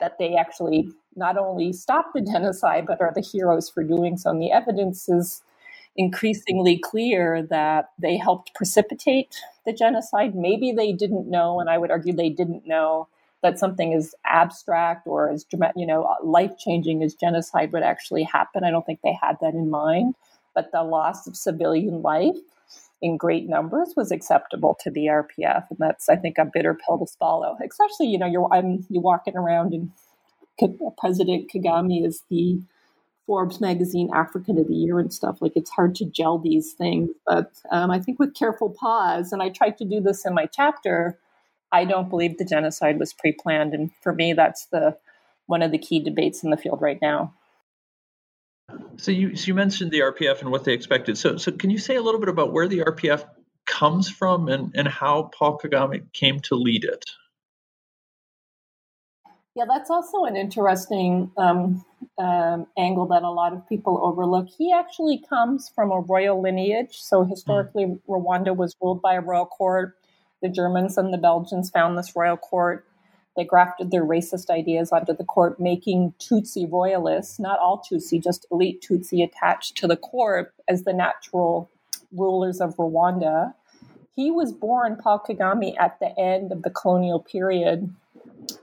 that 0.02 0.18
they 0.20 0.36
actually 0.36 0.92
not 1.16 1.38
only 1.38 1.72
stopped 1.72 2.14
the 2.14 2.22
genocide 2.34 2.86
but 2.86 3.00
are 3.00 3.14
the 3.16 3.22
heroes 3.22 3.70
for 3.70 3.82
doing 3.84 4.18
so. 4.18 4.30
And 4.30 4.42
the 4.42 4.52
evidence 4.52 5.08
is 5.08 5.42
increasingly 5.96 6.78
clear 6.78 7.44
that 7.44 7.92
they 7.98 8.18
helped 8.18 8.54
precipitate 8.54 9.38
the 9.66 9.74
genocide. 9.74 10.36
Maybe 10.36 10.74
they 10.74 10.92
didn't 10.92 11.30
know, 11.30 11.62
and 11.62 11.70
I 11.70 11.78
would 11.78 11.92
argue 11.92 12.14
they 12.14 12.30
didn't 12.30 12.68
know 12.68 13.08
that 13.42 13.58
something 13.58 13.94
as 13.94 14.14
abstract 14.26 15.08
or 15.08 15.30
as 15.30 15.46
you 15.76 15.88
know 15.88 16.14
life 16.24 16.58
changing 16.58 17.04
as 17.04 17.14
genocide 17.14 17.72
would 17.72 17.84
actually 17.84 18.24
happen. 18.24 18.66
I 18.66 18.72
don't 18.72 18.86
think 18.86 19.00
they 19.02 19.18
had 19.22 19.38
that 19.42 19.54
in 19.54 19.70
mind 19.70 20.16
but 20.54 20.72
the 20.72 20.84
loss 20.84 21.28
of 21.28 21.36
civilian 21.36 22.02
life 22.02 22.38
in 23.02 23.18
great 23.18 23.50
numbers 23.50 23.94
was 23.96 24.12
acceptable 24.12 24.78
to 24.82 24.92
the 24.92 25.08
RPF, 25.08 25.66
and 25.70 25.80
that's 25.80 26.08
I 26.08 26.16
think 26.16 26.38
a 26.38 26.46
bitter 26.46 26.78
pill 26.86 27.00
to 27.00 27.08
swallow. 27.08 27.58
Especially, 27.66 28.08
you 28.08 28.18
know, 28.18 28.28
you're 28.28 28.48
I'm 28.54 28.86
you 28.90 29.02
walking 29.02 29.36
around 29.36 29.74
and 29.74 29.92
President 30.98 31.50
Kagame 31.52 32.06
is 32.06 32.24
the 32.30 32.62
Forbes 33.26 33.60
magazine 33.60 34.10
African 34.14 34.58
of 34.58 34.68
the 34.68 34.76
Year 34.76 35.00
and 35.00 35.14
stuff. 35.14 35.42
Like 35.42 35.54
it's 35.56 35.72
hard 35.72 35.96
to 35.96 36.06
gel 36.06 36.38
these 36.38 36.74
things, 36.74 37.10
but 37.26 37.52
um, 37.72 37.90
I 37.90 38.00
think 38.00 38.20
with 38.20 38.36
careful 38.36 38.70
pause, 38.70 39.32
and 39.32 39.42
I 39.42 39.50
tried 39.50 39.78
to 39.80 39.86
do 39.86 40.00
this 40.02 40.26
in 40.26 40.34
my 40.34 40.46
chapter. 40.46 41.18
I 41.72 41.86
don't 41.86 42.10
believe 42.10 42.38
the 42.38 42.46
genocide 42.46 43.00
was 43.00 43.14
pre-planned, 43.14 43.74
and 43.74 43.92
for 44.02 44.14
me, 44.14 44.34
that's 44.34 44.66
the 44.68 44.98
one 45.48 45.62
of 45.62 45.72
the 45.72 45.78
key 45.78 46.00
debates 46.00 46.44
in 46.44 46.50
the 46.52 46.58
field 46.58 46.82
right 46.82 47.00
now. 47.02 47.34
So 48.98 49.12
you 49.12 49.36
so 49.36 49.48
you 49.48 49.54
mentioned 49.54 49.92
the 49.92 50.00
RPF 50.00 50.42
and 50.42 50.52
what 50.52 50.64
they 50.64 50.74
expected. 50.74 51.18
So 51.18 51.38
so 51.38 51.52
can 51.52 51.70
you 51.70 51.78
say 51.78 51.96
a 51.96 52.02
little 52.02 52.20
bit 52.20 52.30
about 52.30 52.54
where 52.54 52.68
the 52.68 52.80
RPF 52.80 53.26
comes 53.66 54.10
from 54.10 54.48
and, 54.48 54.72
and 54.76 54.88
how 54.88 55.30
Paul 55.38 55.58
Kagame 55.58 56.12
came 56.14 56.40
to 56.42 56.56
lead 56.56 56.84
it? 56.84 57.06
Yeah, 59.56 59.66
that's 59.68 59.90
also 59.90 60.24
an 60.24 60.38
interesting 60.38 61.32
um, 61.38 61.84
um, 62.18 62.68
angle 62.78 63.06
that 63.08 63.24
a 63.24 63.30
lot 63.30 63.52
of 63.52 63.68
people 63.68 64.00
overlook. 64.02 64.48
He 64.48 64.72
actually 64.72 65.24
comes 65.28 65.70
from 65.76 65.92
a 65.92 66.00
royal 66.00 66.42
lineage. 66.42 67.02
So 67.02 67.26
historically, 67.26 67.86
mm. 67.86 68.00
Rwanda 68.08 68.56
was 68.56 68.76
ruled 68.82 69.02
by 69.02 69.16
a 69.16 69.22
royal 69.22 69.46
court. 69.46 69.98
The 70.42 70.48
Germans 70.48 70.98
and 70.98 71.14
the 71.14 71.18
Belgians 71.18 71.70
found 71.70 71.98
this 71.98 72.16
royal 72.16 72.38
court 72.38 72.86
they 73.36 73.44
grafted 73.44 73.92
their 73.92 74.06
racist 74.06 74.50
ideas 74.50 74.92
onto 74.92 75.16
the 75.16 75.24
court, 75.24 75.60
making 75.60 76.14
Tutsi 76.20 76.70
royalists, 76.70 77.40
not 77.40 77.60
all 77.60 77.82
Tutsi, 77.82 78.22
just 78.22 78.46
elite 78.52 78.86
Tutsi 78.88 79.24
attached 79.24 79.78
to 79.78 79.88
the 79.88 79.98
court 79.98 80.54
as 80.68 80.84
the 80.84 80.94
natural 80.94 81.70
rulers 82.12 82.60
of 82.60 82.76
Rwanda. 82.76 83.54
He 84.16 84.32
was 84.32 84.52
born, 84.52 84.98
Paul 84.98 85.24
Kagame, 85.28 85.74
at 85.80 86.00
the 86.00 86.18
end 86.20 86.52
of 86.52 86.64
the 86.64 86.70
colonial 86.70 87.20
period 87.20 87.94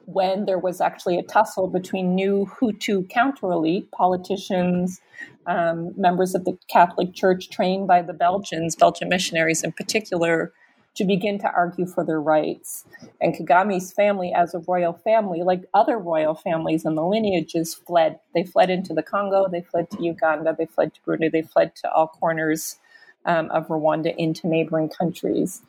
when 0.06 0.44
there 0.44 0.58
was 0.58 0.80
actually 0.80 1.18
a 1.18 1.22
tussle 1.22 1.68
between 1.68 2.14
new 2.14 2.50
Hutu 2.60 3.08
counter 3.08 3.50
elite 3.50 3.90
politicians, 3.90 5.00
um, 5.46 5.94
members 5.96 6.34
of 6.34 6.44
the 6.44 6.58
Catholic 6.68 7.14
Church 7.14 7.48
trained 7.50 7.86
by 7.86 8.02
the 8.02 8.12
Belgians, 8.12 8.76
Belgian 8.76 9.08
missionaries 9.08 9.62
in 9.62 9.72
particular, 9.72 10.52
to 10.98 11.04
begin 11.04 11.38
to 11.38 11.50
argue 11.52 11.86
for 11.86 12.04
their 12.04 12.20
rights. 12.20 12.84
And 13.20 13.32
Kagame's 13.32 13.92
family, 13.92 14.32
as 14.32 14.52
a 14.52 14.58
royal 14.58 14.92
family, 14.92 15.42
like 15.42 15.62
other 15.72 15.96
royal 15.96 16.34
families 16.34 16.84
in 16.84 16.96
the 16.96 17.04
lineages, 17.04 17.72
fled. 17.72 18.18
They 18.34 18.42
fled 18.42 18.68
into 18.68 18.94
the 18.94 19.02
Congo, 19.04 19.48
they 19.48 19.62
fled 19.62 19.90
to 19.92 20.02
Uganda, 20.02 20.56
they 20.58 20.66
fled 20.66 20.92
to 20.94 21.00
Burundi, 21.02 21.30
they 21.30 21.42
fled 21.42 21.76
to 21.76 21.92
all 21.92 22.08
corners 22.08 22.80
um, 23.24 23.48
of 23.50 23.68
Rwanda 23.68 24.12
into 24.18 24.48
neighboring 24.48 24.88
countries. 24.88 25.62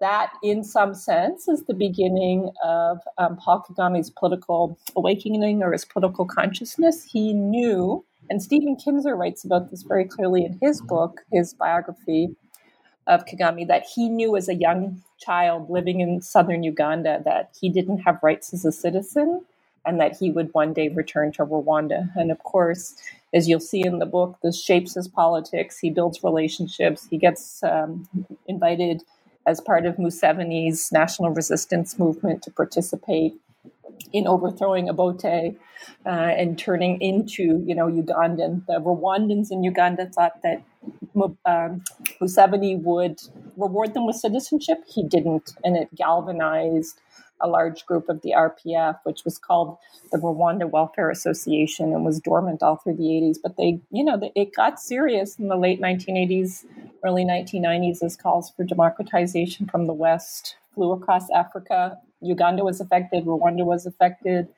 That, 0.00 0.30
in 0.44 0.62
some 0.62 0.94
sense, 0.94 1.48
is 1.48 1.64
the 1.64 1.74
beginning 1.74 2.52
of 2.64 3.00
um, 3.18 3.36
Paul 3.36 3.64
Kagame's 3.68 4.10
political 4.10 4.78
awakening 4.94 5.60
or 5.60 5.72
his 5.72 5.84
political 5.84 6.24
consciousness. 6.24 7.02
He 7.02 7.32
knew, 7.32 8.04
and 8.30 8.40
Stephen 8.40 8.76
Kinzer 8.76 9.16
writes 9.16 9.44
about 9.44 9.72
this 9.72 9.82
very 9.82 10.04
clearly 10.04 10.44
in 10.44 10.56
his 10.62 10.80
book, 10.80 11.22
his 11.32 11.52
biography, 11.52 12.28
of 13.08 13.24
Kagame 13.24 13.66
that 13.66 13.84
he 13.84 14.08
knew 14.08 14.36
as 14.36 14.48
a 14.48 14.54
young 14.54 15.02
child 15.18 15.68
living 15.68 16.00
in 16.00 16.22
southern 16.22 16.62
Uganda 16.62 17.20
that 17.24 17.50
he 17.60 17.68
didn't 17.68 17.98
have 17.98 18.22
rights 18.22 18.54
as 18.54 18.64
a 18.64 18.70
citizen 18.70 19.44
and 19.84 19.98
that 19.98 20.16
he 20.16 20.30
would 20.30 20.52
one 20.52 20.72
day 20.74 20.88
return 20.88 21.32
to 21.32 21.46
Rwanda. 21.46 22.14
And 22.14 22.30
of 22.30 22.38
course, 22.42 22.94
as 23.32 23.48
you'll 23.48 23.60
see 23.60 23.84
in 23.84 23.98
the 23.98 24.06
book, 24.06 24.38
this 24.42 24.62
shapes 24.62 24.94
his 24.94 25.08
politics. 25.08 25.78
He 25.78 25.90
builds 25.90 26.22
relationships. 26.22 27.06
He 27.08 27.16
gets 27.16 27.62
um, 27.62 28.06
invited 28.46 29.02
as 29.46 29.60
part 29.60 29.86
of 29.86 29.96
Museveni's 29.96 30.92
national 30.92 31.30
resistance 31.30 31.98
movement 31.98 32.42
to 32.42 32.50
participate 32.50 33.34
in 34.12 34.26
overthrowing 34.26 34.88
Obote 34.88 35.56
uh, 36.06 36.08
and 36.08 36.58
turning 36.58 37.00
into, 37.00 37.62
you 37.66 37.74
know, 37.74 37.86
Ugandan. 37.86 38.66
The 38.66 38.80
Rwandans 38.80 39.50
in 39.50 39.62
Uganda 39.62 40.06
thought 40.06 40.42
that 40.42 40.62
um, 41.44 41.82
Museveni 42.20 42.80
would 42.82 43.20
reward 43.56 43.94
them 43.94 44.06
with 44.06 44.16
citizenship. 44.16 44.78
He 44.86 45.02
didn't, 45.02 45.54
and 45.64 45.76
it 45.76 45.94
galvanized 45.94 47.00
a 47.40 47.48
large 47.48 47.86
group 47.86 48.08
of 48.08 48.20
the 48.22 48.32
RPF, 48.36 48.98
which 49.04 49.24
was 49.24 49.38
called 49.38 49.78
the 50.10 50.18
Rwanda 50.18 50.68
Welfare 50.68 51.10
Association 51.10 51.92
and 51.92 52.04
was 52.04 52.20
dormant 52.20 52.62
all 52.62 52.76
through 52.76 52.96
the 52.96 53.04
80s. 53.04 53.36
But 53.42 53.56
they, 53.56 53.80
you 53.90 54.04
know, 54.04 54.20
it 54.34 54.54
got 54.54 54.80
serious 54.80 55.38
in 55.38 55.48
the 55.48 55.56
late 55.56 55.80
1980s, 55.80 56.64
early 57.04 57.24
1990s 57.24 58.02
as 58.02 58.16
calls 58.16 58.50
for 58.50 58.64
democratization 58.64 59.66
from 59.66 59.86
the 59.86 59.92
West 59.92 60.56
flew 60.78 60.92
across 60.92 61.28
Africa. 61.30 61.98
Uganda 62.20 62.64
was 62.64 62.80
affected, 62.80 63.24
Rwanda 63.24 63.64
was 63.64 63.84
affected. 63.84 64.48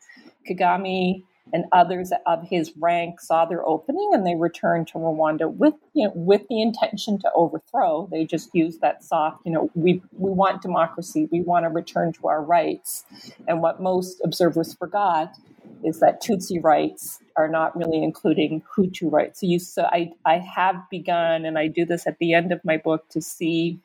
Kagame 0.48 1.24
and 1.52 1.64
others 1.72 2.12
of 2.26 2.46
his 2.48 2.72
rank 2.78 3.20
saw 3.20 3.44
their 3.44 3.66
opening 3.66 4.10
and 4.12 4.26
they 4.26 4.36
returned 4.36 4.86
to 4.88 4.94
Rwanda 4.94 5.52
with 5.52 5.74
you 5.94 6.04
know 6.04 6.12
with 6.14 6.42
the 6.48 6.60
intention 6.60 7.18
to 7.20 7.30
overthrow. 7.34 8.06
They 8.10 8.24
just 8.24 8.50
used 8.54 8.82
that 8.82 9.02
soft, 9.02 9.40
you 9.46 9.52
know, 9.52 9.70
we 9.74 10.02
we 10.12 10.30
want 10.30 10.62
democracy, 10.62 11.28
we 11.32 11.40
want 11.40 11.64
to 11.64 11.70
return 11.70 12.12
to 12.14 12.28
our 12.28 12.42
rights. 12.42 13.04
And 13.48 13.62
what 13.62 13.80
most 13.80 14.20
observers 14.22 14.74
forgot 14.74 15.34
is 15.82 16.00
that 16.00 16.22
Tutsi 16.22 16.62
rights 16.62 17.18
are 17.36 17.48
not 17.48 17.76
really 17.76 18.02
including 18.02 18.62
Hutu 18.76 19.10
rights. 19.10 19.40
So 19.40 19.46
you 19.46 19.58
so 19.58 19.84
I 19.84 20.12
I 20.24 20.38
have 20.38 20.76
begun 20.90 21.44
and 21.46 21.58
I 21.58 21.68
do 21.68 21.84
this 21.84 22.06
at 22.06 22.18
the 22.18 22.34
end 22.34 22.52
of 22.52 22.60
my 22.64 22.76
book 22.76 23.08
to 23.10 23.22
see 23.22 23.80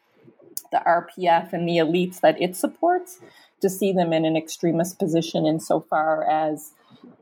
the 0.76 0.82
RPF 0.86 1.54
and 1.54 1.68
the 1.68 1.78
elites 1.78 2.20
that 2.20 2.42
it 2.42 2.56
supports 2.56 3.20
to 3.62 3.70
see 3.70 3.94
them 3.94 4.12
in 4.12 4.26
an 4.26 4.36
extremist 4.36 5.00
position 5.00 5.46
insofar 5.46 6.30
as 6.30 6.74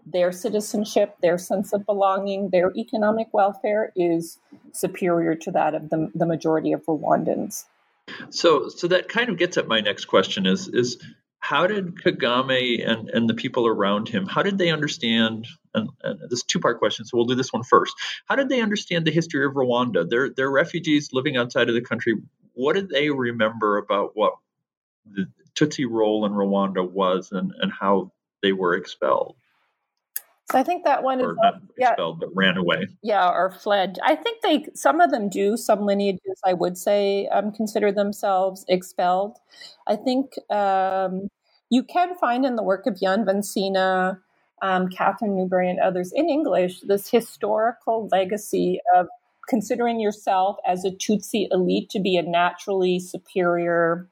their 0.06 0.32
citizenship, 0.32 1.16
their 1.22 1.38
sense 1.38 1.72
of 1.72 1.86
belonging, 1.86 2.50
their 2.50 2.72
economic 2.76 3.28
welfare 3.32 3.92
is 3.96 4.40
superior 4.72 5.36
to 5.36 5.52
that 5.52 5.76
of 5.76 5.90
the, 5.90 6.12
the 6.16 6.26
majority 6.26 6.74
of 6.74 6.84
Rwandans. 6.86 7.66
So, 8.32 8.70
so 8.70 8.88
that 8.88 9.08
kind 9.08 9.30
of 9.30 9.38
gets 9.38 9.58
at 9.58 9.68
my 9.68 9.80
next 9.80 10.06
question: 10.06 10.46
is 10.46 10.68
is 10.68 10.98
how 11.44 11.68
did 11.68 11.96
Kagame 11.96 12.88
and, 12.90 13.10
and 13.10 13.30
the 13.30 13.34
people 13.34 13.68
around 13.68 14.08
him, 14.08 14.26
how 14.26 14.42
did 14.42 14.58
they 14.58 14.72
understand? 14.72 15.46
And, 15.74 15.90
and 16.02 16.18
this 16.30 16.42
two 16.42 16.58
part 16.58 16.80
question, 16.80 17.04
so 17.04 17.18
we'll 17.18 17.26
do 17.26 17.36
this 17.36 17.52
one 17.52 17.64
first. 17.64 17.94
How 18.28 18.38
did 18.38 18.48
they 18.48 18.62
understand 18.62 19.06
the 19.06 19.12
history 19.12 19.46
of 19.46 19.52
Rwanda? 19.52 20.10
They're, 20.10 20.30
they're 20.30 20.50
refugees 20.50 21.10
living 21.12 21.36
outside 21.36 21.68
of 21.68 21.76
the 21.76 21.82
country. 21.82 22.14
What 22.54 22.74
did 22.74 22.90
they 22.90 23.10
remember 23.10 23.78
about 23.78 24.12
what 24.16 24.34
the 25.06 25.28
Tutsi 25.56 25.86
role 25.90 26.26
in 26.26 26.32
Rwanda 26.32 26.90
was 26.90 27.32
and, 27.32 27.54
and 27.60 27.72
how 27.72 28.12
they 28.42 28.54
were 28.54 28.76
expelled? 28.76 29.36
So 30.52 30.60
I 30.60 30.64
think 30.64 30.84
that 30.84 31.04
one 31.04 31.22
or 31.22 31.32
is 31.32 31.38
not 31.42 31.56
expelled, 31.78 32.20
yeah, 32.22 32.28
but 32.28 32.36
ran 32.36 32.58
away. 32.58 32.88
Yeah, 33.02 33.30
or 33.30 33.50
fled. 33.52 33.98
I 34.04 34.16
think 34.16 34.42
they 34.42 34.66
some 34.76 35.00
of 35.00 35.10
them 35.10 35.30
do. 35.30 35.58
Some 35.58 35.86
lineages, 35.86 36.40
I 36.46 36.54
would 36.54 36.78
say, 36.78 37.28
um, 37.28 37.52
consider 37.52 37.92
themselves 37.92 38.66
expelled. 38.68 39.38
I 39.88 39.96
think 39.96 40.34
um, 40.52 41.30
you 41.70 41.82
can 41.82 42.16
find 42.16 42.46
in 42.46 42.56
the 42.56 42.64
work 42.64 42.86
of 42.86 43.00
Jan 43.00 43.26
Vansina, 43.26 44.20
um, 44.62 44.90
Catharine 44.90 45.36
Newbury, 45.36 45.70
and 45.70 45.80
others 45.80 46.12
in 46.14 46.30
English 46.30 46.82
this 46.82 47.10
historical 47.10 48.10
legacy 48.12 48.80
of 48.96 49.08
considering 49.48 50.00
yourself 50.00 50.58
as 50.68 50.86
a 50.86 50.92
Tutsi 50.92 51.48
elite 51.52 51.90
to 51.92 52.00
be 52.00 52.18
a 52.18 52.24
naturally 52.24 53.00
superior 53.00 54.08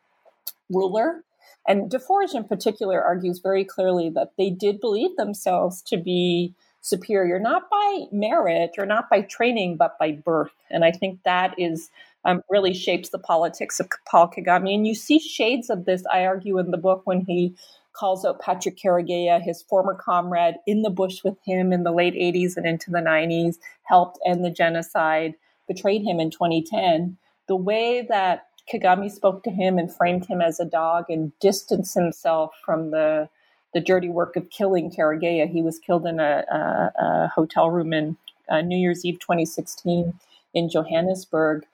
ruler 0.69 1.23
and 1.67 1.89
Des 1.89 1.99
Forges, 1.99 2.33
in 2.33 2.43
particular, 2.43 3.01
argues 3.03 3.39
very 3.39 3.63
clearly 3.63 4.09
that 4.09 4.33
they 4.37 4.49
did 4.49 4.79
believe 4.79 5.15
themselves 5.15 5.81
to 5.83 5.97
be 5.97 6.55
superior, 6.81 7.37
not 7.37 7.69
by 7.69 8.05
merit 8.11 8.71
or 8.79 8.85
not 8.85 9.09
by 9.09 9.21
training, 9.21 9.77
but 9.77 9.97
by 9.99 10.11
birth. 10.11 10.51
And 10.71 10.83
I 10.83 10.91
think 10.91 11.19
that 11.23 11.53
is 11.59 11.91
um, 12.25 12.41
really 12.49 12.73
shapes 12.73 13.09
the 13.09 13.19
politics 13.19 13.79
of 13.79 13.89
Paul 14.09 14.29
Kagame. 14.29 14.73
And 14.73 14.87
you 14.87 14.95
see 14.95 15.19
shades 15.19 15.69
of 15.69 15.85
this, 15.85 16.03
I 16.11 16.25
argue, 16.25 16.57
in 16.57 16.71
the 16.71 16.77
book 16.77 17.01
when 17.05 17.21
he 17.21 17.55
calls 17.93 18.25
out 18.25 18.41
Patrick 18.41 18.77
Karegeya, 18.77 19.41
his 19.41 19.61
former 19.61 19.95
comrade 19.95 20.55
in 20.65 20.81
the 20.81 20.89
bush 20.89 21.23
with 21.23 21.37
him 21.43 21.73
in 21.73 21.83
the 21.83 21.91
late 21.91 22.13
80s 22.13 22.57
and 22.57 22.65
into 22.65 22.91
the 22.91 22.99
90s, 22.99 23.57
helped 23.83 24.19
end 24.25 24.43
the 24.43 24.51
genocide, 24.51 25.35
betrayed 25.67 26.03
him 26.03 26.19
in 26.19 26.31
2010. 26.31 27.17
The 27.47 27.55
way 27.55 28.05
that 28.07 28.47
Kagame 28.71 29.11
spoke 29.11 29.43
to 29.43 29.51
him 29.51 29.77
and 29.77 29.93
framed 29.93 30.25
him 30.25 30.41
as 30.41 30.59
a 30.59 30.65
dog 30.65 31.05
and 31.09 31.37
distanced 31.39 31.93
himself 31.93 32.53
from 32.63 32.91
the 32.91 33.29
the 33.73 33.79
dirty 33.79 34.09
work 34.09 34.35
of 34.35 34.49
killing 34.49 34.91
Karegeya. 34.91 35.49
He 35.49 35.61
was 35.61 35.79
killed 35.79 36.05
in 36.05 36.19
a, 36.19 36.43
a, 36.51 37.03
a 37.03 37.27
hotel 37.33 37.69
room 37.69 37.93
in 37.93 38.17
uh, 38.49 38.61
New 38.61 38.77
Year's 38.77 39.05
Eve 39.05 39.19
2016 39.19 40.13
in 40.53 40.69
Johannesburg. 40.69 41.65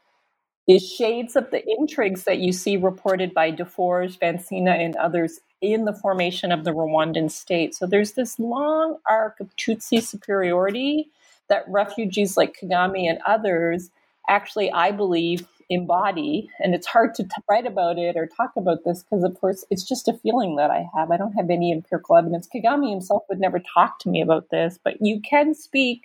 Is 0.67 0.87
shades 0.89 1.35
of 1.35 1.51
the 1.51 1.63
intrigues 1.69 2.25
that 2.25 2.39
you 2.39 2.51
see 2.51 2.77
reported 2.77 3.33
by 3.33 3.51
Deforge, 3.51 4.19
Vansina, 4.19 4.71
and 4.77 4.95
others 4.97 5.39
in 5.61 5.85
the 5.85 5.93
formation 5.93 6.51
of 6.51 6.63
the 6.65 6.71
Rwandan 6.71 7.31
state. 7.31 7.75
So 7.75 7.87
there's 7.87 8.13
this 8.13 8.39
long 8.39 8.97
arc 9.09 9.39
of 9.39 9.55
Tutsi 9.57 10.03
superiority 10.03 11.09
that 11.49 11.63
refugees 11.69 12.37
like 12.37 12.57
Kagame 12.59 13.09
and 13.09 13.19
others 13.25 13.91
actually, 14.29 14.71
I 14.71 14.91
believe, 14.91 15.47
embody. 15.69 16.49
And 16.59 16.75
it's 16.75 16.87
hard 16.87 17.15
to 17.15 17.23
t- 17.23 17.29
write 17.49 17.65
about 17.65 17.97
it 17.97 18.17
or 18.17 18.27
talk 18.27 18.51
about 18.57 18.83
this 18.85 19.03
because 19.03 19.23
of 19.23 19.39
course 19.39 19.65
it's 19.69 19.83
just 19.83 20.07
a 20.07 20.13
feeling 20.13 20.55
that 20.57 20.71
i 20.71 20.87
have. 20.95 21.11
I 21.11 21.17
don't 21.17 21.33
have 21.33 21.49
any 21.49 21.71
empirical 21.71 22.17
evidence. 22.17 22.47
Kagame 22.47 22.89
himself 22.89 23.23
would 23.29 23.39
never 23.39 23.59
talk 23.59 23.99
to 23.99 24.09
me 24.09 24.21
about 24.21 24.49
this 24.49 24.79
but 24.83 25.01
you 25.01 25.21
can 25.21 25.53
speak 25.55 26.03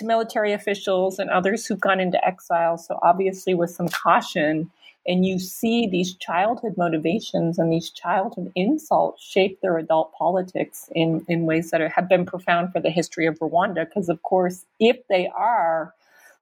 to 0.00 0.06
military 0.06 0.52
officials 0.52 1.18
and 1.18 1.30
others 1.30 1.64
who've 1.64 1.80
gone 1.80 2.00
into 2.00 2.22
exile 2.26 2.76
so 2.76 2.98
obviously 3.02 3.54
with 3.54 3.70
some 3.70 3.88
caution 3.88 4.70
and 5.06 5.24
you 5.24 5.38
see 5.38 5.86
these 5.86 6.14
childhood 6.16 6.74
motivations 6.76 7.58
and 7.58 7.72
these 7.72 7.90
childhood 7.90 8.52
insults 8.54 9.22
shape 9.22 9.60
their 9.60 9.78
adult 9.78 10.12
politics 10.12 10.90
in, 10.94 11.24
in 11.26 11.46
ways 11.46 11.70
that 11.70 11.80
are, 11.80 11.88
have 11.88 12.08
been 12.08 12.26
profound 12.26 12.72
for 12.72 12.80
the 12.80 12.90
history 12.90 13.26
of 13.26 13.38
Rwanda. 13.38 13.86
Because, 13.86 14.10
of 14.10 14.22
course, 14.22 14.66
if 14.78 14.98
they 15.08 15.28
are 15.28 15.94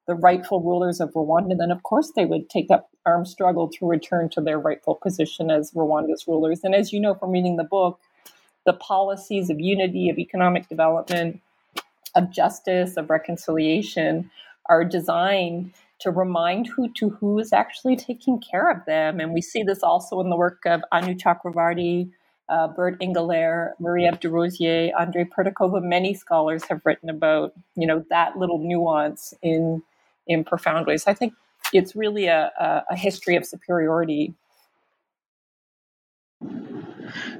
the 0.07 0.17
rightful 0.17 0.61
rulers 0.61 1.01
of 1.01 1.13
Rwanda, 1.13 1.57
then 1.57 1.71
of 1.71 1.83
course 1.83 2.13
they 2.17 2.25
would 2.25 2.51
take 2.51 2.71
up 2.71 2.91
armed 3.07 3.29
struggle 3.29 3.69
to 3.69 3.87
return 3.87 4.29
to 4.31 4.41
their 4.41 4.59
rightful 4.59 4.97
position 4.97 5.51
as 5.51 5.71
Rwanda's 5.73 6.27
rulers. 6.27 6.61
And 6.65 6.75
as 6.75 6.93
you 6.93 6.99
know 6.99 7.15
from 7.15 7.31
reading 7.31 7.57
the 7.57 7.65
book, 7.65 8.01
the 8.67 8.73
policies 8.73 9.51
of 9.51 9.61
unity, 9.61 10.09
of 10.09 10.19
economic 10.19 10.69
development, 10.69 11.41
of 12.15 12.31
justice, 12.31 12.97
of 12.97 13.11
reconciliation 13.11 14.31
are 14.67 14.85
designed 14.85 15.73
to 16.01 16.11
remind 16.11 16.71
Hutu 16.73 17.17
who 17.19 17.39
is 17.39 17.53
actually 17.53 17.97
taking 17.97 18.41
care 18.41 18.71
of 18.71 18.85
them. 18.87 19.21
And 19.21 19.33
we 19.33 19.43
see 19.43 19.63
this 19.63 19.83
also 19.83 20.21
in 20.21 20.31
the 20.31 20.37
work 20.37 20.65
of 20.65 20.83
Anu 20.93 21.15
Chakravarty, 21.15 22.11
uh, 22.49 22.69
Bert 22.69 23.01
Ingelaere, 23.01 23.73
Marie-Eve 23.79 24.21
Desrosiers, 24.21 24.93
Andre 24.99 25.25
Purdeková. 25.25 25.83
Many 25.83 26.15
scholars 26.15 26.65
have 26.65 26.81
written 26.85 27.11
about, 27.11 27.53
you 27.75 27.87
know, 27.87 28.05
that 28.11 28.37
little 28.37 28.59
nuance 28.59 29.35
in 29.43 29.83
in 30.27 30.45
profound 30.45 30.87
ways. 30.87 31.07
I 31.07 31.15
think 31.15 31.33
it's 31.73 31.97
really 31.97 32.27
a, 32.27 32.53
a, 32.59 32.85
a 32.91 32.97
history 32.97 33.35
of 33.37 33.45
superiority. 33.45 34.35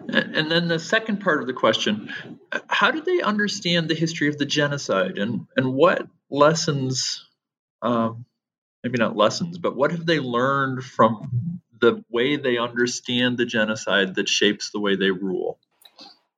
And 0.09 0.51
then 0.51 0.69
the 0.69 0.79
second 0.79 1.21
part 1.21 1.41
of 1.41 1.47
the 1.47 1.53
question 1.53 2.13
how 2.69 2.91
did 2.91 3.05
they 3.05 3.21
understand 3.21 3.89
the 3.89 3.95
history 3.95 4.29
of 4.29 4.39
the 4.39 4.47
genocide 4.47 5.19
and, 5.19 5.47
and 5.57 5.75
what 5.75 6.07
lessons, 6.31 7.27
um, 7.83 8.25
maybe 8.83 8.99
not 8.99 9.17
lessons, 9.17 9.59
but 9.59 9.77
what 9.77 9.91
have 9.91 10.07
they 10.07 10.21
learned 10.21 10.83
from 10.85 11.61
the 11.81 12.03
way 12.11 12.37
they 12.37 12.59
understand 12.59 13.39
the 13.39 13.47
genocide 13.47 14.15
that 14.17 14.29
shapes 14.29 14.71
the 14.71 14.81
way 14.81 14.97
they 14.97 15.11
rule? 15.11 15.59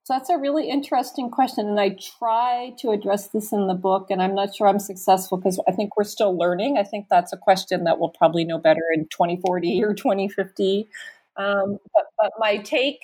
So 0.03 0.15
that's 0.15 0.29
a 0.29 0.37
really 0.37 0.67
interesting 0.67 1.29
question. 1.29 1.67
And 1.69 1.79
I 1.79 1.95
try 2.19 2.73
to 2.79 2.89
address 2.89 3.27
this 3.27 3.53
in 3.53 3.67
the 3.67 3.75
book, 3.75 4.07
and 4.09 4.21
I'm 4.21 4.33
not 4.33 4.55
sure 4.55 4.67
I'm 4.67 4.79
successful 4.79 5.37
because 5.37 5.61
I 5.67 5.71
think 5.71 5.95
we're 5.95 6.03
still 6.03 6.35
learning. 6.35 6.77
I 6.77 6.83
think 6.83 7.05
that's 7.09 7.31
a 7.31 7.37
question 7.37 7.83
that 7.83 7.99
we'll 7.99 8.09
probably 8.09 8.43
know 8.43 8.57
better 8.57 8.81
in 8.93 9.07
2040 9.07 9.83
or 9.83 9.93
2050. 9.93 10.89
Um, 11.37 11.77
but, 11.93 12.05
but 12.17 12.31
my 12.39 12.57
take 12.57 12.99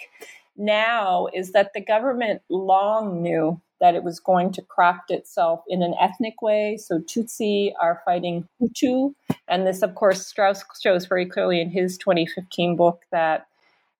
now 0.58 1.28
is 1.34 1.52
that 1.52 1.72
the 1.74 1.82
government 1.82 2.42
long 2.50 3.22
knew 3.22 3.62
that 3.80 3.96
it 3.96 4.04
was 4.04 4.20
going 4.20 4.52
to 4.54 4.62
craft 4.62 5.12
itself 5.12 5.62
in 5.68 5.84
an 5.84 5.94
ethnic 6.00 6.42
way. 6.42 6.78
So 6.78 7.00
Tutsi 7.00 7.74
are 7.80 8.02
fighting 8.06 8.48
Hutu. 8.62 9.14
And 9.48 9.68
this, 9.68 9.82
of 9.82 9.96
course, 9.96 10.26
Straus 10.26 10.64
shows 10.82 11.06
very 11.06 11.26
clearly 11.26 11.62
in 11.62 11.70
his 11.70 11.98
2015 11.98 12.76
book 12.76 13.04
that 13.12 13.48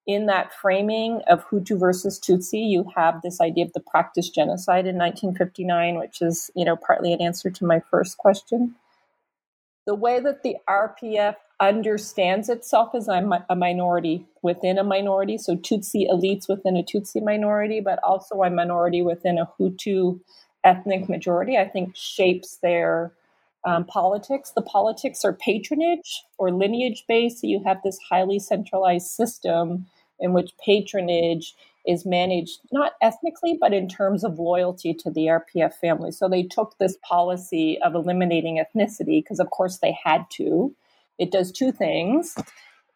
in 0.06 0.26
that 0.26 0.52
framing 0.52 1.20
of 1.28 1.46
Hutu 1.46 1.78
versus 1.78 2.18
Tutsi, 2.18 2.68
you 2.68 2.90
have 2.96 3.20
this 3.22 3.40
idea 3.40 3.66
of 3.66 3.72
the 3.74 3.80
practice 3.80 4.30
genocide 4.30 4.86
in 4.86 4.96
1959, 4.96 5.98
which 5.98 6.22
is, 6.22 6.50
you 6.56 6.64
know, 6.64 6.76
partly 6.76 7.12
an 7.12 7.20
answer 7.20 7.50
to 7.50 7.64
my 7.66 7.80
first 7.90 8.16
question. 8.16 8.74
The 9.86 9.94
way 9.94 10.18
that 10.20 10.42
the 10.42 10.56
RPF 10.68 11.36
understands 11.60 12.48
itself 12.48 12.94
as 12.94 13.08
a, 13.08 13.44
a 13.48 13.56
minority 13.56 14.26
within 14.42 14.78
a 14.78 14.84
minority, 14.84 15.38
so 15.38 15.56
Tutsi 15.56 16.08
elites 16.08 16.48
within 16.48 16.76
a 16.76 16.82
Tutsi 16.82 17.22
minority, 17.22 17.80
but 17.80 17.98
also 18.02 18.42
a 18.42 18.50
minority 18.50 19.02
within 19.02 19.38
a 19.38 19.48
Hutu 19.58 20.20
ethnic 20.64 21.08
majority, 21.08 21.56
I 21.56 21.68
think 21.68 21.96
shapes 21.96 22.58
their 22.62 23.12
um, 23.64 23.84
politics. 23.84 24.52
The 24.54 24.62
politics 24.62 25.24
are 25.24 25.32
patronage 25.32 26.22
or 26.38 26.52
lineage 26.52 27.04
based. 27.08 27.40
So 27.40 27.46
you 27.46 27.62
have 27.64 27.78
this 27.82 27.98
highly 28.08 28.38
centralized 28.38 29.08
system 29.08 29.86
in 30.20 30.32
which 30.32 30.52
patronage 30.64 31.54
is 31.86 32.04
managed 32.04 32.60
not 32.70 32.92
ethnically, 33.00 33.56
but 33.58 33.72
in 33.72 33.88
terms 33.88 34.22
of 34.22 34.38
loyalty 34.38 34.92
to 34.92 35.10
the 35.10 35.26
RPF 35.26 35.74
family. 35.74 36.10
So 36.12 36.28
they 36.28 36.42
took 36.42 36.76
this 36.78 36.98
policy 37.02 37.78
of 37.82 37.94
eliminating 37.94 38.62
ethnicity 38.62 39.22
because, 39.22 39.40
of 39.40 39.50
course, 39.50 39.78
they 39.78 39.96
had 40.04 40.26
to. 40.32 40.74
It 41.18 41.30
does 41.30 41.52
two 41.52 41.72
things. 41.72 42.36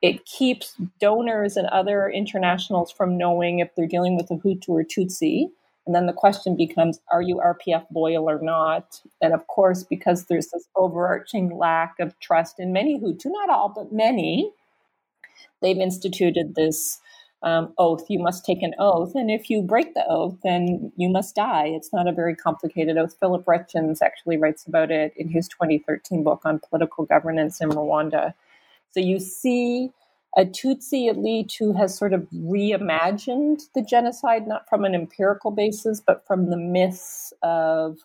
It 0.01 0.25
keeps 0.27 0.75
donors 1.01 1.57
and 1.57 1.69
other 1.69 2.09
internationals 2.09 2.91
from 2.91 3.17
knowing 3.17 3.61
if 3.61 3.75
they're 3.77 3.87
dealing 3.87 4.17
with 4.17 4.31
a 4.31 4.35
Hutu 4.35 4.71
or 4.71 4.85
Tutsi. 4.85 5.47
And 5.87 5.95
then 5.95 6.07
the 6.07 6.13
question 6.13 6.57
becomes 6.57 7.01
are 7.13 7.23
you 7.23 7.37
RPF 7.45 7.87
loyal 7.93 8.29
or 8.29 8.41
not? 8.41 9.01
And 9.21 9.33
of 9.33 9.47
course, 9.47 9.85
because 9.85 10.27
there's 10.27 10.49
this 10.49 10.69
overarching 10.77 11.57
lack 11.57 11.97
of 11.99 12.19
trust 12.21 12.61
in 12.61 12.73
many 12.73 13.01
Hutu, 13.01 13.27
not 13.27 13.51
all, 13.51 13.69
but 13.69 13.93
many, 13.93 14.53
they've 15.61 15.79
instituted 15.79 16.55
this 16.55 17.01
um, 17.43 17.73
oath. 17.79 18.05
You 18.09 18.19
must 18.19 18.45
take 18.45 18.63
an 18.63 18.75
oath. 18.79 19.15
And 19.15 19.31
if 19.31 19.51
you 19.51 19.63
break 19.63 19.95
the 19.95 20.05
oath, 20.09 20.37
then 20.43 20.93
you 20.97 21.09
must 21.09 21.35
die. 21.35 21.67
It's 21.67 21.93
not 21.93 22.09
a 22.09 22.13
very 22.13 22.37
complicated 22.37 22.97
oath. 22.97 23.17
Filip 23.19 23.45
Reyntjens 23.45 23.99
actually 24.03 24.37
writes 24.37 24.67
about 24.67 24.91
it 24.91 25.13
in 25.17 25.29
his 25.29 25.49
2013 25.49 26.23
book 26.23 26.43
on 26.45 26.61
political 26.69 27.05
governance 27.05 27.61
in 27.61 27.71
Rwanda. 27.71 28.35
So 28.91 29.01
you 29.01 29.19
see 29.19 29.91
a 30.37 30.45
Tutsi 30.45 31.11
elite 31.11 31.55
who 31.59 31.73
has 31.75 31.97
sort 31.97 32.13
of 32.13 32.27
reimagined 32.35 33.63
the 33.75 33.83
genocide, 33.83 34.47
not 34.47 34.69
from 34.69 34.85
an 34.85 34.95
empirical 34.95 35.51
basis, 35.51 36.01
but 36.01 36.27
from 36.27 36.49
the 36.49 36.57
myths 36.57 37.33
of 37.43 37.99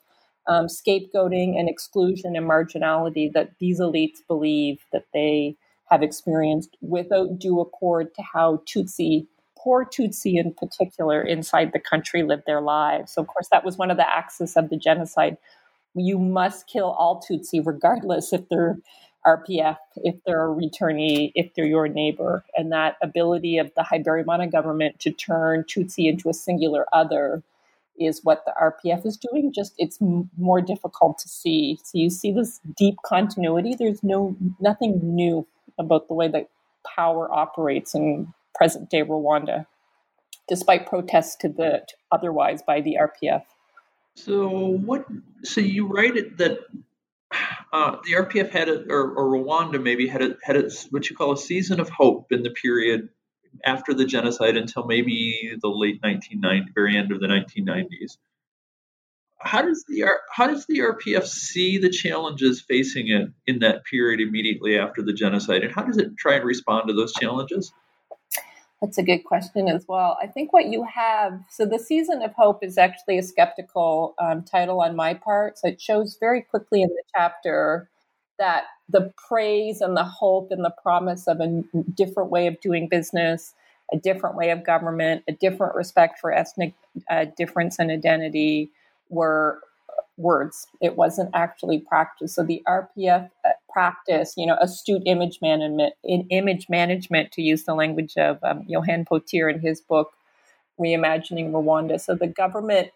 um, 0.47 0.67
scapegoating 0.67 1.58
and 1.60 1.69
exclusion 1.69 2.36
and 2.36 2.50
marginality 2.50 3.32
that 3.34 3.52
these 3.60 3.80
elites 3.80 4.19
believe 4.28 4.80
that 4.91 5.06
they 5.13 5.56
have 5.89 6.04
experienced 6.04 6.78
without 6.82 7.39
due 7.39 7.60
accord 7.60 8.13
to 8.15 8.21
how 8.21 8.63
Tutsi, 8.67 9.28
poor 9.58 9.86
Tutsi 9.86 10.38
in 10.38 10.54
particular, 10.54 11.21
inside 11.21 11.71
the 11.73 11.80
country 11.80 12.23
lived 12.23 12.43
their 12.45 12.62
lives. 12.62 13.13
So, 13.13 13.21
of 13.21 13.28
course, 13.28 13.50
that 13.52 13.65
was 13.65 13.78
one 13.78 13.91
of 13.91 13.97
the 13.97 14.10
axes 14.10 14.56
of 14.58 14.69
the 14.69 14.78
genocide. 14.78 15.38
You 15.95 16.19
must 16.19 16.67
kill 16.67 16.91
all 16.91 17.21
Tutsi, 17.21 17.65
regardless 17.65 18.34
if 18.34 18.47
they're 18.50 18.78
RPF 19.26 19.78
if 19.97 20.15
they're 20.26 20.52
a 20.52 20.56
returnee, 20.56 21.32
if 21.36 21.54
they're 21.54 21.65
your 21.65 21.88
neighbor. 21.89 22.45
And 22.56 22.71
that 22.71 22.97
ability 23.02 23.58
of 23.58 23.71
the 23.76 23.84
Habyarimana 23.84 24.52
government 24.52 25.00
to 25.00 25.12
turn 25.12 25.63
Tutsi 25.63 26.10
into 26.10 26.30
a 26.30 26.34
singular 26.34 26.86
other 26.93 27.43
is 28.00 28.21
what 28.23 28.45
the 28.45 28.54
RPF 28.62 29.06
is 29.06 29.17
doing. 29.17 29.52
Just 29.52 29.73
it's 29.78 30.02
m- 30.02 30.30
more 30.38 30.62
difficult 30.62 31.17
to 31.19 31.30
see. 31.30 31.80
So 31.84 31.97
you 31.97 32.10
see 32.10 32.32
this 32.32 32.62
deep 32.78 32.97
continuity. 33.06 33.76
There's 33.76 34.04
no 34.04 34.36
nothing 34.60 35.00
new 35.04 35.45
about 35.78 36.08
the 36.08 36.13
way 36.13 36.28
that 36.28 36.50
power 36.96 37.32
operates 37.32 37.94
in 37.96 38.34
present 38.56 38.90
day 38.90 39.04
Rwanda, 39.04 39.66
despite 40.48 40.88
protests 40.88 41.36
to 41.38 41.50
the 41.50 41.84
to 41.88 41.96
otherwise 42.12 42.62
by 42.62 42.82
the 42.82 42.98
RPF. 43.00 43.44
So 44.16 44.50
what? 44.50 45.06
So 45.44 45.62
you 45.62 45.88
write 45.88 46.18
it 46.18 46.38
that 46.38 46.60
uh, 47.74 47.98
the 48.06 48.13
RPF 48.13 48.50
had 48.50 48.70
a, 48.70 48.86
or, 48.90 49.12
or, 49.12 49.38
Rwanda 49.38 49.82
maybe 49.82 50.08
had 50.08 50.22
a, 50.22 50.38
had 50.44 50.56
a, 50.56 50.70
what 50.92 51.10
you 51.10 51.16
call 51.16 51.34
a 51.34 51.38
season 51.38 51.80
of 51.80 51.90
hope 51.90 52.32
in 52.32 52.42
the 52.42 52.50
period 52.50 53.10
after 53.66 53.94
the 53.94 54.06
genocide 54.06 54.56
until 54.56 54.86
maybe 54.86 55.54
the 55.62 55.68
late 55.68 56.02
1990s, 56.02 56.74
very 56.74 56.98
end 56.98 57.12
of 57.12 57.20
the 57.20 57.28
1990s. 57.28 58.18
How 59.39 59.62
does 59.62 59.84
the 59.88 60.04
how 60.32 60.47
does 60.47 60.65
the 60.65 60.80
RPF 60.80 61.26
see 61.26 61.78
the 61.78 61.89
challenges 61.89 62.62
facing 62.62 63.10
it 63.10 63.30
in 63.45 63.60
that 63.60 63.86
period 63.86 64.19
immediately 64.19 64.78
after 64.78 65.02
the 65.04 65.13
genocide, 65.13 65.63
and 65.63 65.73
how 65.73 65.84
does 65.84 65.97
it 65.97 66.17
try 66.17 66.36
and 66.36 66.45
respond 66.45 66.88
to 66.88 66.93
those 66.93 67.13
challenges? 67.13 67.71
That's 68.82 68.97
a 69.00 69.04
good 69.04 69.23
question 69.23 69.67
as 69.67 69.86
well. 69.88 70.17
I 70.21 70.28
think 70.28 70.54
what 70.54 70.67
you 70.67 70.84
have, 70.84 71.39
so 71.50 71.65
the 71.65 71.80
season 71.80 72.21
of 72.21 72.34
hope 72.34 72.63
is 72.63 72.78
actually 72.78 73.17
a 73.17 73.23
skeptical 73.23 74.13
um, 74.19 74.43
title 74.43 74.82
on 74.82 74.95
my 74.95 75.15
part. 75.15 75.58
So 75.58 75.67
it 75.69 75.82
shows 75.82 76.15
very 76.19 76.43
quickly 76.43 76.84
in 76.84 76.89
the 76.89 77.04
chapter 77.15 77.89
that 78.38 78.65
the 78.88 79.12
praise 79.28 79.82
and 79.82 79.97
the 79.97 80.04
hope 80.04 80.52
and 80.52 80.63
the 80.63 80.73
promise 80.84 81.28
of 81.28 81.39
a 81.39 81.63
different 81.95 82.30
way 82.30 82.45
of 82.45 82.60
doing 82.62 82.88
business, 82.88 83.56
a 83.91 83.97
different 83.97 84.36
way 84.36 84.52
of 84.52 84.63
government, 84.63 85.23
a 85.28 85.32
different 85.32 85.73
respect 85.73 86.19
for 86.19 86.32
ethnic 86.32 86.76
uh, 87.10 87.26
difference 87.36 87.80
and 87.80 87.89
identity 87.89 88.69
were 89.10 89.62
words. 90.17 90.67
It 90.82 90.96
wasn't 90.96 91.30
actually 91.34 91.80
practice. 91.80 92.36
So 92.36 92.43
the 92.43 92.63
RPF 92.67 93.30
uh, 93.46 93.50
practice, 93.70 94.34
you 94.36 94.46
know, 94.46 94.58
astute 94.60 95.04
image 95.06 95.39
management, 95.41 95.93
in 96.04 96.28
image 96.30 96.67
management, 96.70 97.32
to 97.34 97.41
use 97.41 97.63
the 97.63 97.76
language 97.76 98.17
of 98.17 98.39
um, 98.43 98.63
Johan 98.67 99.06
Pottier 99.06 99.48
in 99.48 99.60
his 99.60 99.80
book, 99.80 100.13
Reimagining 100.80 101.52
Rwanda. 101.52 102.02
So 102.02 102.15
the 102.15 102.28
government 102.28 102.89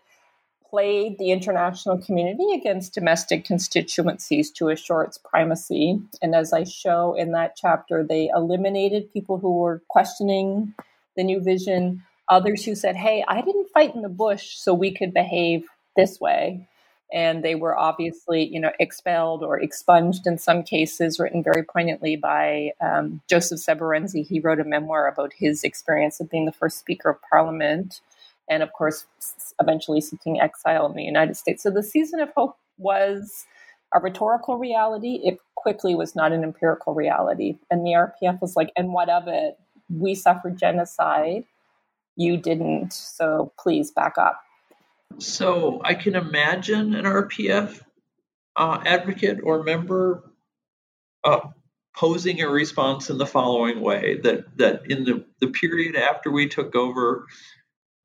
played 0.71 1.17
the 1.19 1.31
international 1.31 2.01
community 2.01 2.53
against 2.55 2.93
domestic 2.93 3.45
constituencies 3.45 4.49
to 4.51 4.69
assure 4.69 5.03
its 5.03 5.17
primacy. 5.17 5.99
And 6.21 6.33
as 6.33 6.53
I 6.53 6.63
show 6.63 7.13
in 7.13 7.33
that 7.33 7.55
chapter, 7.57 8.03
they 8.03 8.29
eliminated 8.33 9.11
people 9.11 9.37
who 9.37 9.59
were 9.59 9.83
questioning 9.89 10.73
the 11.17 11.23
new 11.23 11.41
vision, 11.41 12.03
others 12.29 12.63
who 12.63 12.73
said, 12.73 12.95
hey, 12.95 13.23
I 13.27 13.41
didn't 13.41 13.69
fight 13.73 13.93
in 13.93 14.01
the 14.01 14.09
bush 14.09 14.55
so 14.55 14.73
we 14.73 14.91
could 14.91 15.13
behave 15.13 15.65
this 15.97 16.19
way 16.19 16.61
and 17.11 17.43
they 17.43 17.55
were 17.55 17.77
obviously, 17.77 18.43
you 18.45 18.59
know, 18.59 18.71
expelled 18.79 19.43
or 19.43 19.59
expunged 19.59 20.27
in 20.27 20.37
some 20.37 20.63
cases, 20.63 21.19
written 21.19 21.43
very 21.43 21.63
poignantly 21.63 22.15
by 22.15 22.71
um, 22.81 23.21
Joseph 23.29 23.59
Sebarenzi. 23.59 24.27
He 24.27 24.39
wrote 24.39 24.59
a 24.59 24.65
memoir 24.65 25.07
about 25.07 25.33
his 25.33 25.63
experience 25.63 26.19
of 26.19 26.29
being 26.29 26.45
the 26.45 26.51
first 26.51 26.79
Speaker 26.79 27.09
of 27.11 27.17
Parliament, 27.29 28.01
and 28.49 28.63
of 28.63 28.73
course, 28.73 29.05
eventually 29.61 30.01
seeking 30.01 30.41
exile 30.41 30.85
in 30.87 30.95
the 30.95 31.03
United 31.03 31.37
States. 31.37 31.63
So 31.63 31.71
the 31.71 31.83
season 31.83 32.19
of 32.19 32.29
hope 32.35 32.57
was 32.77 33.45
a 33.93 33.99
rhetorical 33.99 34.57
reality. 34.57 35.21
It 35.23 35.39
quickly 35.55 35.95
was 35.95 36.15
not 36.15 36.33
an 36.33 36.43
empirical 36.43 36.93
reality, 36.93 37.57
and 37.71 37.85
the 37.85 37.93
RPF 37.93 38.41
was 38.41 38.55
like, 38.55 38.71
"And 38.75 38.93
what 38.93 39.09
of 39.09 39.27
it? 39.27 39.57
We 39.89 40.15
suffered 40.15 40.57
genocide." 40.57 41.45
You 42.17 42.37
didn't, 42.37 42.93
so 42.93 43.53
please 43.59 43.91
back 43.91 44.17
up. 44.19 44.41
So 45.19 45.81
I 45.83 45.93
can 45.95 46.15
imagine 46.15 46.95
an 46.95 47.05
RPF 47.05 47.81
uh, 48.55 48.81
advocate 48.85 49.39
or 49.43 49.63
member 49.63 50.23
uh, 51.23 51.39
posing 51.95 52.41
a 52.41 52.49
response 52.49 53.09
in 53.09 53.17
the 53.17 53.25
following 53.25 53.81
way: 53.81 54.19
that 54.23 54.57
that 54.57 54.89
in 54.89 55.03
the 55.03 55.25
the 55.39 55.47
period 55.47 55.95
after 55.95 56.31
we 56.31 56.47
took 56.47 56.75
over, 56.75 57.27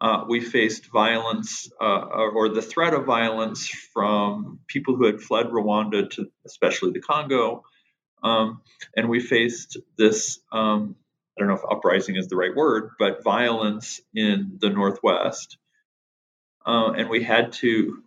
uh, 0.00 0.24
we 0.28 0.40
faced 0.40 0.86
violence 0.86 1.70
uh, 1.80 2.00
or 2.34 2.48
the 2.48 2.62
threat 2.62 2.94
of 2.94 3.04
violence 3.04 3.68
from 3.68 4.60
people 4.66 4.96
who 4.96 5.06
had 5.06 5.20
fled 5.20 5.46
Rwanda 5.46 6.10
to 6.10 6.30
especially 6.44 6.92
the 6.92 7.00
Congo, 7.00 7.64
um, 8.22 8.60
and 8.96 9.08
we 9.08 9.20
faced 9.20 9.78
this. 9.96 10.38
Um, 10.52 10.96
I 11.36 11.42
don't 11.42 11.48
know 11.48 11.56
if 11.56 11.70
uprising 11.70 12.16
is 12.16 12.28
the 12.28 12.36
right 12.36 12.54
word, 12.54 12.92
but 12.98 13.22
violence 13.22 14.00
in 14.14 14.56
the 14.60 14.70
Northwest 14.70 15.58
uh, 16.66 16.92
and 16.92 17.08
we 17.08 17.22
had 17.22 17.52
to 17.52 18.02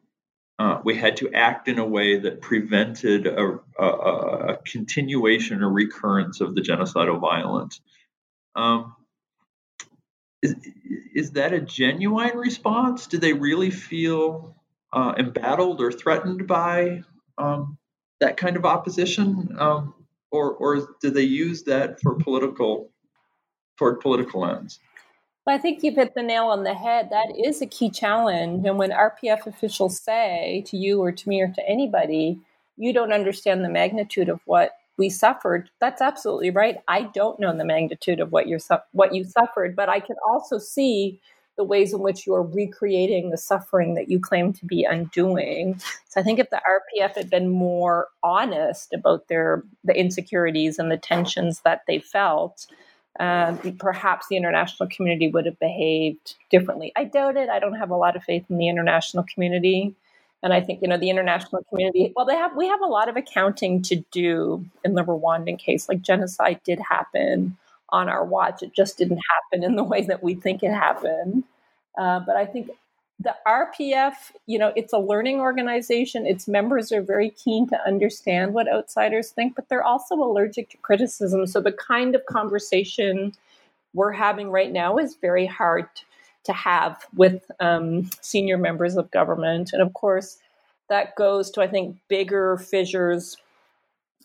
uh, 0.59 0.81
we 0.83 0.93
had 0.93 1.15
to 1.17 1.31
act 1.33 1.69
in 1.69 1.79
a 1.79 1.85
way 1.85 2.19
that 2.19 2.41
prevented 2.41 3.25
a, 3.25 3.59
a, 3.79 3.85
a 3.85 4.57
continuation 4.57 5.63
or 5.63 5.69
recurrence 5.69 6.41
of 6.41 6.53
the 6.53 6.61
genocidal 6.61 7.17
violence. 7.21 7.79
Um, 8.57 8.93
is, 10.41 10.55
is 11.15 11.31
that 11.31 11.53
a 11.53 11.61
genuine 11.61 12.35
response? 12.37 13.07
Do 13.07 13.17
they 13.17 13.31
really 13.31 13.71
feel 13.71 14.57
uh, 14.91 15.13
embattled 15.17 15.81
or 15.81 15.93
threatened 15.93 16.45
by 16.45 17.03
um, 17.37 17.77
that 18.19 18.35
kind 18.35 18.57
of 18.57 18.65
opposition, 18.65 19.55
um, 19.57 19.93
or 20.29 20.51
or 20.51 20.89
do 21.01 21.09
they 21.09 21.23
use 21.23 21.63
that 21.63 22.01
for 22.01 22.15
political 22.15 22.91
toward 23.77 24.01
political 24.01 24.45
ends? 24.45 24.79
Well, 25.49 25.57
I 25.57 25.61
think 25.61 25.81
you've 25.81 25.95
hit 25.95 26.13
the 26.13 26.21
nail 26.21 26.43
on 26.43 26.63
the 26.63 26.75
head. 26.75 27.09
That 27.09 27.33
is 27.35 27.59
a 27.59 27.65
key 27.65 27.89
challenge. 27.89 28.67
And 28.67 28.77
when 28.77 28.91
RPF 28.91 29.47
officials 29.47 29.99
say 29.99 30.63
to 30.67 30.77
you 30.77 31.01
or 31.01 31.11
to 31.11 31.27
me 31.27 31.41
or 31.41 31.47
to 31.47 31.67
anybody, 31.67 32.39
you 32.77 32.93
don't 32.93 33.11
understand 33.11 33.65
the 33.65 33.69
magnitude 33.69 34.29
of 34.29 34.41
what 34.45 34.73
we 34.97 35.09
suffered, 35.09 35.71
that's 35.81 36.03
absolutely 36.03 36.51
right. 36.51 36.77
I 36.87 37.01
don't 37.15 37.39
know 37.39 37.57
the 37.57 37.65
magnitude 37.65 38.19
of 38.19 38.31
what 38.31 38.47
you're 38.47 38.59
what 38.91 39.15
you 39.15 39.23
suffered, 39.23 39.75
but 39.75 39.89
I 39.89 40.01
can 40.01 40.17
also 40.27 40.59
see 40.59 41.19
the 41.57 41.63
ways 41.63 41.93
in 41.93 42.01
which 42.01 42.27
you 42.27 42.35
are 42.35 42.43
recreating 42.43 43.31
the 43.31 43.37
suffering 43.37 43.95
that 43.95 44.07
you 44.07 44.19
claim 44.19 44.53
to 44.53 44.65
be 44.67 44.83
undoing. 44.83 45.81
So 46.09 46.21
I 46.21 46.23
think 46.23 46.37
if 46.37 46.51
the 46.51 46.61
RPF 46.61 47.15
had 47.15 47.31
been 47.31 47.49
more 47.49 48.09
honest 48.21 48.93
about 48.93 49.29
their 49.29 49.63
the 49.83 49.99
insecurities 49.99 50.77
and 50.77 50.91
the 50.91 50.97
tensions 50.97 51.61
that 51.61 51.81
they 51.87 51.97
felt, 51.97 52.67
uh, 53.19 53.55
perhaps 53.77 54.27
the 54.27 54.37
international 54.37 54.87
community 54.89 55.27
would 55.27 55.45
have 55.45 55.59
behaved 55.59 56.35
differently. 56.49 56.91
I 56.95 57.03
doubt 57.03 57.35
it. 57.35 57.49
I 57.49 57.59
don't 57.59 57.75
have 57.75 57.91
a 57.91 57.95
lot 57.95 58.15
of 58.15 58.23
faith 58.23 58.45
in 58.49 58.57
the 58.57 58.69
international 58.69 59.25
community. 59.31 59.93
And 60.41 60.53
I 60.53 60.61
think, 60.61 60.81
you 60.81 60.87
know, 60.87 60.97
the 60.97 61.09
international 61.09 61.63
community, 61.69 62.13
well, 62.15 62.25
they 62.25 62.35
have, 62.35 62.55
we 62.55 62.67
have 62.69 62.79
a 62.79 62.85
lot 62.85 63.09
of 63.09 63.17
accounting 63.17 63.81
to 63.83 63.97
do 64.11 64.65
in 64.85 64.93
the 64.93 65.03
Rwandan 65.03 65.59
case. 65.59 65.89
Like 65.89 66.01
genocide 66.01 66.61
did 66.63 66.79
happen 66.79 67.57
on 67.89 68.07
our 68.07 68.23
watch. 68.23 68.63
It 68.63 68.73
just 68.73 68.97
didn't 68.97 69.19
happen 69.51 69.65
in 69.65 69.75
the 69.75 69.83
way 69.83 70.01
that 70.03 70.23
we 70.23 70.35
think 70.35 70.63
it 70.63 70.71
happened. 70.71 71.43
Uh, 71.97 72.21
but 72.21 72.37
I 72.37 72.45
think 72.45 72.69
the 73.19 73.35
RPF, 73.45 74.13
you 74.45 74.57
know, 74.57 74.71
it's 74.75 74.93
a 74.93 74.97
learning 74.97 75.39
organization. 75.39 76.25
Its 76.25 76.47
members 76.47 76.91
are 76.91 77.01
very 77.01 77.31
keen 77.31 77.67
to 77.67 77.77
understand 77.85 78.53
what 78.53 78.71
outsiders 78.71 79.31
think, 79.31 79.55
but 79.55 79.67
they're 79.67 79.83
also 79.83 80.15
allergic 80.15 80.69
to 80.69 80.77
criticism. 80.77 81.45
So 81.45 81.59
the 81.59 81.73
kind 81.73 82.15
of 82.15 82.25
conversation 82.27 83.33
we're 83.93 84.13
having 84.13 84.51
right 84.51 84.71
now 84.71 84.97
is 84.97 85.15
very 85.15 85.45
hard 85.45 85.87
to 86.45 86.53
have 86.53 87.05
with 87.13 87.43
um, 87.59 88.09
senior 88.21 88.57
members 88.57 88.95
of 88.95 89.11
government. 89.11 89.71
And 89.73 89.81
of 89.81 89.93
course, 89.93 90.37
that 90.87 91.15
goes 91.15 91.51
to, 91.51 91.61
I 91.61 91.67
think, 91.67 91.97
bigger 92.07 92.57
fissures 92.57 93.35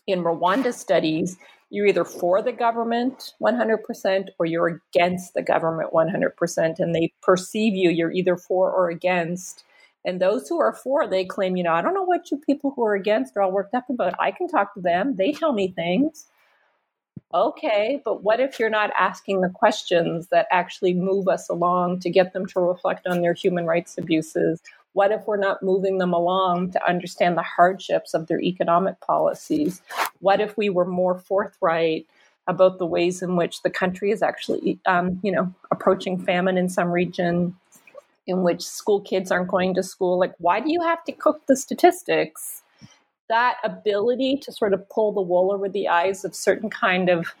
in 0.07 0.23
Rwanda 0.23 0.73
studies. 0.73 1.37
You're 1.69 1.87
either 1.87 2.05
for 2.05 2.41
the 2.41 2.51
government 2.51 3.33
100% 3.41 4.27
or 4.39 4.45
you're 4.45 4.81
against 4.93 5.33
the 5.33 5.41
government 5.41 5.91
100%. 5.93 6.79
And 6.79 6.93
they 6.93 7.11
perceive 7.21 7.75
you, 7.75 7.89
you're 7.89 8.11
either 8.11 8.37
for 8.37 8.71
or 8.71 8.89
against. 8.89 9.63
And 10.05 10.21
those 10.21 10.47
who 10.47 10.59
are 10.61 10.73
for, 10.73 11.07
they 11.07 11.25
claim, 11.25 11.55
you 11.55 11.63
know, 11.63 11.73
I 11.73 11.81
don't 11.81 11.95
know 11.95 12.03
what 12.03 12.29
you 12.29 12.37
people 12.37 12.73
who 12.75 12.85
are 12.85 12.93
against 12.93 13.35
are 13.35 13.41
all 13.41 13.51
worked 13.51 13.73
up 13.73 13.89
about. 13.89 14.13
I 14.19 14.31
can 14.31 14.47
talk 14.47 14.73
to 14.75 14.81
them. 14.81 15.15
They 15.15 15.31
tell 15.31 15.53
me 15.53 15.69
things. 15.69 16.27
Okay, 17.33 18.01
but 18.05 18.23
what 18.23 18.39
if 18.39 18.59
you're 18.59 18.69
not 18.69 18.91
asking 18.97 19.41
the 19.41 19.49
questions 19.49 20.27
that 20.27 20.47
actually 20.51 20.93
move 20.93 21.27
us 21.27 21.49
along 21.49 21.99
to 22.01 22.09
get 22.09 22.33
them 22.33 22.45
to 22.47 22.59
reflect 22.59 23.07
on 23.07 23.21
their 23.21 23.33
human 23.33 23.65
rights 23.65 23.97
abuses? 23.97 24.61
What 24.95 25.11
if 25.11 25.27
we're 25.27 25.35
not 25.35 25.61
moving 25.61 25.97
them 25.97 26.13
along 26.13 26.71
to 26.71 26.89
understand 26.89 27.37
the 27.37 27.41
hardships 27.41 28.13
of 28.13 28.27
their 28.27 28.39
economic 28.39 29.01
policies? 29.01 29.81
What 30.21 30.39
if 30.39 30.55
we 30.57 30.69
were 30.69 30.85
more 30.85 31.19
forthright 31.19 32.07
about 32.47 32.77
the 32.77 32.85
ways 32.85 33.21
in 33.21 33.35
which 33.35 33.61
the 33.61 33.69
country 33.69 34.11
is 34.11 34.23
actually, 34.23 34.79
um, 34.85 35.19
you 35.21 35.33
know, 35.33 35.53
approaching 35.69 36.17
famine 36.17 36.57
in 36.57 36.69
some 36.69 36.91
region, 36.91 37.57
in 38.25 38.43
which 38.43 38.61
school 38.61 39.01
kids 39.01 39.31
aren't 39.31 39.49
going 39.49 39.73
to 39.73 39.83
school? 39.83 40.17
Like, 40.17 40.33
why 40.37 40.61
do 40.61 40.71
you 40.71 40.81
have 40.81 41.03
to 41.03 41.11
cook 41.11 41.45
the 41.45 41.57
statistics? 41.57 42.63
That 43.27 43.57
ability 43.65 44.37
to 44.43 44.53
sort 44.53 44.73
of 44.73 44.87
pull 44.87 45.11
the 45.11 45.21
wool 45.21 45.51
over 45.51 45.67
the 45.67 45.89
eyes 45.89 46.23
of 46.23 46.33
certain 46.33 46.69
kind 46.69 47.09
of 47.09 47.33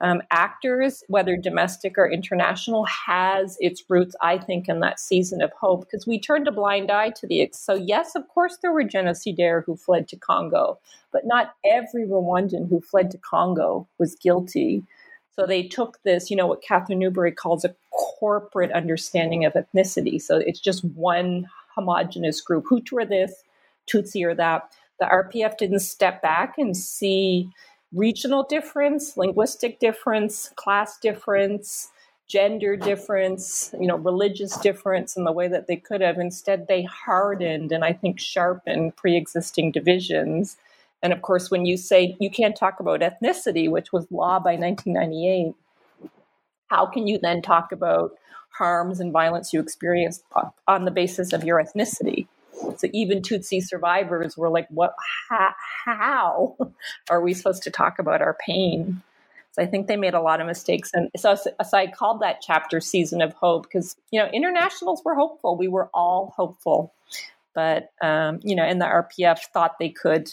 um, 0.00 0.22
actors, 0.30 1.02
whether 1.08 1.36
domestic 1.36 1.98
or 1.98 2.10
international, 2.10 2.84
has 2.84 3.56
its 3.60 3.82
roots, 3.88 4.14
I 4.22 4.38
think, 4.38 4.68
in 4.68 4.80
that 4.80 5.00
season 5.00 5.42
of 5.42 5.50
hope 5.52 5.80
because 5.80 6.06
we 6.06 6.20
turned 6.20 6.46
a 6.46 6.52
blind 6.52 6.90
eye 6.90 7.10
to 7.10 7.26
the. 7.26 7.50
So, 7.52 7.74
yes, 7.74 8.14
of 8.14 8.28
course, 8.28 8.58
there 8.62 8.72
were 8.72 8.84
genocidaires 8.84 9.64
who 9.64 9.76
fled 9.76 10.06
to 10.08 10.16
Congo, 10.16 10.78
but 11.12 11.26
not 11.26 11.54
every 11.64 12.06
Rwandan 12.06 12.68
who 12.68 12.80
fled 12.80 13.10
to 13.10 13.18
Congo 13.18 13.88
was 13.98 14.14
guilty. 14.14 14.84
So, 15.34 15.46
they 15.46 15.64
took 15.64 15.98
this, 16.04 16.30
you 16.30 16.36
know, 16.36 16.46
what 16.46 16.62
Catharine 16.62 17.00
Newbury 17.00 17.32
calls 17.32 17.64
a 17.64 17.74
corporate 17.90 18.72
understanding 18.72 19.44
of 19.44 19.54
ethnicity. 19.54 20.22
So, 20.22 20.36
it's 20.36 20.60
just 20.60 20.84
one 20.84 21.48
homogenous 21.74 22.40
group. 22.40 22.66
Hutu 22.66 23.02
are 23.02 23.06
this, 23.06 23.34
Tutsi 23.92 24.24
are 24.24 24.34
that. 24.34 24.70
The 25.00 25.06
RPF 25.06 25.58
didn't 25.58 25.80
step 25.80 26.22
back 26.22 26.54
and 26.58 26.76
see 26.76 27.50
regional 27.92 28.42
difference, 28.42 29.16
linguistic 29.16 29.80
difference, 29.80 30.50
class 30.56 30.98
difference, 30.98 31.90
gender 32.28 32.76
difference, 32.76 33.74
you 33.80 33.86
know, 33.86 33.96
religious 33.96 34.56
difference 34.58 35.16
in 35.16 35.24
the 35.24 35.32
way 35.32 35.48
that 35.48 35.66
they 35.66 35.76
could 35.76 36.00
have. 36.00 36.18
Instead, 36.18 36.68
they 36.68 36.82
hardened 36.82 37.72
and 37.72 37.84
I 37.84 37.92
think 37.92 38.20
sharpened 38.20 38.96
pre 38.96 39.16
existing 39.16 39.72
divisions. 39.72 40.56
And 41.02 41.12
of 41.12 41.22
course, 41.22 41.50
when 41.50 41.64
you 41.64 41.76
say 41.76 42.16
you 42.20 42.30
can't 42.30 42.56
talk 42.56 42.80
about 42.80 43.00
ethnicity, 43.00 43.70
which 43.70 43.92
was 43.92 44.06
law 44.10 44.38
by 44.38 44.56
1998, 44.56 45.54
how 46.66 46.86
can 46.86 47.06
you 47.06 47.18
then 47.18 47.40
talk 47.40 47.72
about 47.72 48.12
harms 48.50 49.00
and 49.00 49.12
violence 49.12 49.52
you 49.52 49.60
experienced 49.60 50.22
on 50.66 50.84
the 50.84 50.90
basis 50.90 51.32
of 51.32 51.44
your 51.44 51.62
ethnicity? 51.62 52.26
So 52.80 52.88
even 52.92 53.22
Tutsi 53.22 53.62
survivors 53.62 54.36
were 54.36 54.50
like, 54.50 54.68
"What? 54.68 54.94
How, 55.28 55.54
how 55.84 56.56
are 57.10 57.20
we 57.20 57.34
supposed 57.34 57.62
to 57.64 57.70
talk 57.70 57.98
about 57.98 58.22
our 58.22 58.36
pain?" 58.46 59.02
So 59.52 59.62
I 59.62 59.66
think 59.66 59.86
they 59.86 59.96
made 59.96 60.14
a 60.14 60.20
lot 60.20 60.40
of 60.40 60.46
mistakes, 60.46 60.90
and 60.94 61.10
so, 61.16 61.34
so 61.34 61.52
I 61.72 61.86
called 61.86 62.20
that 62.20 62.40
chapter 62.40 62.80
"Season 62.80 63.20
of 63.20 63.32
Hope" 63.34 63.64
because 63.64 63.96
you 64.10 64.20
know 64.20 64.28
internationals 64.28 65.02
were 65.04 65.14
hopeful. 65.14 65.56
We 65.56 65.68
were 65.68 65.88
all 65.94 66.32
hopeful, 66.36 66.92
but 67.54 67.90
um, 68.00 68.40
you 68.42 68.54
know, 68.54 68.64
and 68.64 68.80
the 68.80 68.86
RPF 68.86 69.40
thought 69.52 69.78
they 69.78 69.90
could 69.90 70.32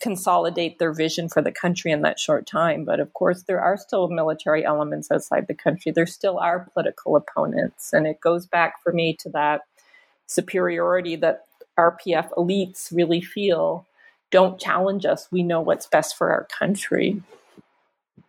consolidate 0.00 0.78
their 0.78 0.92
vision 0.92 1.28
for 1.28 1.42
the 1.42 1.52
country 1.52 1.92
in 1.92 2.02
that 2.02 2.18
short 2.18 2.46
time. 2.46 2.84
But 2.84 3.00
of 3.00 3.12
course, 3.12 3.42
there 3.42 3.60
are 3.60 3.76
still 3.76 4.08
military 4.08 4.64
elements 4.64 5.10
outside 5.10 5.46
the 5.46 5.54
country. 5.54 5.92
There 5.92 6.06
still 6.06 6.38
are 6.38 6.68
political 6.72 7.16
opponents. 7.16 7.92
And 7.92 8.06
it 8.06 8.20
goes 8.20 8.46
back 8.46 8.82
for 8.82 8.92
me 8.92 9.14
to 9.20 9.28
that 9.30 9.62
superiority 10.26 11.16
that 11.16 11.44
RPF 11.80 12.30
elites 12.36 12.94
really 12.94 13.20
feel 13.20 13.86
don't 14.30 14.60
challenge 14.60 15.06
us. 15.06 15.28
We 15.30 15.42
know 15.42 15.60
what's 15.60 15.86
best 15.86 16.16
for 16.16 16.30
our 16.30 16.44
country. 16.44 17.22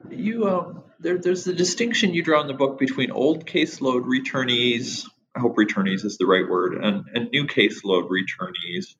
You 0.09 0.47
um, 0.49 0.83
there, 0.99 1.17
there's 1.17 1.43
the 1.43 1.53
distinction 1.53 2.13
you 2.13 2.23
draw 2.23 2.41
in 2.41 2.47
the 2.47 2.53
book 2.53 2.79
between 2.79 3.11
old 3.11 3.45
caseload 3.45 4.05
returnees. 4.05 5.05
I 5.35 5.39
hope 5.39 5.55
returnees 5.57 6.03
is 6.03 6.17
the 6.17 6.25
right 6.25 6.47
word, 6.47 6.73
and, 6.75 7.05
and 7.13 7.29
new 7.31 7.45
caseload 7.45 8.09
returnees. 8.09 8.95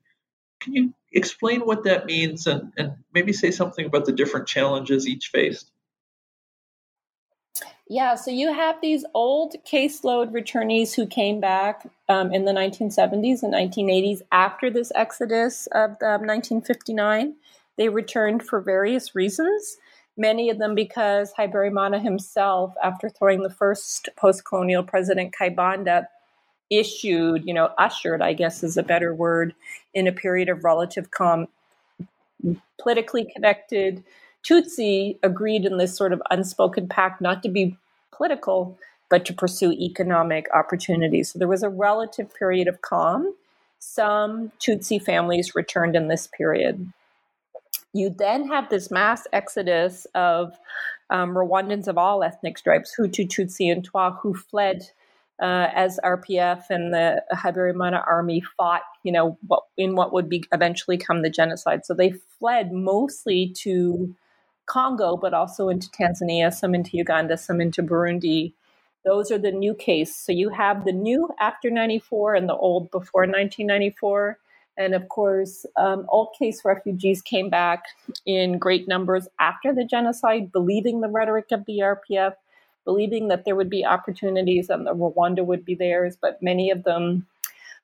Can 0.60 0.74
you 0.74 0.94
explain 1.12 1.62
what 1.62 1.86
that 1.86 2.06
means 2.06 2.46
and, 2.46 2.72
and 2.78 2.94
maybe 3.14 3.34
say 3.34 3.52
something 3.52 3.86
about 3.86 4.06
the 4.06 4.12
different 4.12 4.48
challenges 4.48 5.08
each 5.08 5.30
faced? 5.34 5.71
Yeah, 7.91 8.15
so 8.15 8.32
you 8.32 8.54
have 8.54 8.80
these 8.82 9.04
old 9.13 9.54
caseload 9.69 10.32
returnees 10.32 10.95
who 10.95 11.06
came 11.06 11.41
back 11.41 11.86
um, 12.08 12.34
in 12.34 12.45
the 12.45 12.54
1970s 12.54 13.43
and 13.43 13.54
1980s 13.54 14.21
after 14.32 14.69
this 14.69 14.93
exodus 14.95 15.67
of 15.73 15.89
um, 16.01 16.25
1959. 16.25 17.36
They 17.75 17.89
returned 17.89 18.43
for 18.43 18.62
various 18.62 19.13
reasons, 19.13 19.75
many 20.15 20.49
of 20.49 20.58
them 20.58 20.73
because 20.73 21.34
Habyarimana 21.34 22.01
himself, 22.01 22.73
after 22.82 23.10
throwing 23.10 23.43
the 23.43 23.49
first 23.49 24.08
post 24.15 24.45
colonial 24.45 24.84
president 24.84 25.36
Kayibanda, 25.38 26.06
issued, 26.69 27.43
you 27.45 27.54
know, 27.54 27.71
ushered, 27.77 28.21
I 28.21 28.32
guess 28.32 28.63
is 28.63 28.77
a 28.77 28.84
better 28.84 29.13
word, 29.13 29.54
in 29.93 30.08
a 30.08 30.13
period 30.13 30.47
of 30.47 30.63
relative 30.63 31.12
calm, 31.12 31.49
politically 32.80 33.25
connected 33.25 34.01
Tutsi 34.47 35.17
agreed 35.23 35.65
in 35.65 35.77
this 35.77 35.95
sort 35.95 36.13
of 36.13 36.21
unspoken 36.32 36.88
pact 36.88 37.21
not 37.21 37.43
to 37.43 37.49
be 37.49 37.77
political, 38.12 38.77
but 39.10 39.25
to 39.25 39.34
pursue 39.34 39.71
economic 39.73 40.47
opportunities. 40.54 41.32
So 41.32 41.39
there 41.39 41.47
was 41.47 41.63
a 41.63 41.69
relative 41.69 42.34
period 42.34 42.67
of 42.67 42.82
calm. 42.82 43.34
Some 43.80 44.51
Tutsi 44.60 45.01
families 45.01 45.56
returned 45.56 45.95
in 45.95 46.08
this 46.08 46.27
period. 46.27 46.91
You 47.93 48.10
then 48.10 48.47
have 48.47 48.69
this 48.69 48.89
mass 48.89 49.27
exodus 49.34 50.08
of 50.15 50.58
um, 51.10 51.32
Rwandans 51.36 51.88
of 51.88 51.97
all 51.97 52.23
ethnic 52.23 52.58
stripes, 52.58 52.95
Hutu, 52.97 53.27
Tutsi, 53.27 53.71
and 53.71 53.84
Twa, 53.84 54.17
who 54.21 54.34
fled 54.34 54.89
uh, 55.41 55.67
as 55.73 55.99
RPF 56.04 56.69
and 56.69 56.93
the 56.93 57.23
Habyarimana 57.34 58.06
army 58.08 58.41
fought, 58.58 58.84
you 59.04 59.12
know, 59.12 59.38
what, 59.47 59.63
in 59.75 59.95
what 59.95 60.13
would 60.13 60.30
be 60.30 60.43
eventually 60.54 60.97
come 60.97 61.23
the 61.23 61.30
genocide. 61.30 61.86
So 61.86 61.93
they 61.93 62.13
fled 62.39 62.71
mostly 62.71 63.54
to 63.58 64.15
Congo, 64.72 65.18
but 65.18 65.34
also 65.34 65.68
into 65.68 65.90
Tanzania, 65.90 66.54
some 66.54 66.74
into 66.74 66.96
Uganda, 66.96 67.38
some 67.38 67.60
into 67.60 67.84
Burundi. 67.84 68.54
Those 69.04 69.30
are 69.30 69.38
the 69.38 69.52
new 69.52 69.74
case. 69.74 70.16
So 70.16 70.32
you 70.32 70.50
have 70.50 70.86
the 70.86 70.94
new 70.94 71.30
after 71.42 71.70
94 71.70 72.36
and 72.36 72.48
the 72.48 72.56
old 72.56 72.90
before 72.90 73.24
1994. 73.24 74.38
And 74.78 74.96
of 74.96 75.10
course, 75.10 75.66
um, 75.76 76.06
old 76.08 76.30
case 76.40 76.62
refugees 76.64 77.22
came 77.22 77.50
back 77.50 77.84
in 78.26 78.58
great 78.58 78.88
numbers 78.88 79.28
after 79.42 79.74
the 79.74 79.84
genocide, 79.84 80.54
believing 80.54 81.02
the 81.02 81.10
rhetoric 81.10 81.52
of 81.52 81.66
the 81.66 81.80
RPF, 81.80 82.36
believing 82.86 83.28
that 83.28 83.44
there 83.44 83.58
would 83.58 83.70
be 83.70 83.86
opportunities 83.86 84.70
and 84.70 84.88
that 84.88 84.94
Rwanda 84.94 85.46
would 85.46 85.66
be 85.66 85.76
theirs. 85.76 86.16
But 86.20 86.42
many 86.42 86.72
of 86.72 86.86
them 86.86 87.28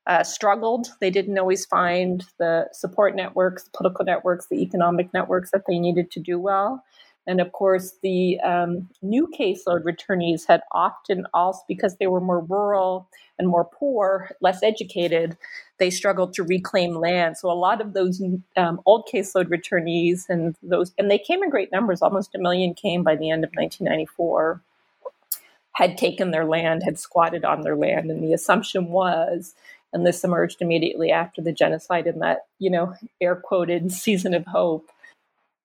uh, 0.07 0.23
struggled. 0.23 0.87
They 1.01 1.09
didn't 1.09 1.37
always 1.37 1.65
find 1.65 2.25
the 2.39 2.67
support 2.71 3.15
networks, 3.15 3.69
political 3.75 4.05
networks, 4.05 4.47
the 4.47 4.61
economic 4.61 5.13
networks 5.13 5.51
that 5.51 5.63
they 5.67 5.77
needed 5.77 6.09
to 6.11 6.19
do 6.19 6.39
well. 6.39 6.83
And 7.27 7.41
of 7.41 7.51
course, 7.51 7.95
the 8.01 8.39
um, 8.39 8.87
new 9.01 9.27
caseload 9.37 9.83
returnees 9.83 10.47
had 10.47 10.61
often 10.71 11.27
also, 11.33 11.61
because 11.67 11.97
they 11.97 12.07
were 12.07 12.21
more 12.21 12.39
rural 12.39 13.09
and 13.37 13.49
more 13.49 13.65
poor, 13.65 14.31
less 14.39 14.63
educated, 14.63 15.35
they 15.77 15.89
struggled 15.89 16.33
to 16.35 16.43
reclaim 16.43 16.95
land. 16.95 17.37
So 17.37 17.51
a 17.51 17.53
lot 17.53 17.81
of 17.81 17.91
those 17.91 18.23
um, 18.55 18.79
old 18.85 19.09
caseload 19.13 19.47
returnees 19.47 20.29
and 20.29 20.55
those, 20.63 20.93
and 20.97 21.11
they 21.11 21.19
came 21.19 21.43
in 21.43 21.49
great 21.49 21.71
numbers, 21.71 22.01
almost 22.01 22.33
a 22.33 22.39
million 22.39 22.73
came 22.73 23.03
by 23.03 23.17
the 23.17 23.29
end 23.29 23.43
of 23.43 23.51
1994, 23.53 24.61
had 25.73 25.97
taken 25.97 26.31
their 26.31 26.45
land, 26.45 26.81
had 26.83 26.97
squatted 26.97 27.43
on 27.43 27.61
their 27.61 27.75
land. 27.75 28.09
And 28.09 28.23
the 28.23 28.33
assumption 28.33 28.87
was 28.87 29.53
and 29.93 30.05
this 30.05 30.23
emerged 30.23 30.61
immediately 30.61 31.11
after 31.11 31.41
the 31.41 31.53
genocide 31.53 32.07
in 32.07 32.19
that, 32.19 32.39
you 32.59 32.69
know, 32.69 32.93
air 33.21 33.35
quoted 33.35 33.91
season 34.03 34.33
of 34.33 34.45
hope. 34.45 34.89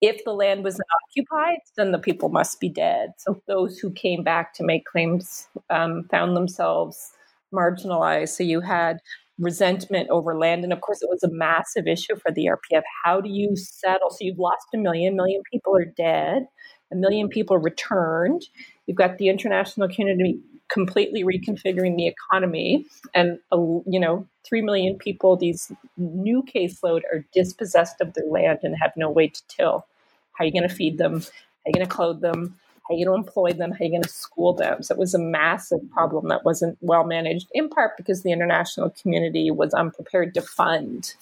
If 0.00 0.24
the 0.24 0.32
land 0.32 0.64
was 0.64 0.80
occupied, 1.10 1.58
then 1.76 1.92
the 1.92 1.98
people 1.98 2.28
must 2.28 2.58
be 2.58 2.68
dead. 2.68 3.12
So 3.18 3.40
those 3.46 3.78
who 3.78 3.92
came 3.92 4.24
back 4.24 4.52
to 4.54 4.64
make 4.64 4.84
claims 4.84 5.46
um, 5.70 6.08
found 6.10 6.36
themselves 6.36 7.12
marginalized. 7.54 8.30
So 8.30 8.42
you 8.42 8.60
had 8.60 8.98
resentment 9.38 10.08
over 10.10 10.36
land. 10.36 10.64
And 10.64 10.72
of 10.72 10.80
course, 10.80 11.02
it 11.02 11.08
was 11.08 11.22
a 11.22 11.30
massive 11.30 11.86
issue 11.86 12.16
for 12.16 12.32
the 12.32 12.46
RPF. 12.46 12.82
How 13.04 13.20
do 13.20 13.28
you 13.28 13.56
settle? 13.56 14.10
So 14.10 14.18
you've 14.20 14.38
lost 14.38 14.66
a 14.74 14.78
million, 14.78 15.16
million 15.16 15.42
people 15.50 15.76
are 15.76 15.84
dead, 15.84 16.46
a 16.92 16.96
million 16.96 17.28
people 17.28 17.58
returned. 17.58 18.42
You've 18.86 18.96
got 18.96 19.18
the 19.18 19.28
international 19.28 19.88
community 19.88 20.40
completely 20.68 21.24
reconfiguring 21.24 21.96
the 21.96 22.06
economy, 22.06 22.86
and 23.14 23.38
you 23.52 24.00
know, 24.00 24.26
three 24.44 24.62
million 24.62 24.96
people, 24.96 25.36
these 25.36 25.70
new 25.96 26.42
caseload, 26.42 27.02
are 27.12 27.24
dispossessed 27.32 28.00
of 28.00 28.14
their 28.14 28.26
land 28.26 28.60
and 28.62 28.76
have 28.80 28.92
no 28.96 29.10
way 29.10 29.28
to 29.28 29.42
till. 29.48 29.86
How 30.32 30.44
are 30.44 30.46
you 30.46 30.52
going 30.52 30.68
to 30.68 30.74
feed 30.74 30.98
them? 30.98 31.20
How 31.20 31.26
are 31.26 31.68
you 31.68 31.72
going 31.74 31.86
to 31.86 31.94
clothe 31.94 32.20
them? 32.20 32.58
How 32.88 32.94
are 32.94 32.98
you 32.98 33.06
going 33.06 33.22
to 33.22 33.28
employ 33.28 33.52
them? 33.52 33.70
How 33.70 33.78
are 33.80 33.84
you 33.84 33.90
going 33.90 34.02
to 34.02 34.08
school 34.08 34.54
them? 34.54 34.82
So 34.82 34.94
it 34.94 34.98
was 34.98 35.14
a 35.14 35.18
massive 35.18 35.88
problem 35.90 36.28
that 36.28 36.44
wasn't 36.44 36.78
well 36.80 37.04
managed, 37.04 37.48
in 37.52 37.68
part 37.68 37.96
because 37.96 38.22
the 38.22 38.32
international 38.32 38.90
community 38.90 39.50
was 39.50 39.72
unprepared 39.72 40.34
to 40.34 40.42
fund 40.42 41.14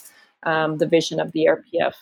um, 0.45 0.79
the 0.79 0.87
vision 0.87 1.21
of 1.21 1.33
the 1.33 1.49
RPF. 1.51 1.95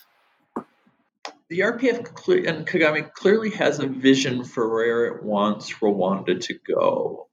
The 1.49 1.61
RPF 1.61 2.47
and 2.47 2.66
Kagame 2.66 3.11
clearly 3.14 3.51
has 3.51 3.78
a 3.78 3.86
vision 3.86 4.45
for 4.45 4.68
where 4.68 5.07
it 5.07 5.22
wants 5.22 5.72
Rwanda 5.72 6.39
to 6.43 6.55
go. 6.55 7.27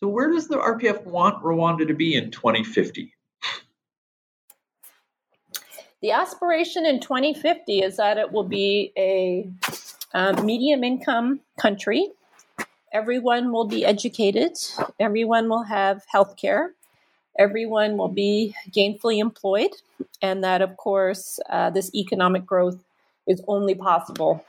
So, 0.00 0.08
where 0.08 0.30
does 0.30 0.48
the 0.48 0.56
RPF 0.56 1.04
want 1.04 1.42
Rwanda 1.42 1.86
to 1.86 1.92
be 1.92 2.14
in 2.14 2.30
2050? 2.30 3.12
The 6.00 6.12
aspiration 6.12 6.86
in 6.86 7.00
2050 7.00 7.80
is 7.80 7.98
that 7.98 8.16
it 8.16 8.32
will 8.32 8.48
be 8.48 8.92
a 8.96 9.46
um, 10.14 10.46
medium 10.46 10.82
income 10.82 11.40
country. 11.60 12.08
Everyone 12.94 13.52
will 13.52 13.66
be 13.66 13.84
educated, 13.84 14.52
everyone 14.98 15.50
will 15.50 15.64
have 15.64 16.02
health 16.08 16.36
care, 16.36 16.72
everyone 17.38 17.98
will 17.98 18.08
be 18.08 18.54
gainfully 18.70 19.18
employed, 19.18 19.70
and 20.22 20.42
that, 20.42 20.62
of 20.62 20.76
course, 20.78 21.38
uh, 21.50 21.68
this 21.68 21.94
economic 21.94 22.46
growth 22.46 22.82
is 23.28 23.42
only 23.46 23.74
possible 23.74 24.44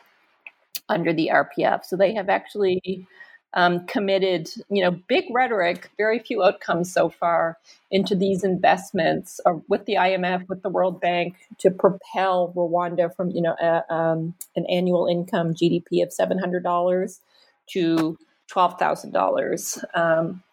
under 0.88 1.12
the 1.12 1.30
RPF. 1.32 1.84
So 1.84 1.98
they 1.98 2.14
have 2.16 2.30
actually 2.30 3.06
um, 3.54 3.86
committed, 3.86 4.50
you 4.70 4.82
know, 4.84 4.92
big 4.92 5.26
rhetoric, 5.32 5.90
very 5.98 6.20
few 6.20 6.44
outcomes 6.44 6.92
so 6.92 7.10
far 7.10 7.58
into 7.90 8.16
these 8.16 8.44
investments 8.44 9.42
uh, 9.46 9.54
with 9.68 9.86
the 9.86 9.96
IMF, 9.96 10.48
with 10.48 10.62
the 10.62 10.70
World 10.70 11.02
Bank 11.02 11.36
to 11.60 11.70
propel 11.70 12.54
Rwanda 12.56 13.14
from, 13.14 13.32
you 13.32 13.42
know, 13.42 13.56
a, 13.62 13.94
um, 13.94 14.34
an 14.56 14.66
annual 14.68 15.08
income 15.08 15.54
GDP 15.54 16.02
of 16.04 16.14
seven 16.14 16.38
hundred 16.40 16.64
dollars 16.64 17.20
to 17.68 18.18
twelve 18.48 18.80
thousand 18.80 19.10
um, 19.10 19.14
dollars 19.14 19.84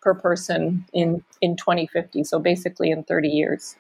per 0.03 0.15
person 0.15 0.85
in 0.93 1.23
in 1.41 1.57
twenty 1.57 1.87
fifty. 1.87 2.25
So 2.25 2.41
basically 2.41 2.91
in 2.91 3.05
thirty 3.05 3.29
years. 3.29 3.77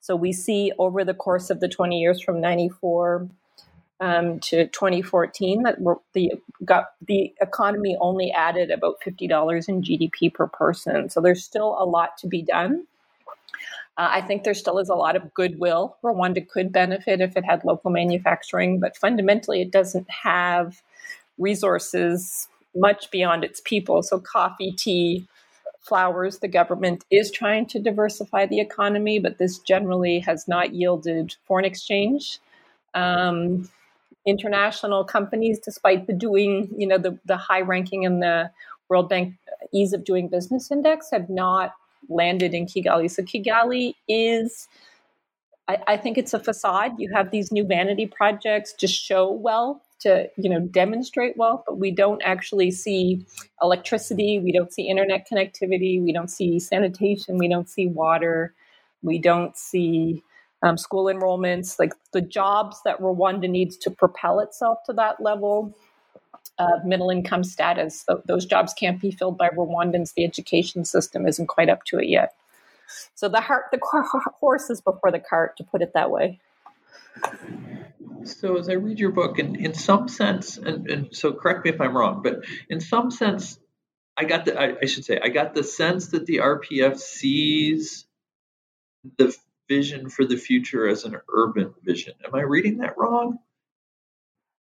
So 0.00 0.16
we 0.16 0.32
see 0.32 0.72
over 0.78 1.04
the 1.04 1.14
course 1.14 1.50
of 1.50 1.60
the 1.60 1.68
twenty 1.68 2.00
years 2.00 2.20
from 2.22 2.40
ninety 2.40 2.68
four 2.68 3.28
um, 4.00 4.40
to 4.40 4.66
2014 4.68 5.62
that 5.64 5.78
the 6.14 6.32
got 6.64 6.92
the 7.06 7.34
economy 7.40 7.96
only 8.00 8.32
added 8.32 8.70
about 8.70 9.00
$50 9.06 9.68
in 9.68 9.82
GDP 9.82 10.32
per 10.32 10.46
person. 10.46 11.10
So 11.10 11.20
there's 11.20 11.44
still 11.44 11.76
a 11.78 11.84
lot 11.84 12.16
to 12.18 12.26
be 12.26 12.42
done. 12.42 12.86
Uh, 13.98 14.08
I 14.12 14.22
think 14.22 14.44
there 14.44 14.54
still 14.54 14.78
is 14.78 14.88
a 14.88 14.94
lot 14.94 15.16
of 15.16 15.34
goodwill. 15.34 15.96
Rwanda 16.02 16.46
could 16.48 16.72
benefit 16.72 17.20
if 17.20 17.36
it 17.36 17.44
had 17.44 17.64
local 17.64 17.90
manufacturing, 17.90 18.80
but 18.80 18.96
fundamentally, 18.96 19.60
it 19.60 19.70
doesn't 19.70 20.08
have 20.08 20.80
resources 21.36 22.48
much 22.74 23.10
beyond 23.10 23.44
its 23.44 23.60
people. 23.60 24.02
So, 24.02 24.18
coffee, 24.18 24.72
tea, 24.72 25.26
flowers, 25.80 26.38
the 26.38 26.48
government 26.48 27.04
is 27.10 27.30
trying 27.30 27.66
to 27.66 27.78
diversify 27.78 28.46
the 28.46 28.60
economy, 28.60 29.18
but 29.18 29.38
this 29.38 29.58
generally 29.58 30.20
has 30.20 30.48
not 30.48 30.72
yielded 30.72 31.36
foreign 31.44 31.64
exchange. 31.64 32.38
Um, 32.94 33.68
international 34.26 35.04
companies, 35.04 35.58
despite 35.58 36.06
the 36.06 36.12
doing, 36.12 36.68
you 36.76 36.86
know, 36.86 36.98
the, 36.98 37.18
the 37.24 37.36
high 37.36 37.60
ranking 37.60 38.02
in 38.02 38.20
the 38.20 38.50
World 38.88 39.08
Bank 39.08 39.34
Ease 39.72 39.92
of 39.92 40.04
Doing 40.04 40.28
Business 40.28 40.70
Index, 40.70 41.10
have 41.10 41.28
not 41.28 41.74
landed 42.08 42.54
in 42.54 42.66
Kigali. 42.66 43.10
So 43.10 43.22
Kigali 43.22 43.94
is, 44.08 44.68
I, 45.68 45.78
I 45.86 45.96
think 45.96 46.18
it's 46.18 46.34
a 46.34 46.40
facade. 46.40 46.92
You 46.98 47.10
have 47.14 47.30
these 47.30 47.52
new 47.52 47.64
vanity 47.64 48.06
projects 48.06 48.72
to 48.74 48.86
show 48.86 49.30
wealth, 49.30 49.80
to 50.00 50.28
you 50.36 50.48
know 50.48 50.60
demonstrate 50.60 51.36
wealth, 51.36 51.62
but 51.66 51.78
we 51.78 51.90
don't 51.90 52.22
actually 52.24 52.70
see 52.70 53.24
electricity. 53.62 54.38
We 54.38 54.50
don't 54.50 54.72
see 54.72 54.88
internet 54.88 55.28
connectivity. 55.30 56.02
We 56.02 56.12
don't 56.12 56.30
see 56.30 56.58
sanitation. 56.58 57.38
We 57.38 57.48
don't 57.48 57.68
see 57.68 57.86
water. 57.86 58.54
We 59.02 59.18
don't 59.18 59.56
see 59.56 60.22
um, 60.62 60.76
school 60.76 61.06
enrollments, 61.06 61.78
like 61.78 61.94
the 62.12 62.20
jobs 62.20 62.80
that 62.84 63.00
Rwanda 63.00 63.48
needs 63.48 63.76
to 63.78 63.90
propel 63.90 64.40
itself 64.40 64.78
to 64.86 64.92
that 64.94 65.20
level 65.20 65.74
of 66.58 66.84
middle 66.84 67.10
income 67.10 67.42
status. 67.42 68.04
those 68.26 68.44
jobs 68.44 68.74
can't 68.74 69.00
be 69.00 69.10
filled 69.10 69.38
by 69.38 69.48
Rwandans. 69.48 70.14
The 70.14 70.24
education 70.24 70.84
system 70.84 71.26
isn't 71.26 71.46
quite 71.46 71.70
up 71.70 71.84
to 71.84 71.98
it 71.98 72.08
yet. 72.08 72.34
So 73.14 73.28
the 73.28 73.40
heart, 73.40 73.66
the 73.72 73.78
horse 74.40 74.68
is 74.68 74.80
before 74.80 75.10
the 75.10 75.20
cart, 75.20 75.56
to 75.56 75.64
put 75.64 75.80
it 75.80 75.92
that 75.94 76.10
way. 76.10 76.40
So 78.24 78.58
as 78.58 78.68
I 78.68 78.74
read 78.74 78.98
your 78.98 79.12
book, 79.12 79.38
in, 79.38 79.56
in 79.56 79.74
some 79.74 80.08
sense, 80.08 80.58
and, 80.58 80.90
and 80.90 81.16
so 81.16 81.32
correct 81.32 81.64
me 81.64 81.70
if 81.70 81.80
I'm 81.80 81.96
wrong, 81.96 82.20
but 82.22 82.44
in 82.68 82.80
some 82.80 83.10
sense, 83.10 83.58
I 84.16 84.24
got 84.24 84.44
the 84.44 84.60
I, 84.60 84.74
I 84.82 84.86
should 84.86 85.04
say 85.04 85.18
I 85.22 85.28
got 85.30 85.54
the 85.54 85.64
sense 85.64 86.08
that 86.08 86.26
the 86.26 86.38
RPF 86.38 86.98
sees 86.98 88.06
the 89.16 89.34
vision 89.70 90.10
for 90.10 90.24
the 90.26 90.36
future 90.36 90.88
as 90.88 91.04
an 91.04 91.16
urban 91.32 91.72
vision. 91.84 92.12
Am 92.26 92.34
I 92.34 92.40
reading 92.40 92.78
that 92.78 92.98
wrong? 92.98 93.38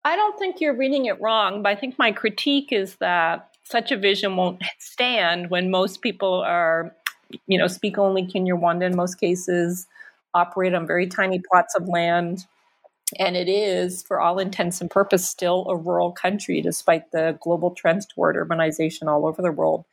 I 0.02 0.16
don't 0.16 0.38
think 0.38 0.62
you're 0.62 0.76
reading 0.76 1.04
it 1.04 1.20
wrong, 1.20 1.62
but 1.62 1.68
I 1.68 1.76
think 1.76 1.98
my 1.98 2.10
critique 2.10 2.72
is 2.72 2.96
that 2.96 3.50
such 3.64 3.92
a 3.92 3.98
vision 3.98 4.36
won't 4.36 4.62
stand 4.78 5.50
when 5.50 5.70
most 5.70 6.00
people 6.00 6.40
are, 6.40 6.96
you 7.46 7.58
know, 7.58 7.66
speak 7.66 7.98
only 7.98 8.22
Kinyarwanda 8.26 8.84
in 8.84 8.96
most 8.96 9.20
cases, 9.20 9.86
operate 10.32 10.72
on 10.72 10.86
very 10.86 11.06
tiny 11.06 11.38
plots 11.38 11.74
of 11.74 11.86
land. 11.86 12.46
And 13.18 13.36
it 13.36 13.48
is, 13.48 14.02
for 14.02 14.22
all 14.22 14.38
intents 14.38 14.80
and 14.80 14.90
purposes, 14.90 15.28
still 15.28 15.66
a 15.68 15.76
rural 15.76 16.12
country 16.12 16.62
despite 16.62 17.12
the 17.12 17.38
global 17.42 17.72
trends 17.72 18.06
toward 18.06 18.36
urbanization 18.36 19.08
all 19.08 19.26
over 19.26 19.42
the 19.42 19.52
world. 19.52 19.84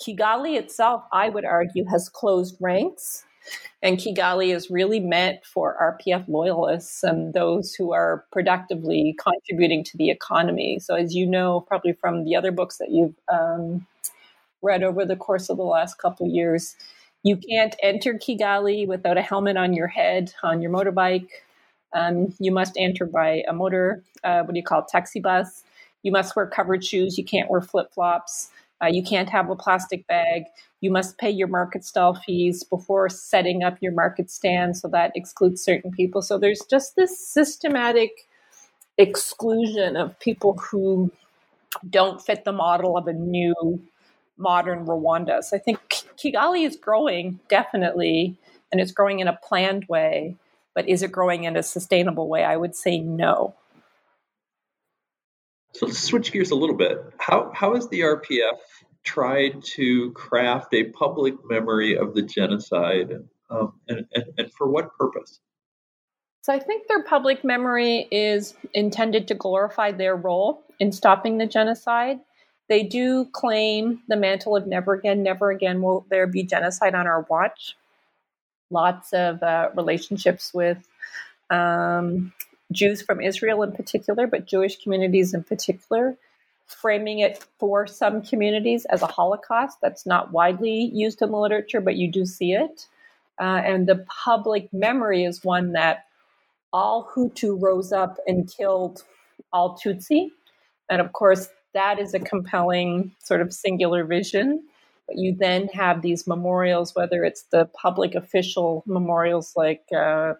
Kigali 0.00 0.56
itself, 0.56 1.04
I 1.12 1.28
would 1.28 1.44
argue, 1.44 1.84
has 1.84 2.08
closed 2.08 2.56
ranks 2.60 3.25
and 3.82 3.98
Kigali 3.98 4.54
is 4.54 4.70
really 4.70 5.00
meant 5.00 5.44
for 5.44 5.76
RPF 5.80 6.26
loyalists 6.28 7.02
and 7.02 7.34
those 7.34 7.74
who 7.74 7.92
are 7.92 8.24
productively 8.32 9.16
contributing 9.20 9.84
to 9.84 9.96
the 9.96 10.10
economy. 10.10 10.78
So, 10.78 10.94
as 10.94 11.14
you 11.14 11.26
know, 11.26 11.60
probably 11.60 11.92
from 11.92 12.24
the 12.24 12.36
other 12.36 12.52
books 12.52 12.78
that 12.78 12.90
you've 12.90 13.14
um, 13.32 13.86
read 14.62 14.82
over 14.82 15.04
the 15.04 15.16
course 15.16 15.48
of 15.48 15.56
the 15.56 15.62
last 15.62 15.98
couple 15.98 16.26
years, 16.26 16.76
you 17.22 17.36
can't 17.36 17.76
enter 17.82 18.14
Kigali 18.14 18.86
without 18.86 19.18
a 19.18 19.22
helmet 19.22 19.56
on 19.56 19.72
your 19.72 19.88
head 19.88 20.32
on 20.42 20.62
your 20.62 20.70
motorbike. 20.70 21.28
Um, 21.92 22.34
you 22.38 22.52
must 22.52 22.74
enter 22.76 23.06
by 23.06 23.42
a 23.48 23.52
motor, 23.52 24.02
uh, 24.24 24.42
what 24.42 24.52
do 24.52 24.58
you 24.58 24.64
call 24.64 24.80
it, 24.80 24.88
taxi 24.88 25.20
bus. 25.20 25.64
You 26.02 26.12
must 26.12 26.36
wear 26.36 26.46
covered 26.46 26.84
shoes. 26.84 27.18
You 27.18 27.24
can't 27.24 27.50
wear 27.50 27.60
flip 27.60 27.92
flops. 27.92 28.50
Uh, 28.82 28.86
you 28.86 29.02
can't 29.02 29.30
have 29.30 29.48
a 29.48 29.56
plastic 29.56 30.06
bag. 30.06 30.44
You 30.80 30.90
must 30.90 31.18
pay 31.18 31.30
your 31.30 31.48
market 31.48 31.84
stall 31.84 32.14
fees 32.14 32.62
before 32.62 33.08
setting 33.08 33.62
up 33.62 33.78
your 33.80 33.92
market 33.92 34.30
stand. 34.30 34.76
So 34.76 34.88
that 34.88 35.12
excludes 35.14 35.62
certain 35.62 35.90
people. 35.90 36.20
So 36.20 36.38
there's 36.38 36.62
just 36.68 36.96
this 36.96 37.18
systematic 37.18 38.10
exclusion 38.98 39.96
of 39.96 40.18
people 40.20 40.58
who 40.58 41.10
don't 41.88 42.20
fit 42.22 42.44
the 42.44 42.52
model 42.52 42.96
of 42.96 43.06
a 43.06 43.12
new 43.12 43.80
modern 44.38 44.86
Rwanda. 44.86 45.42
So 45.42 45.56
I 45.56 45.60
think 45.60 45.78
Kigali 46.16 46.66
is 46.66 46.76
growing, 46.76 47.40
definitely, 47.48 48.36
and 48.70 48.80
it's 48.80 48.92
growing 48.92 49.20
in 49.20 49.28
a 49.28 49.38
planned 49.42 49.86
way. 49.88 50.36
But 50.74 50.88
is 50.88 51.02
it 51.02 51.12
growing 51.12 51.44
in 51.44 51.56
a 51.56 51.62
sustainable 51.62 52.28
way? 52.28 52.44
I 52.44 52.56
would 52.56 52.76
say 52.76 52.98
no. 52.98 53.54
So 55.76 55.86
let's 55.86 55.98
switch 55.98 56.32
gears 56.32 56.50
a 56.50 56.54
little 56.54 56.76
bit. 56.76 56.98
How 57.18 57.50
how 57.54 57.74
has 57.74 57.88
the 57.88 58.00
RPF 58.00 58.58
tried 59.04 59.62
to 59.62 60.10
craft 60.12 60.72
a 60.74 60.84
public 60.84 61.34
memory 61.44 61.96
of 61.96 62.14
the 62.14 62.22
genocide, 62.22 63.12
um, 63.50 63.74
and, 63.88 64.06
and, 64.14 64.24
and 64.38 64.52
for 64.52 64.68
what 64.68 64.96
purpose? 64.96 65.40
So 66.42 66.52
I 66.52 66.60
think 66.60 66.86
their 66.88 67.02
public 67.02 67.44
memory 67.44 68.08
is 68.10 68.54
intended 68.72 69.28
to 69.28 69.34
glorify 69.34 69.92
their 69.92 70.16
role 70.16 70.62
in 70.78 70.92
stopping 70.92 71.38
the 71.38 71.46
genocide. 71.46 72.20
They 72.68 72.82
do 72.84 73.26
claim 73.32 74.00
the 74.08 74.16
mantle 74.16 74.56
of 74.56 74.66
never 74.66 74.94
again, 74.94 75.22
never 75.22 75.50
again 75.50 75.82
will 75.82 76.06
there 76.08 76.26
be 76.26 76.42
genocide 76.42 76.94
on 76.94 77.06
our 77.06 77.26
watch. 77.28 77.76
Lots 78.70 79.12
of 79.12 79.42
uh, 79.42 79.70
relationships 79.74 80.52
with 80.54 80.78
um, 81.50 82.32
Jews 82.72 83.02
from 83.02 83.20
Israel 83.20 83.62
in 83.62 83.72
particular, 83.72 84.26
but 84.26 84.46
Jewish 84.46 84.82
communities 84.82 85.34
in 85.34 85.44
particular, 85.44 86.16
framing 86.66 87.20
it 87.20 87.44
for 87.58 87.86
some 87.86 88.22
communities 88.22 88.84
as 88.86 89.02
a 89.02 89.06
Holocaust. 89.06 89.78
That's 89.80 90.06
not 90.06 90.32
widely 90.32 90.90
used 90.92 91.22
in 91.22 91.30
the 91.30 91.38
literature, 91.38 91.80
but 91.80 91.96
you 91.96 92.10
do 92.10 92.26
see 92.26 92.52
it. 92.52 92.86
Uh, 93.38 93.60
and 93.64 93.86
the 93.86 94.04
public 94.24 94.72
memory 94.72 95.24
is 95.24 95.44
one 95.44 95.72
that 95.72 96.06
all 96.72 97.10
Hutu 97.14 97.60
rose 97.60 97.92
up 97.92 98.18
and 98.26 98.50
killed 98.50 99.02
all 99.52 99.78
Tutsi. 99.78 100.30
And 100.90 101.00
of 101.00 101.12
course, 101.12 101.48
that 101.74 101.98
is 101.98 102.14
a 102.14 102.18
compelling 102.18 103.12
sort 103.22 103.40
of 103.40 103.52
singular 103.52 104.04
vision. 104.04 104.64
But 105.06 105.18
you 105.18 105.36
then 105.38 105.68
have 105.68 106.02
these 106.02 106.26
memorials, 106.26 106.94
whether 106.94 107.24
it's 107.24 107.44
the 107.52 107.66
public 107.66 108.14
official 108.14 108.82
memorials 108.86 109.52
like 109.56 109.84
uh, 109.96 110.34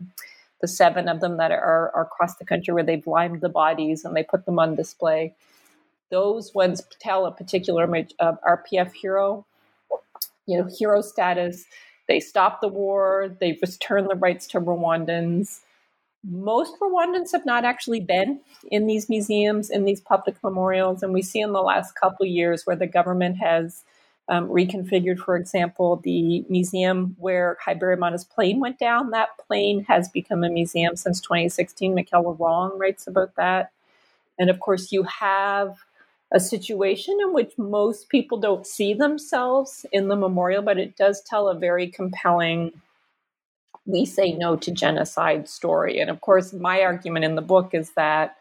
the 0.61 0.69
seven 0.69 1.09
of 1.09 1.21
them 1.21 1.37
that 1.37 1.51
are, 1.51 1.91
are 1.95 2.03
across 2.03 2.37
the 2.37 2.45
country 2.45 2.73
where 2.73 2.83
they've 2.83 3.07
limed 3.07 3.41
the 3.41 3.49
bodies 3.49 4.05
and 4.05 4.17
they 4.17 4.23
put 4.23 4.47
them 4.47 4.59
on 4.59 4.75
display. 4.75 5.35
Those 6.11 6.55
ones 6.55 6.83
tell 7.01 7.27
a 7.27 7.33
particular 7.33 7.85
image 7.85 8.15
of 8.19 8.39
RPF 8.43 8.93
hero, 8.93 9.45
you 10.47 10.59
know, 10.59 10.69
hero 10.79 11.03
status. 11.03 11.65
They 12.09 12.21
stopped 12.21 12.61
the 12.61 12.69
war, 12.69 13.37
they've 13.41 13.61
returned 13.61 14.09
the 14.09 14.15
rights 14.15 14.47
to 14.49 14.61
Rwandans. 14.61 15.61
Most 16.25 16.75
Rwandans 16.81 17.33
have 17.33 17.45
not 17.45 17.65
actually 17.65 18.01
been 18.01 18.41
in 18.71 18.87
these 18.87 19.09
museums, 19.09 19.71
in 19.71 19.85
these 19.85 20.01
public 20.01 20.37
memorials, 20.43 21.03
and 21.03 21.13
we 21.13 21.23
see 21.23 21.41
in 21.41 21.53
the 21.53 21.63
last 21.63 21.95
couple 21.95 22.27
years 22.27 22.65
where 22.65 22.77
the 22.77 22.87
government 22.87 23.39
has 23.39 23.85
um, 24.29 24.49
reconfigured, 24.49 25.19
for 25.19 25.37
example, 25.37 26.01
the 26.03 26.45
museum 26.49 27.15
where 27.19 27.57
Habyarimana's 27.65 28.25
plane 28.25 28.59
went 28.59 28.79
down. 28.79 29.11
That 29.11 29.39
plane 29.47 29.85
has 29.85 30.09
become 30.09 30.43
a 30.43 30.51
museum 30.51 30.97
since 30.97 31.21
2016. 31.21 31.95
Michela 31.95 32.33
Wrong 32.33 32.77
writes 32.79 33.07
about 33.07 33.37
that. 33.37 33.71
And 34.39 34.51
of 34.51 34.61
course, 34.61 34.91
you 34.91 35.05
have 35.05 35.77
a 36.33 36.41
situation 36.41 37.17
in 37.23 37.33
which 37.33 37.53
most 37.57 38.09
people 38.09 38.39
don't 38.39 38.67
see 38.67 38.95
themselves 38.95 39.87
in 39.93 40.09
the 40.09 40.17
memorial, 40.17 40.63
but 40.63 40.79
it 40.79 40.97
does 40.97 41.23
tell 41.23 41.49
a 41.49 41.55
very 41.55 41.89
compelling 41.89 42.73
we 43.87 44.05
say 44.05 44.33
no 44.33 44.57
to 44.57 44.73
genocide 44.73 45.49
story. 45.49 46.01
And 46.01 46.11
of 46.11 46.21
course, 46.21 46.53
my 46.53 46.83
argument 46.83 47.25
in 47.25 47.37
the 47.37 47.43
book 47.43 47.73
is 47.73 47.91
that 47.93 48.37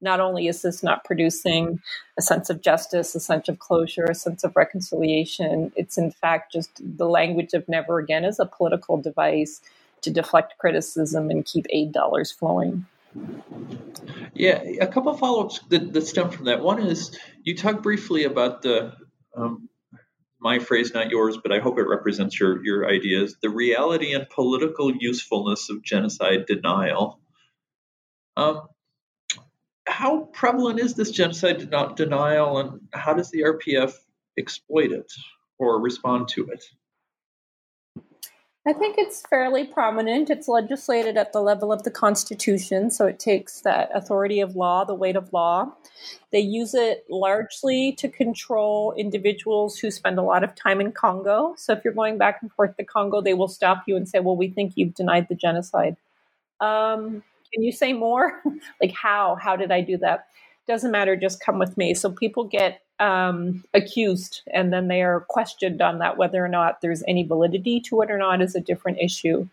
not 0.00 0.20
only 0.20 0.46
is 0.46 0.62
this 0.62 0.82
not 0.82 1.04
producing 1.04 1.80
a 2.18 2.22
sense 2.22 2.50
of 2.50 2.60
justice, 2.60 3.14
a 3.14 3.20
sense 3.20 3.48
of 3.48 3.58
closure, 3.58 4.04
a 4.04 4.14
sense 4.14 4.44
of 4.44 4.54
reconciliation, 4.56 5.72
it's 5.76 5.96
in 5.98 6.10
fact 6.10 6.52
just 6.52 6.70
the 6.80 7.08
language 7.08 7.54
of 7.54 7.68
never 7.68 7.98
again 7.98 8.24
as 8.24 8.38
a 8.38 8.46
political 8.46 9.00
device 9.00 9.60
to 10.02 10.10
deflect 10.10 10.58
criticism 10.58 11.30
and 11.30 11.44
keep 11.44 11.66
aid 11.70 11.92
dollars 11.92 12.30
flowing. 12.30 12.86
Yeah, 14.34 14.62
a 14.80 14.86
couple 14.86 15.12
of 15.12 15.18
follow 15.18 15.44
ups 15.44 15.60
that, 15.70 15.92
that, 15.92 16.06
stem 16.06 16.30
from 16.30 16.44
that. 16.44 16.62
One 16.62 16.82
is 16.82 17.18
you 17.42 17.56
talked 17.56 17.82
briefly 17.82 18.24
about 18.24 18.60
the, 18.60 18.92
um, 19.34 19.70
my 20.38 20.58
phrase, 20.58 20.92
not 20.92 21.10
yours, 21.10 21.38
but 21.42 21.50
I 21.50 21.60
hope 21.60 21.78
it 21.78 21.88
represents 21.88 22.38
your, 22.38 22.62
your 22.62 22.86
ideas 22.86 23.36
the 23.40 23.48
reality 23.48 24.12
and 24.12 24.28
political 24.28 24.92
usefulness 24.94 25.70
of 25.70 25.82
genocide 25.82 26.44
denial. 26.46 27.20
Um, 28.36 28.68
how 29.96 30.28
prevalent 30.34 30.78
is 30.78 30.92
this 30.92 31.10
genocide 31.10 31.70
denial, 31.96 32.58
and 32.58 32.80
how 32.92 33.14
does 33.14 33.30
the 33.30 33.40
RPF 33.40 33.94
exploit 34.38 34.92
it 34.92 35.10
or 35.58 35.80
respond 35.80 36.28
to 36.28 36.46
it? 36.48 36.62
I 38.68 38.74
think 38.74 38.96
it's 38.98 39.22
fairly 39.22 39.64
prominent. 39.64 40.28
It's 40.28 40.48
legislated 40.48 41.16
at 41.16 41.32
the 41.32 41.40
level 41.40 41.72
of 41.72 41.84
the 41.84 41.90
Constitution, 41.90 42.90
so 42.90 43.06
it 43.06 43.18
takes 43.18 43.62
that 43.62 43.90
authority 43.94 44.40
of 44.40 44.54
law, 44.54 44.84
the 44.84 44.94
weight 44.94 45.16
of 45.16 45.32
law. 45.32 45.72
They 46.30 46.40
use 46.40 46.74
it 46.74 47.06
largely 47.08 47.92
to 47.92 48.06
control 48.06 48.92
individuals 48.98 49.78
who 49.78 49.90
spend 49.90 50.18
a 50.18 50.22
lot 50.22 50.44
of 50.44 50.54
time 50.54 50.78
in 50.82 50.92
Congo. 50.92 51.54
So 51.56 51.72
if 51.72 51.82
you're 51.82 51.94
going 51.94 52.18
back 52.18 52.40
and 52.42 52.52
forth 52.52 52.76
to 52.76 52.84
Congo, 52.84 53.22
they 53.22 53.32
will 53.32 53.48
stop 53.48 53.84
you 53.86 53.96
and 53.96 54.06
say, 54.06 54.18
Well, 54.18 54.36
we 54.36 54.48
think 54.48 54.74
you've 54.74 54.94
denied 54.94 55.28
the 55.30 55.34
genocide. 55.34 55.96
Um, 56.60 57.22
can 57.52 57.62
you 57.62 57.72
say 57.72 57.92
more? 57.92 58.40
like 58.82 58.92
how? 58.92 59.36
How 59.40 59.56
did 59.56 59.70
I 59.70 59.80
do 59.80 59.96
that? 59.98 60.26
Doesn't 60.66 60.90
matter, 60.90 61.16
just 61.16 61.40
come 61.40 61.58
with 61.58 61.76
me. 61.76 61.94
So 61.94 62.10
people 62.10 62.44
get 62.44 62.80
um, 62.98 63.62
accused 63.74 64.42
and 64.52 64.72
then 64.72 64.88
they 64.88 65.02
are 65.02 65.20
questioned 65.28 65.80
on 65.80 65.98
that. 65.98 66.16
Whether 66.16 66.44
or 66.44 66.48
not 66.48 66.80
there's 66.80 67.02
any 67.06 67.22
validity 67.22 67.80
to 67.82 68.00
it 68.02 68.10
or 68.10 68.18
not 68.18 68.42
is 68.42 68.54
a 68.54 68.60
different 68.60 68.98
issue. 68.98 69.48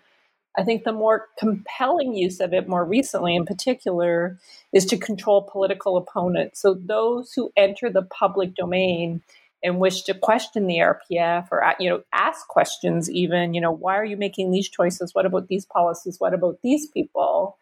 I 0.56 0.64
think 0.64 0.84
the 0.84 0.91
more 0.91 1.28
compelling 1.38 2.14
use 2.14 2.39
of 2.39 2.54
it 2.54 2.68
more 2.68 2.86
recently, 2.86 3.36
in 3.36 3.46
particular, 3.46 4.38
is 4.72 4.86
to 4.86 4.98
control 4.98 5.50
political 5.52 5.98
opponents. 5.98 6.60
So 6.62 6.76
those 6.76 7.34
who 7.34 7.52
enter 7.58 7.89
the 7.89 8.04
public 8.04 8.54
domain 8.54 9.22
and 9.64 9.80
wish 9.80 10.04
to 10.04 10.14
question 10.14 10.68
the 10.68 10.78
RPF 10.78 11.48
or 11.52 11.64
you 11.80 11.89
know 11.89 12.04
ask 12.14 12.48
questions, 12.48 13.10
even 13.10 13.54
you 13.54 13.62
know 13.62 13.72
why 13.72 13.98
are 13.98 14.06
you 14.06 14.18
making 14.18 14.52
these 14.52 14.70
choices? 14.70 15.16
What 15.16 15.26
about 15.26 15.48
these 15.48 15.66
policies? 15.66 16.20
What 16.20 16.34
about 16.34 16.60
these 16.62 16.88
people? 16.88 17.58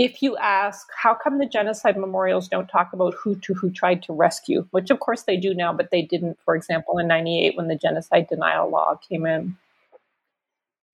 If 0.00 0.22
you 0.22 0.34
ask 0.38 0.88
how 0.96 1.12
come 1.12 1.36
the 1.36 1.44
genocide 1.44 1.98
memorials 1.98 2.48
don't 2.48 2.68
talk 2.68 2.94
about 2.94 3.14
Hutu 3.16 3.54
who 3.54 3.70
tried 3.70 4.02
to 4.04 4.14
rescue, 4.14 4.66
which 4.70 4.88
of 4.88 4.98
course 4.98 5.24
they 5.24 5.36
do 5.36 5.52
now, 5.52 5.74
but 5.74 5.90
they 5.90 6.00
didn't, 6.00 6.38
for 6.42 6.56
example, 6.56 6.96
in 6.96 7.06
98 7.06 7.54
when 7.54 7.68
the 7.68 7.76
genocide 7.76 8.26
denial 8.26 8.70
law 8.70 8.98
came 9.06 9.26
in. 9.26 9.58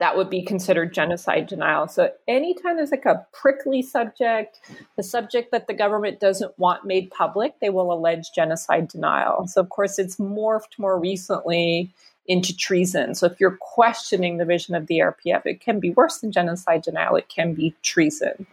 That 0.00 0.16
would 0.16 0.28
be 0.28 0.42
considered 0.42 0.92
genocide 0.92 1.46
denial. 1.46 1.86
So, 1.86 2.10
anytime 2.26 2.76
there's 2.76 2.90
like 2.90 3.06
a 3.06 3.24
prickly 3.32 3.80
subject, 3.80 4.58
the 4.96 5.04
subject 5.04 5.52
that 5.52 5.68
the 5.68 5.72
government 5.72 6.18
doesn't 6.18 6.58
want 6.58 6.84
made 6.84 7.12
public, 7.12 7.60
they 7.60 7.70
will 7.70 7.92
allege 7.92 8.32
genocide 8.34 8.88
denial. 8.88 9.46
So, 9.46 9.60
of 9.60 9.68
course, 9.68 10.00
it's 10.00 10.16
morphed 10.16 10.78
more 10.78 10.98
recently 10.98 11.94
into 12.26 12.54
treason. 12.54 13.14
So, 13.14 13.26
if 13.26 13.38
you're 13.38 13.56
questioning 13.58 14.36
the 14.36 14.44
vision 14.44 14.74
of 14.74 14.88
the 14.88 14.98
RPF, 14.98 15.46
it 15.46 15.60
can 15.60 15.78
be 15.78 15.90
worse 15.90 16.18
than 16.18 16.32
genocide 16.32 16.82
denial, 16.82 17.14
it 17.14 17.28
can 17.28 17.54
be 17.54 17.72
treason. 17.82 18.46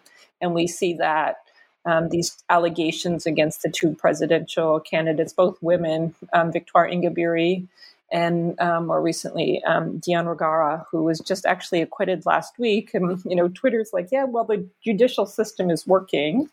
And 0.43 0.53
we 0.53 0.67
see 0.67 0.93
that 0.95 1.37
um, 1.85 2.09
these 2.09 2.43
allegations 2.49 3.25
against 3.25 3.63
the 3.63 3.69
two 3.69 3.95
presidential 3.95 4.79
candidates, 4.79 5.33
both 5.33 5.57
women, 5.61 6.13
um, 6.33 6.51
Victoire 6.51 6.87
Ingabire 6.87 7.67
and 8.11 8.59
um, 8.61 8.87
more 8.87 9.01
recently 9.01 9.63
um, 9.63 9.97
Diane 9.97 10.25
Rwigara, 10.25 10.85
who 10.91 11.03
was 11.03 11.19
just 11.19 11.47
actually 11.47 11.81
acquitted 11.81 12.25
last 12.27 12.59
week. 12.59 12.93
And 12.93 13.21
you 13.25 13.35
know, 13.35 13.49
Twitter's 13.49 13.91
like, 13.91 14.09
yeah, 14.11 14.25
well, 14.25 14.43
the 14.43 14.67
judicial 14.83 15.25
system 15.25 15.71
is 15.71 15.87
working. 15.87 16.49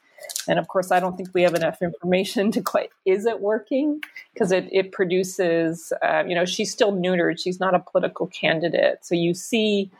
And 0.49 0.59
of 0.59 0.69
course, 0.69 0.91
I 0.91 1.01
don't 1.01 1.17
think 1.17 1.31
we 1.35 1.43
have 1.43 1.55
enough 1.55 1.83
information 1.83 2.51
to 2.53 2.63
quite 2.63 2.91
is 3.05 3.27
it 3.27 3.41
working 3.41 4.03
because 4.33 4.53
it, 4.53 4.69
it 4.73 4.93
produces, 4.93 5.93
uh, 6.03 6.25
you 6.27 6.35
know, 6.35 6.45
she's 6.45 6.73
still 6.73 6.93
neutered. 6.93 7.39
She's 7.39 7.61
not 7.61 7.75
a 7.75 7.79
political 7.79 8.27
candidate. 8.27 9.05
So 9.05 9.15
you 9.15 9.35
see 9.35 9.91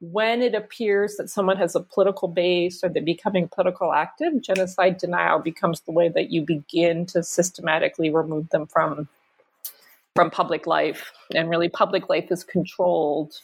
when 0.00 0.42
it 0.42 0.54
appears 0.54 1.16
that 1.16 1.30
someone 1.30 1.56
has 1.56 1.74
a 1.74 1.80
political 1.80 2.28
base 2.28 2.84
or 2.84 2.88
they're 2.88 3.02
becoming 3.02 3.48
political 3.48 3.92
active, 3.92 4.42
genocide 4.42 4.98
denial 4.98 5.38
becomes 5.38 5.80
the 5.80 5.92
way 5.92 6.08
that 6.08 6.30
you 6.30 6.42
begin 6.42 7.06
to 7.06 7.22
systematically 7.22 8.10
remove 8.10 8.50
them 8.50 8.66
from 8.66 9.08
from 10.14 10.30
public 10.30 10.66
life. 10.66 11.12
And 11.34 11.50
really, 11.50 11.68
public 11.68 12.08
life 12.08 12.30
is 12.30 12.42
controlled 12.42 13.34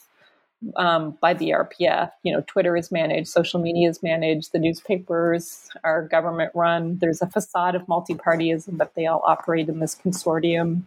um, 0.75 1.17
by 1.21 1.33
the 1.33 1.49
RPF. 1.49 2.11
You 2.23 2.33
know, 2.33 2.43
Twitter 2.47 2.75
is 2.75 2.91
managed, 2.91 3.29
social 3.29 3.61
media 3.61 3.89
is 3.89 4.01
managed, 4.01 4.51
the 4.51 4.59
newspapers 4.59 5.69
are 5.83 6.07
government 6.07 6.51
run. 6.55 6.97
There's 6.99 7.21
a 7.21 7.27
facade 7.27 7.75
of 7.75 7.87
multi-partyism, 7.87 8.77
but 8.77 8.95
they 8.95 9.05
all 9.05 9.23
operate 9.25 9.69
in 9.69 9.79
this 9.79 9.95
consortium. 9.95 10.83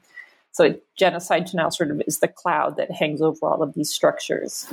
So 0.53 0.77
genocide 0.97 1.45
denial 1.47 1.71
sort 1.71 1.91
of 1.91 2.03
is 2.07 2.21
the 2.21 2.29
cloud 2.29 2.77
that 2.77 2.91
hangs 2.91 3.21
over 3.21 3.47
all 3.47 3.63
of 3.63 3.75
these 3.75 3.91
structures. 3.91 4.73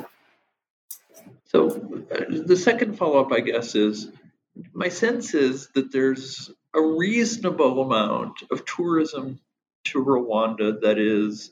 So 1.54 1.70
uh, 2.12 2.24
the 2.46 2.58
second 2.58 2.98
follow 2.98 3.20
up, 3.20 3.32
I 3.32 3.42
guess, 3.42 3.76
is 3.76 4.10
my 4.74 4.90
sense 4.90 5.34
is 5.34 5.70
that 5.76 5.92
there's 5.92 6.52
a 6.74 6.82
reasonable 6.82 7.82
amount 7.82 8.44
of 8.52 8.66
tourism 8.66 9.40
to 9.86 10.04
Rwanda 10.04 10.82
that 10.82 10.98
is 10.98 11.52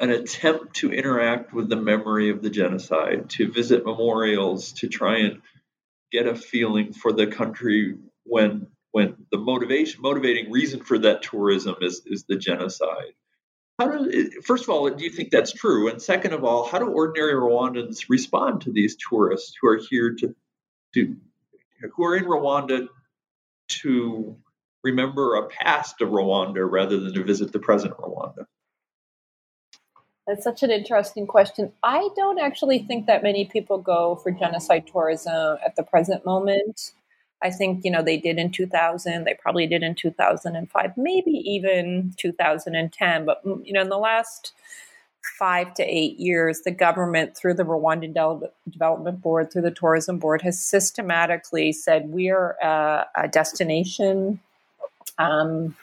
an 0.00 0.10
attempt 0.10 0.76
to 0.76 0.92
interact 0.92 1.52
with 1.52 1.68
the 1.68 1.76
memory 1.76 2.30
of 2.30 2.42
the 2.42 2.50
genocide, 2.50 3.30
to 3.30 3.50
visit 3.50 3.84
memorials, 3.84 4.72
to 4.74 4.88
try 4.88 5.18
and 5.18 5.42
get 6.12 6.26
a 6.26 6.34
feeling 6.36 6.92
for 6.92 7.12
the 7.12 7.26
country 7.26 7.96
when 8.24 8.68
when 8.92 9.16
the 9.30 9.38
motivation 9.38 10.00
motivating 10.00 10.50
reason 10.50 10.80
for 10.80 10.98
that 10.98 11.22
tourism 11.22 11.76
is 11.80 12.02
is 12.06 12.24
the 12.28 12.36
genocide. 12.36 13.14
How 13.78 13.86
do, 13.86 14.30
first 14.42 14.64
of 14.64 14.70
all, 14.70 14.90
do 14.90 15.04
you 15.04 15.10
think 15.10 15.30
that's 15.30 15.52
true? 15.52 15.88
And 15.88 16.02
second 16.02 16.32
of 16.32 16.44
all, 16.44 16.66
how 16.66 16.78
do 16.80 16.86
ordinary 16.86 17.34
Rwandans 17.34 18.06
respond 18.08 18.62
to 18.62 18.72
these 18.72 18.96
tourists 18.96 19.54
who 19.60 19.68
are 19.68 19.80
here 19.88 20.14
to, 20.14 20.34
to 20.94 21.16
who 21.94 22.04
are 22.04 22.16
in 22.16 22.24
Rwanda 22.24 22.88
to 23.68 24.36
remember 24.82 25.36
a 25.36 25.46
past 25.48 26.00
of 26.00 26.08
Rwanda 26.08 26.68
rather 26.68 26.98
than 26.98 27.14
to 27.14 27.22
visit 27.22 27.52
the 27.52 27.60
present 27.60 27.94
Rwanda? 27.98 28.46
That's 30.26 30.44
such 30.44 30.62
an 30.62 30.70
interesting 30.70 31.26
question. 31.26 31.72
I 31.82 32.08
don't 32.16 32.38
actually 32.38 32.80
think 32.80 33.06
that 33.06 33.22
many 33.22 33.46
people 33.46 33.78
go 33.78 34.16
for 34.16 34.30
genocide 34.30 34.86
tourism 34.86 35.56
at 35.64 35.76
the 35.76 35.82
present 35.84 36.26
moment. 36.26 36.92
I 37.42 37.50
think, 37.50 37.84
you 37.84 37.90
know, 37.90 38.02
they 38.02 38.16
did 38.16 38.38
in 38.38 38.50
2000, 38.50 39.24
they 39.24 39.34
probably 39.34 39.66
did 39.66 39.82
in 39.82 39.94
2005, 39.94 40.92
maybe 40.96 41.30
even 41.30 42.12
2010. 42.16 43.24
But, 43.24 43.44
mm, 43.44 43.64
you 43.64 43.72
know, 43.72 43.82
in 43.82 43.88
the 43.88 43.98
last 43.98 44.52
five 45.38 45.74
to 45.74 45.82
eight 45.84 46.18
years, 46.18 46.62
the 46.62 46.70
government, 46.70 47.36
through 47.36 47.54
the 47.54 47.64
Rwandan 47.64 48.14
De- 48.14 48.50
Development 48.70 49.20
Board, 49.20 49.52
through 49.52 49.62
the 49.62 49.70
Tourism 49.70 50.18
Board, 50.18 50.42
has 50.42 50.60
systematically 50.60 51.72
said 51.72 52.10
we 52.10 52.30
are 52.30 52.56
a, 52.62 53.06
a 53.14 53.28
destination. 53.28 54.40
Um, 55.18 55.76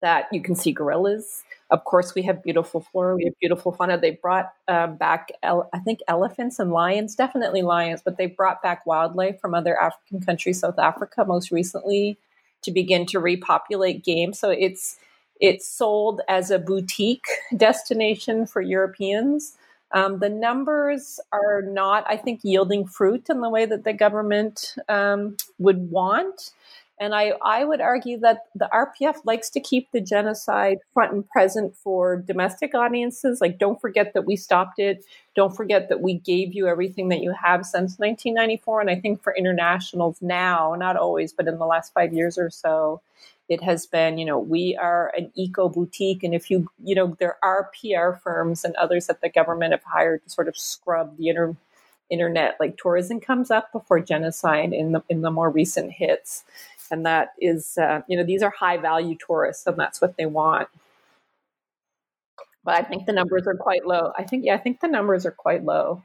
that 0.00 0.28
you 0.32 0.40
can 0.40 0.54
see 0.54 0.72
gorillas. 0.72 1.44
Of 1.70 1.84
course, 1.84 2.14
we 2.14 2.22
have 2.22 2.42
beautiful 2.42 2.80
flora, 2.80 3.14
we 3.16 3.24
have 3.26 3.34
beautiful 3.40 3.72
fauna. 3.72 3.96
They 3.98 4.12
brought 4.12 4.52
uh, 4.66 4.88
back, 4.88 5.30
ele- 5.42 5.68
I 5.72 5.78
think, 5.78 6.00
elephants 6.08 6.58
and 6.58 6.72
lions, 6.72 7.14
definitely 7.14 7.62
lions, 7.62 8.02
but 8.04 8.16
they 8.16 8.26
brought 8.26 8.60
back 8.62 8.84
wildlife 8.86 9.40
from 9.40 9.54
other 9.54 9.80
African 9.80 10.20
countries, 10.20 10.58
South 10.60 10.78
Africa 10.80 11.24
most 11.24 11.52
recently, 11.52 12.18
to 12.62 12.72
begin 12.72 13.06
to 13.06 13.20
repopulate 13.20 14.04
game. 14.04 14.32
So 14.32 14.50
it's 14.50 14.96
it's 15.40 15.66
sold 15.68 16.20
as 16.28 16.50
a 16.50 16.58
boutique 16.58 17.24
destination 17.56 18.46
for 18.46 18.60
Europeans. 18.60 19.56
Um, 19.92 20.18
the 20.18 20.28
numbers 20.28 21.18
are 21.32 21.62
not, 21.62 22.04
I 22.08 22.16
think, 22.16 22.40
yielding 22.42 22.86
fruit 22.86 23.28
in 23.28 23.40
the 23.40 23.48
way 23.48 23.66
that 23.66 23.84
the 23.84 23.92
government 23.92 24.74
um, 24.88 25.36
would 25.58 25.90
want. 25.90 26.50
And 27.00 27.14
I, 27.14 27.32
I 27.42 27.64
would 27.64 27.80
argue 27.80 28.18
that 28.20 28.44
the 28.54 28.68
RPF 28.70 29.24
likes 29.24 29.48
to 29.50 29.60
keep 29.60 29.90
the 29.90 30.02
genocide 30.02 30.80
front 30.92 31.14
and 31.14 31.26
present 31.26 31.74
for 31.74 32.16
domestic 32.16 32.74
audiences. 32.74 33.40
Like, 33.40 33.58
don't 33.58 33.80
forget 33.80 34.12
that 34.12 34.26
we 34.26 34.36
stopped 34.36 34.78
it. 34.78 35.02
Don't 35.34 35.56
forget 35.56 35.88
that 35.88 36.02
we 36.02 36.18
gave 36.18 36.52
you 36.52 36.68
everything 36.68 37.08
that 37.08 37.22
you 37.22 37.32
have 37.32 37.64
since 37.64 37.98
1994. 37.98 38.82
And 38.82 38.90
I 38.90 38.96
think 38.96 39.22
for 39.22 39.34
internationals 39.34 40.18
now, 40.20 40.74
not 40.78 40.96
always, 40.96 41.32
but 41.32 41.48
in 41.48 41.58
the 41.58 41.64
last 41.64 41.94
five 41.94 42.12
years 42.12 42.36
or 42.36 42.50
so, 42.50 43.00
it 43.48 43.62
has 43.62 43.86
been, 43.86 44.18
you 44.18 44.26
know, 44.26 44.38
we 44.38 44.76
are 44.76 45.10
an 45.16 45.32
eco 45.34 45.70
boutique. 45.70 46.22
And 46.22 46.34
if 46.34 46.50
you, 46.50 46.70
you 46.84 46.94
know, 46.94 47.16
there 47.18 47.38
are 47.42 47.70
PR 47.80 48.12
firms 48.22 48.62
and 48.62 48.76
others 48.76 49.06
that 49.06 49.22
the 49.22 49.30
government 49.30 49.72
have 49.72 49.84
hired 49.84 50.22
to 50.24 50.30
sort 50.30 50.48
of 50.48 50.56
scrub 50.56 51.16
the 51.16 51.30
inter- 51.30 51.56
internet, 52.10 52.56
like 52.60 52.76
tourism 52.76 53.20
comes 53.20 53.50
up 53.50 53.72
before 53.72 54.00
genocide 54.00 54.72
in 54.74 54.92
the 54.92 55.02
in 55.08 55.22
the 55.22 55.30
more 55.30 55.48
recent 55.48 55.92
hits 55.92 56.44
and 56.90 57.06
that 57.06 57.30
is 57.40 57.78
uh, 57.78 58.00
you 58.08 58.16
know 58.16 58.24
these 58.24 58.42
are 58.42 58.50
high 58.50 58.76
value 58.76 59.16
tourists 59.16 59.66
and 59.66 59.78
that's 59.78 60.00
what 60.00 60.16
they 60.16 60.26
want. 60.26 60.68
But 62.64 62.74
i 62.74 62.82
think 62.82 63.06
the 63.06 63.12
numbers 63.12 63.46
are 63.46 63.54
quite 63.54 63.86
low. 63.86 64.12
I 64.16 64.24
think 64.24 64.44
yeah 64.44 64.54
i 64.54 64.58
think 64.58 64.80
the 64.80 64.88
numbers 64.88 65.26
are 65.26 65.30
quite 65.32 65.64
low. 65.64 66.02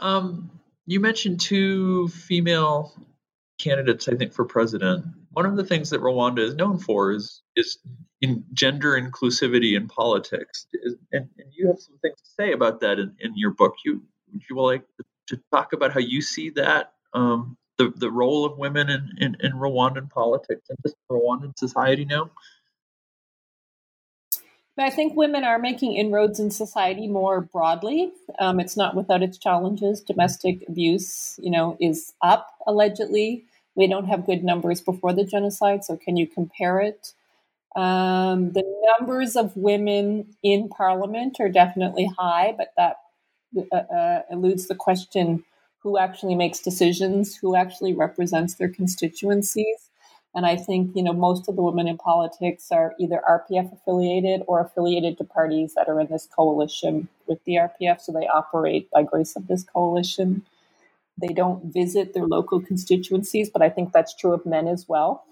Um, 0.00 0.50
you 0.86 1.00
mentioned 1.00 1.40
two 1.40 2.08
female 2.08 2.92
candidates 3.58 4.08
i 4.08 4.14
think 4.14 4.32
for 4.32 4.44
president. 4.44 5.04
One 5.32 5.46
of 5.46 5.56
the 5.56 5.64
things 5.64 5.90
that 5.90 6.00
rwanda 6.00 6.40
is 6.40 6.54
known 6.54 6.78
for 6.78 7.12
is 7.12 7.42
is 7.56 7.78
in 8.20 8.44
gender 8.52 9.00
inclusivity 9.00 9.76
in 9.76 9.86
politics. 9.88 10.66
And, 11.12 11.28
and 11.38 11.52
you 11.52 11.68
have 11.68 11.78
some 11.78 11.98
things 11.98 12.20
to 12.20 12.30
say 12.30 12.52
about 12.52 12.80
that 12.80 12.98
in, 12.98 13.14
in 13.20 13.32
your 13.36 13.52
book. 13.52 13.74
You 13.84 14.02
would 14.32 14.42
you 14.48 14.60
like 14.60 14.82
to 15.28 15.40
talk 15.52 15.72
about 15.72 15.92
how 15.92 16.00
you 16.00 16.20
see 16.20 16.50
that 16.50 16.92
um, 17.12 17.56
the, 17.78 17.92
the 17.96 18.10
role 18.10 18.44
of 18.44 18.58
women 18.58 18.90
in, 18.90 19.10
in, 19.18 19.36
in 19.40 19.52
Rwandan 19.52 20.10
politics 20.10 20.68
and 20.68 20.78
just 20.82 20.96
Rwandan 21.10 21.58
society 21.58 22.04
now? 22.04 22.30
I 24.80 24.90
think 24.90 25.16
women 25.16 25.42
are 25.42 25.58
making 25.58 25.94
inroads 25.94 26.38
in 26.38 26.50
society 26.50 27.08
more 27.08 27.40
broadly. 27.40 28.12
Um, 28.38 28.60
it's 28.60 28.76
not 28.76 28.94
without 28.94 29.22
its 29.22 29.36
challenges. 29.36 30.00
Domestic 30.00 30.64
abuse, 30.68 31.38
you 31.42 31.50
know, 31.50 31.76
is 31.80 32.14
up 32.22 32.54
allegedly. 32.66 33.44
We 33.74 33.88
don't 33.88 34.06
have 34.06 34.26
good 34.26 34.44
numbers 34.44 34.80
before 34.80 35.12
the 35.12 35.24
genocide, 35.24 35.84
so 35.84 35.96
can 35.96 36.16
you 36.16 36.26
compare 36.26 36.80
it? 36.80 37.12
Um, 37.74 38.52
the 38.52 38.64
numbers 38.98 39.36
of 39.36 39.56
women 39.56 40.34
in 40.42 40.68
parliament 40.68 41.38
are 41.40 41.48
definitely 41.48 42.10
high, 42.18 42.54
but 42.56 42.72
that 42.76 42.96
uh, 43.72 43.76
uh, 43.76 44.22
eludes 44.30 44.66
the 44.66 44.74
question 44.74 45.44
who 45.82 45.98
actually 45.98 46.34
makes 46.34 46.60
decisions, 46.60 47.36
who 47.36 47.54
actually 47.54 47.94
represents 47.94 48.54
their 48.54 48.68
constituencies. 48.68 49.90
And 50.34 50.44
I 50.44 50.56
think, 50.56 50.94
you 50.94 51.02
know, 51.02 51.12
most 51.12 51.48
of 51.48 51.56
the 51.56 51.62
women 51.62 51.88
in 51.88 51.96
politics 51.96 52.70
are 52.70 52.94
either 52.98 53.22
RPF 53.28 53.72
affiliated 53.72 54.42
or 54.46 54.60
affiliated 54.60 55.18
to 55.18 55.24
parties 55.24 55.74
that 55.74 55.88
are 55.88 56.00
in 56.00 56.08
this 56.08 56.26
coalition 56.26 57.08
with 57.26 57.42
the 57.44 57.54
RPF. 57.54 58.00
So 58.00 58.12
they 58.12 58.26
operate 58.26 58.90
by 58.90 59.02
grace 59.02 59.36
of 59.36 59.46
this 59.46 59.64
coalition. 59.64 60.44
They 61.20 61.32
don't 61.32 61.72
visit 61.72 62.14
their 62.14 62.26
local 62.26 62.60
constituencies, 62.60 63.50
but 63.50 63.62
I 63.62 63.70
think 63.70 63.92
that's 63.92 64.14
true 64.14 64.32
of 64.32 64.46
men 64.46 64.68
as 64.68 64.88
well. 64.88 65.24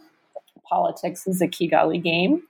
Politics 0.69 1.27
is 1.27 1.41
a 1.41 1.47
Kigali 1.47 2.03
game 2.03 2.43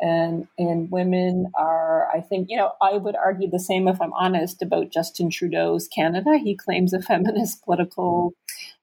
and 0.00 0.48
and 0.58 0.90
women 0.90 1.50
are 1.56 2.08
i 2.12 2.20
think 2.20 2.48
you 2.50 2.56
know 2.56 2.72
i 2.82 2.96
would 2.96 3.14
argue 3.16 3.48
the 3.48 3.60
same 3.60 3.86
if 3.86 4.00
i'm 4.00 4.12
honest 4.14 4.60
about 4.62 4.90
justin 4.90 5.30
trudeau's 5.30 5.88
canada. 5.88 6.36
He 6.36 6.56
claims 6.56 6.92
a 6.92 7.00
feminist 7.10 7.64
political 7.64 8.34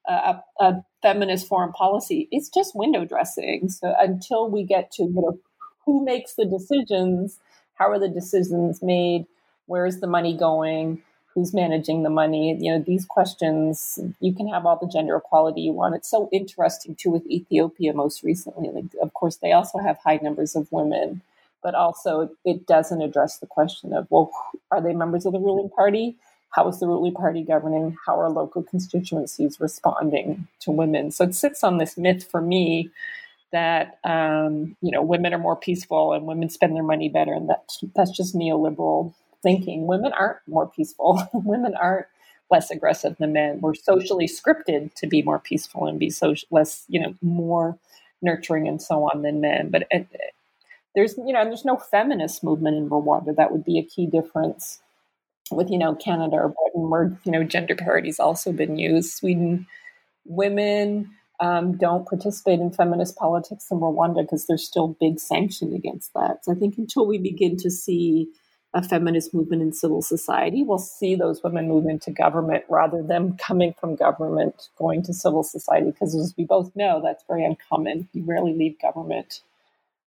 uh, 0.08 0.34
a, 0.60 0.64
a, 0.64 0.84
feminist 1.00 1.46
foreign 1.48 1.72
policy. 1.72 2.28
It's 2.30 2.48
just 2.48 2.76
window 2.76 3.04
dressing. 3.04 3.68
So 3.68 3.94
until 3.98 4.48
we 4.48 4.64
get 4.64 4.92
to 4.92 5.02
you 5.02 5.12
know 5.14 5.38
who 5.84 6.04
makes 6.04 6.34
the 6.34 6.44
decisions 6.44 7.38
how 7.74 7.90
are 7.90 7.98
the 7.98 8.08
decisions 8.08 8.82
made 8.82 9.26
where's 9.66 9.98
the 9.98 10.06
money 10.06 10.36
going 10.36 11.02
who's 11.34 11.54
managing 11.54 12.02
the 12.02 12.10
money 12.10 12.56
you 12.60 12.70
know 12.72 12.82
these 12.86 13.04
questions 13.04 13.98
you 14.20 14.34
can 14.34 14.48
have 14.48 14.66
all 14.66 14.78
the 14.78 14.86
gender 14.88 15.16
equality 15.16 15.62
you 15.62 15.72
want. 15.72 15.94
It's 15.94 16.10
so 16.10 16.28
interesting 16.32 16.94
too 16.94 17.10
with 17.10 17.26
ethiopia 17.26 17.92
most 17.92 18.22
recently. 18.22 18.70
Like 18.70 18.86
of 19.02 19.14
course 19.14 19.36
they 19.36 19.52
also 19.52 19.78
have 19.78 19.98
high 19.98 20.20
numbers 20.22 20.56
of 20.56 20.70
women 20.72 21.22
but 21.62 21.74
also 21.74 22.30
it 22.44 22.66
doesn't 22.66 23.02
address 23.02 23.38
the 23.38 23.46
question 23.46 23.92
of 23.92 24.06
well 24.10 24.30
are 24.70 24.80
they 24.80 24.94
members 24.94 25.26
of 25.26 25.32
the 25.32 25.40
ruling 25.40 25.70
party? 25.70 26.16
How 26.50 26.68
is 26.68 26.80
the 26.80 26.86
ruling 26.86 27.14
party 27.14 27.42
governing? 27.42 27.96
How 28.06 28.20
are 28.20 28.30
local 28.30 28.62
constituencies 28.62 29.58
responding 29.58 30.48
to 30.60 30.70
women? 30.70 31.10
So 31.10 31.24
it 31.24 31.34
sits 31.34 31.64
on 31.64 31.78
this 31.78 31.96
myth 31.96 32.24
for 32.30 32.42
me 32.42 32.90
that 33.52 33.98
um, 34.04 34.76
you 34.82 34.90
know 34.90 35.02
women 35.02 35.32
are 35.34 35.38
more 35.38 35.56
peaceful 35.56 36.12
and 36.12 36.26
women 36.26 36.48
spend 36.48 36.74
their 36.74 36.82
money 36.82 37.08
better 37.08 37.32
and 37.32 37.48
that 37.48 37.70
that's 37.94 38.10
just 38.10 38.34
neoliberal 38.34 39.14
thinking 39.42 39.86
women 39.86 40.12
aren't 40.12 40.38
more 40.46 40.68
peaceful. 40.68 41.22
women 41.34 41.74
aren't 41.74 42.06
less 42.50 42.70
aggressive 42.70 43.16
than 43.18 43.32
men. 43.32 43.60
We're 43.60 43.74
socially 43.74 44.28
scripted 44.28 44.94
to 44.94 45.06
be 45.06 45.22
more 45.22 45.38
peaceful 45.38 45.86
and 45.86 45.98
be 45.98 46.10
so 46.10 46.34
less, 46.50 46.84
you 46.88 47.00
know, 47.00 47.14
more 47.22 47.78
nurturing 48.20 48.68
and 48.68 48.80
so 48.80 49.04
on 49.04 49.22
than 49.22 49.40
men. 49.40 49.70
But 49.70 49.82
it, 49.90 50.06
it, 50.12 50.34
there's, 50.94 51.16
you 51.16 51.32
know, 51.32 51.44
there's 51.44 51.64
no 51.64 51.78
feminist 51.78 52.44
movement 52.44 52.76
in 52.76 52.90
Rwanda. 52.90 53.34
That 53.34 53.50
would 53.50 53.64
be 53.64 53.78
a 53.78 53.84
key 53.84 54.06
difference 54.06 54.80
with, 55.50 55.70
you 55.70 55.78
know, 55.78 55.94
Canada 55.94 56.36
or 56.36 56.48
Britain, 56.48 56.90
where 56.90 57.18
you 57.24 57.32
know 57.32 57.42
gender 57.42 57.74
parity's 57.74 58.20
also 58.20 58.52
been 58.52 58.76
used. 58.76 59.12
Sweden, 59.14 59.66
women. 60.24 61.10
Um, 61.40 61.76
don't 61.76 62.06
participate 62.06 62.60
in 62.60 62.70
feminist 62.70 63.16
politics 63.16 63.66
in 63.68 63.80
Rwanda 63.80 64.22
because 64.22 64.46
there's 64.46 64.64
still 64.64 64.96
big 65.00 65.18
sanction 65.18 65.74
against 65.74 66.14
that. 66.14 66.44
So 66.44 66.52
I 66.52 66.54
think 66.54 66.78
until 66.78 67.04
we 67.04 67.18
begin 67.18 67.56
to 67.56 67.70
see 67.70 68.28
a 68.74 68.82
feminist 68.82 69.34
movement 69.34 69.60
in 69.60 69.72
civil 69.72 70.00
society 70.00 70.62
will 70.62 70.78
see 70.78 71.14
those 71.14 71.42
women 71.42 71.68
move 71.68 71.86
into 71.86 72.10
government 72.10 72.64
rather 72.70 73.02
than 73.02 73.36
coming 73.36 73.74
from 73.78 73.96
government 73.96 74.68
going 74.78 75.02
to 75.02 75.12
civil 75.12 75.42
society 75.42 75.90
because 75.90 76.14
as 76.14 76.34
we 76.38 76.44
both 76.44 76.74
know 76.74 77.00
that's 77.02 77.24
very 77.28 77.44
uncommon. 77.44 78.08
You 78.12 78.24
rarely 78.24 78.54
leave 78.54 78.80
government 78.80 79.42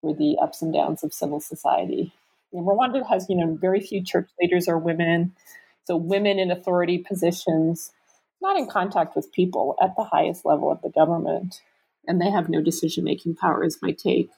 for 0.02 0.16
the 0.16 0.38
ups 0.42 0.62
and 0.62 0.74
downs 0.74 1.04
of 1.04 1.14
civil 1.14 1.40
society. 1.40 2.14
And 2.52 2.66
rwanda 2.66 3.08
has 3.08 3.28
you 3.30 3.36
know 3.36 3.56
very 3.56 3.80
few 3.80 4.04
church 4.04 4.30
leaders 4.42 4.68
are 4.68 4.80
women. 4.80 5.34
So 5.86 5.96
women 5.96 6.40
in 6.40 6.50
authority 6.50 6.98
positions 6.98 7.92
not 8.42 8.58
in 8.58 8.68
contact 8.68 9.16
with 9.16 9.32
people 9.32 9.76
at 9.82 9.96
the 9.96 10.04
highest 10.04 10.46
level 10.46 10.72
of 10.72 10.82
the 10.82 10.90
government. 10.90 11.62
And 12.08 12.22
they 12.22 12.30
have 12.30 12.50
no 12.50 12.62
decision 12.62 13.04
making 13.04 13.36
power 13.36 13.64
is 13.64 13.80
my 13.82 13.92
take 13.92 14.30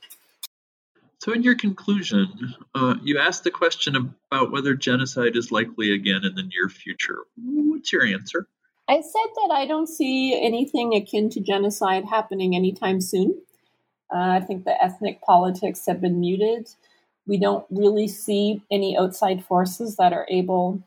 so, 1.19 1.33
in 1.33 1.43
your 1.43 1.55
conclusion, 1.55 2.55
uh, 2.73 2.95
you 3.03 3.19
asked 3.19 3.43
the 3.43 3.51
question 3.51 4.15
about 4.31 4.51
whether 4.51 4.73
genocide 4.73 5.35
is 5.35 5.51
likely 5.51 5.91
again 5.91 6.23
in 6.23 6.33
the 6.35 6.43
near 6.43 6.69
future. 6.69 7.25
What's 7.35 7.91
your 7.91 8.05
answer? 8.05 8.47
I 8.87 9.01
said 9.01 9.29
that 9.35 9.51
I 9.53 9.65
don't 9.67 9.87
see 9.87 10.39
anything 10.41 10.95
akin 10.95 11.29
to 11.31 11.41
genocide 11.41 12.05
happening 12.05 12.55
anytime 12.55 13.01
soon. 13.01 13.35
Uh, 14.11 14.17
I 14.17 14.39
think 14.39 14.63
the 14.63 14.81
ethnic 14.81 15.21
politics 15.21 15.85
have 15.87 15.99
been 15.99 16.21
muted. 16.21 16.69
We 17.27 17.37
don't 17.37 17.65
really 17.69 18.07
see 18.07 18.63
any 18.71 18.97
outside 18.97 19.43
forces 19.43 19.97
that 19.97 20.13
are 20.13 20.25
able 20.29 20.81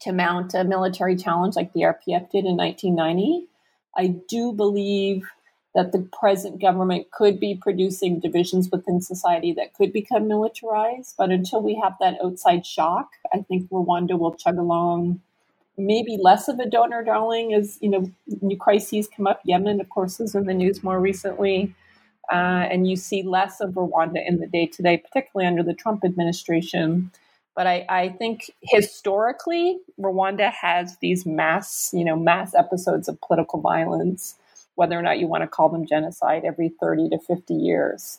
to 0.00 0.12
mount 0.12 0.52
a 0.52 0.64
military 0.64 1.14
challenge 1.14 1.54
like 1.54 1.72
the 1.72 1.82
RPF 1.82 2.28
did 2.30 2.44
in 2.44 2.56
1990. 2.56 3.46
I 3.96 4.08
do 4.08 4.52
believe 4.52 5.30
that 5.74 5.92
the 5.92 6.06
present 6.18 6.60
government 6.60 7.10
could 7.10 7.40
be 7.40 7.54
producing 7.54 8.20
divisions 8.20 8.68
within 8.70 9.00
society 9.00 9.52
that 9.54 9.72
could 9.74 9.92
become 9.92 10.28
militarized. 10.28 11.14
But 11.16 11.30
until 11.30 11.62
we 11.62 11.80
have 11.82 11.94
that 12.00 12.18
outside 12.22 12.66
shock, 12.66 13.12
I 13.32 13.38
think 13.38 13.70
Rwanda 13.70 14.18
will 14.18 14.34
chug 14.34 14.58
along. 14.58 15.20
Maybe 15.78 16.18
less 16.20 16.48
of 16.48 16.58
a 16.58 16.68
donor 16.68 17.02
darling 17.02 17.54
as 17.54 17.78
you 17.80 17.88
know 17.88 18.10
new 18.42 18.58
crises 18.58 19.08
come 19.08 19.26
up. 19.26 19.40
Yemen, 19.44 19.80
of 19.80 19.88
course, 19.88 20.20
is 20.20 20.34
in 20.34 20.44
the 20.44 20.52
news 20.52 20.82
more 20.82 21.00
recently, 21.00 21.74
uh, 22.30 22.68
and 22.70 22.88
you 22.88 22.96
see 22.96 23.22
less 23.22 23.60
of 23.60 23.70
Rwanda 23.70 24.26
in 24.26 24.38
the 24.38 24.46
day 24.46 24.66
to 24.66 24.82
day, 24.82 24.98
particularly 24.98 25.46
under 25.46 25.62
the 25.62 25.72
Trump 25.72 26.04
administration. 26.04 27.10
But 27.54 27.66
I, 27.66 27.86
I 27.88 28.08
think 28.10 28.50
historically, 28.62 29.78
Rwanda 29.98 30.52
has 30.52 30.98
these 30.98 31.24
mass, 31.24 31.90
you 31.94 32.04
know, 32.04 32.16
mass 32.16 32.54
episodes 32.54 33.08
of 33.08 33.20
political 33.22 33.60
violence 33.60 34.36
whether 34.74 34.98
or 34.98 35.02
not 35.02 35.18
you 35.18 35.26
want 35.26 35.42
to 35.42 35.48
call 35.48 35.68
them 35.68 35.86
genocide 35.86 36.44
every 36.44 36.68
30 36.68 37.10
to 37.10 37.18
50 37.18 37.54
years. 37.54 38.18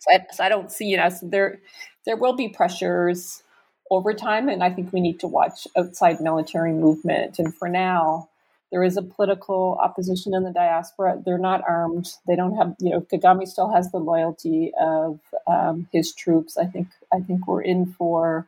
So 0.00 0.12
I, 0.12 0.26
so 0.32 0.44
I 0.44 0.48
don't 0.48 0.70
see, 0.70 0.86
you 0.86 0.96
know, 0.96 1.08
so 1.08 1.26
there, 1.28 1.60
there 2.06 2.16
will 2.16 2.34
be 2.34 2.48
pressures 2.48 3.42
over 3.90 4.14
time, 4.14 4.48
and 4.48 4.62
I 4.62 4.70
think 4.70 4.92
we 4.92 5.00
need 5.00 5.20
to 5.20 5.26
watch 5.26 5.66
outside 5.76 6.20
military 6.20 6.72
movement. 6.72 7.38
And 7.38 7.54
for 7.54 7.68
now, 7.68 8.28
there 8.70 8.84
is 8.84 8.96
a 8.96 9.02
political 9.02 9.78
opposition 9.82 10.32
in 10.32 10.44
the 10.44 10.52
diaspora. 10.52 11.20
They're 11.24 11.38
not 11.38 11.62
armed. 11.66 12.08
They 12.26 12.36
don't 12.36 12.56
have, 12.56 12.76
you 12.78 12.90
know, 12.90 13.00
Kagame 13.00 13.46
still 13.46 13.72
has 13.72 13.90
the 13.90 13.98
loyalty 13.98 14.72
of 14.80 15.18
um, 15.46 15.88
his 15.92 16.14
troops. 16.14 16.56
I 16.56 16.66
think, 16.66 16.88
I 17.12 17.20
think 17.20 17.48
we're 17.48 17.62
in 17.62 17.86
for 17.86 18.46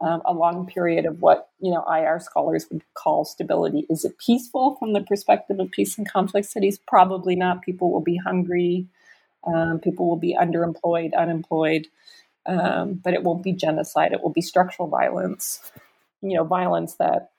um, 0.00 0.22
a 0.24 0.32
long 0.32 0.66
period 0.66 1.04
of 1.04 1.20
what 1.20 1.50
you 1.60 1.70
know 1.70 1.84
IR 1.84 2.20
scholars 2.20 2.66
would 2.70 2.82
call 2.94 3.24
stability. 3.24 3.86
Is 3.90 4.04
it 4.04 4.18
peaceful 4.18 4.76
from 4.76 4.92
the 4.92 5.02
perspective 5.02 5.60
of 5.60 5.70
peace 5.70 5.98
and 5.98 6.10
conflict 6.10 6.48
studies? 6.48 6.78
Probably 6.78 7.36
not. 7.36 7.62
People 7.62 7.90
will 7.90 8.00
be 8.00 8.16
hungry. 8.16 8.86
Um, 9.44 9.78
people 9.78 10.06
will 10.06 10.16
be 10.16 10.36
underemployed, 10.38 11.14
unemployed. 11.16 11.86
Um, 12.46 12.94
but 12.94 13.14
it 13.14 13.22
won't 13.22 13.42
be 13.42 13.52
genocide. 13.52 14.12
It 14.12 14.22
will 14.22 14.32
be 14.32 14.40
structural 14.40 14.88
violence. 14.88 15.60
You 16.22 16.36
know, 16.36 16.44
violence 16.44 16.94
that 16.94 17.30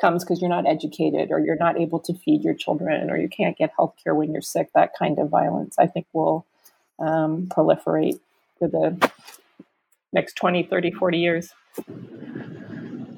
comes 0.00 0.24
because 0.24 0.40
you're 0.40 0.50
not 0.50 0.66
educated 0.66 1.30
or 1.30 1.40
you're 1.40 1.56
not 1.56 1.78
able 1.78 2.00
to 2.00 2.14
feed 2.14 2.42
your 2.42 2.54
children 2.54 3.10
or 3.10 3.16
you 3.16 3.28
can't 3.28 3.56
get 3.56 3.72
health 3.76 3.94
care 4.02 4.14
when 4.14 4.32
you're 4.32 4.42
sick. 4.42 4.70
That 4.74 4.92
kind 4.98 5.18
of 5.18 5.28
violence, 5.28 5.76
I 5.78 5.86
think, 5.86 6.06
will 6.12 6.46
um, 6.98 7.46
proliferate 7.46 8.20
for 8.58 8.68
the 8.68 9.10
next 10.12 10.34
20, 10.34 10.64
30, 10.64 10.92
40 10.92 11.18
years. 11.18 11.54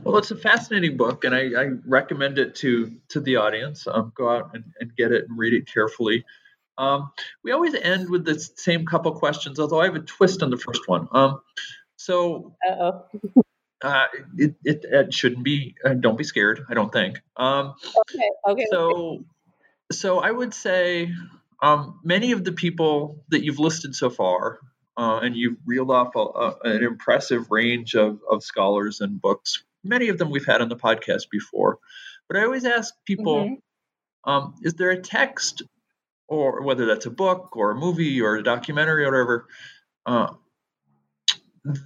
Well, 0.04 0.18
it's 0.18 0.30
a 0.30 0.36
fascinating 0.36 0.96
book, 0.96 1.24
and 1.24 1.34
I, 1.34 1.50
I 1.58 1.70
recommend 1.86 2.38
it 2.38 2.56
to 2.56 2.92
to 3.10 3.20
the 3.20 3.36
audience. 3.36 3.86
Um, 3.86 4.12
go 4.14 4.28
out 4.28 4.50
and, 4.54 4.64
and, 4.80 4.94
get 4.96 5.12
it 5.12 5.28
and 5.28 5.38
read 5.38 5.54
it 5.54 5.72
carefully. 5.72 6.24
Um, 6.76 7.12
we 7.44 7.52
always 7.52 7.74
end 7.74 8.10
with 8.10 8.24
the 8.24 8.38
same 8.38 8.84
couple 8.84 9.12
questions, 9.12 9.60
although 9.60 9.80
I 9.80 9.84
have 9.84 9.94
a 9.94 10.00
twist 10.00 10.42
on 10.42 10.50
the 10.50 10.56
first 10.56 10.88
one. 10.88 11.06
Um, 11.12 11.40
so, 11.96 12.56
uh, 13.82 14.06
it, 14.36 14.54
it, 14.64 14.84
it, 14.84 15.14
shouldn't 15.14 15.44
be. 15.44 15.76
Uh, 15.84 15.94
don't 15.94 16.18
be 16.18 16.24
scared. 16.24 16.64
I 16.68 16.74
don't 16.74 16.92
think. 16.92 17.20
Um, 17.36 17.74
okay. 18.10 18.28
Okay. 18.48 18.66
So, 18.70 19.24
so 19.92 20.18
I 20.18 20.30
would 20.30 20.52
say 20.52 21.12
um, 21.62 22.00
many 22.02 22.32
of 22.32 22.42
the 22.42 22.52
people 22.52 23.22
that 23.28 23.44
you've 23.44 23.60
listed 23.60 23.94
so 23.94 24.10
far 24.10 24.58
uh, 24.96 25.20
and 25.22 25.36
you've 25.36 25.58
reeled 25.64 25.90
off 25.90 26.14
a, 26.14 26.18
a, 26.18 26.56
an 26.64 26.82
impressive 26.82 27.50
range 27.50 27.94
of, 27.94 28.20
of 28.30 28.42
scholars 28.42 29.00
and 29.00 29.20
books. 29.20 29.64
Many 29.84 30.08
of 30.08 30.18
them 30.18 30.30
we've 30.30 30.46
had 30.46 30.60
on 30.60 30.68
the 30.68 30.76
podcast 30.76 31.30
before. 31.30 31.78
But 32.28 32.36
I 32.36 32.44
always 32.44 32.64
ask 32.64 32.94
people 33.04 33.44
mm-hmm. 33.44 34.30
um, 34.30 34.54
is 34.62 34.74
there 34.74 34.90
a 34.90 35.00
text, 35.00 35.62
or 36.28 36.62
whether 36.62 36.86
that's 36.86 37.06
a 37.06 37.10
book 37.10 37.56
or 37.56 37.72
a 37.72 37.74
movie 37.74 38.20
or 38.20 38.36
a 38.36 38.42
documentary 38.42 39.04
or 39.04 39.10
whatever, 39.10 39.46
uh, 40.06 40.34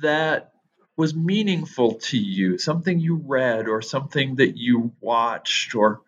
that 0.02 0.52
was 0.96 1.14
meaningful 1.14 1.94
to 1.94 2.18
you, 2.18 2.58
something 2.58 2.98
you 2.98 3.16
read 3.16 3.68
or 3.68 3.82
something 3.82 4.36
that 4.36 4.56
you 4.56 4.92
watched 5.00 5.74
or 5.74 6.00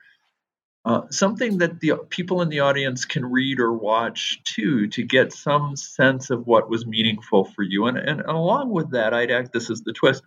uh, 0.89 1.03
something 1.11 1.59
that 1.59 1.81
the 1.81 1.93
people 2.09 2.41
in 2.41 2.49
the 2.49 2.61
audience 2.61 3.05
can 3.05 3.23
read 3.27 3.61
or 3.61 3.75
watch 3.75 4.41
too 4.45 4.89
to 4.89 5.03
get 5.03 5.35
some 5.35 5.77
sense 5.77 6.31
of 6.31 6.47
what 6.47 6.71
was 6.71 6.87
meaningful 6.87 7.45
for 7.45 7.63
you. 7.63 7.85
And, 7.85 7.99
and, 7.99 8.23
along 8.23 8.71
with 8.71 8.93
that, 8.93 9.13
I'd 9.13 9.31
act 9.31 9.53
this 9.53 9.69
is 9.69 9.83
the 9.83 9.93
twist. 9.93 10.23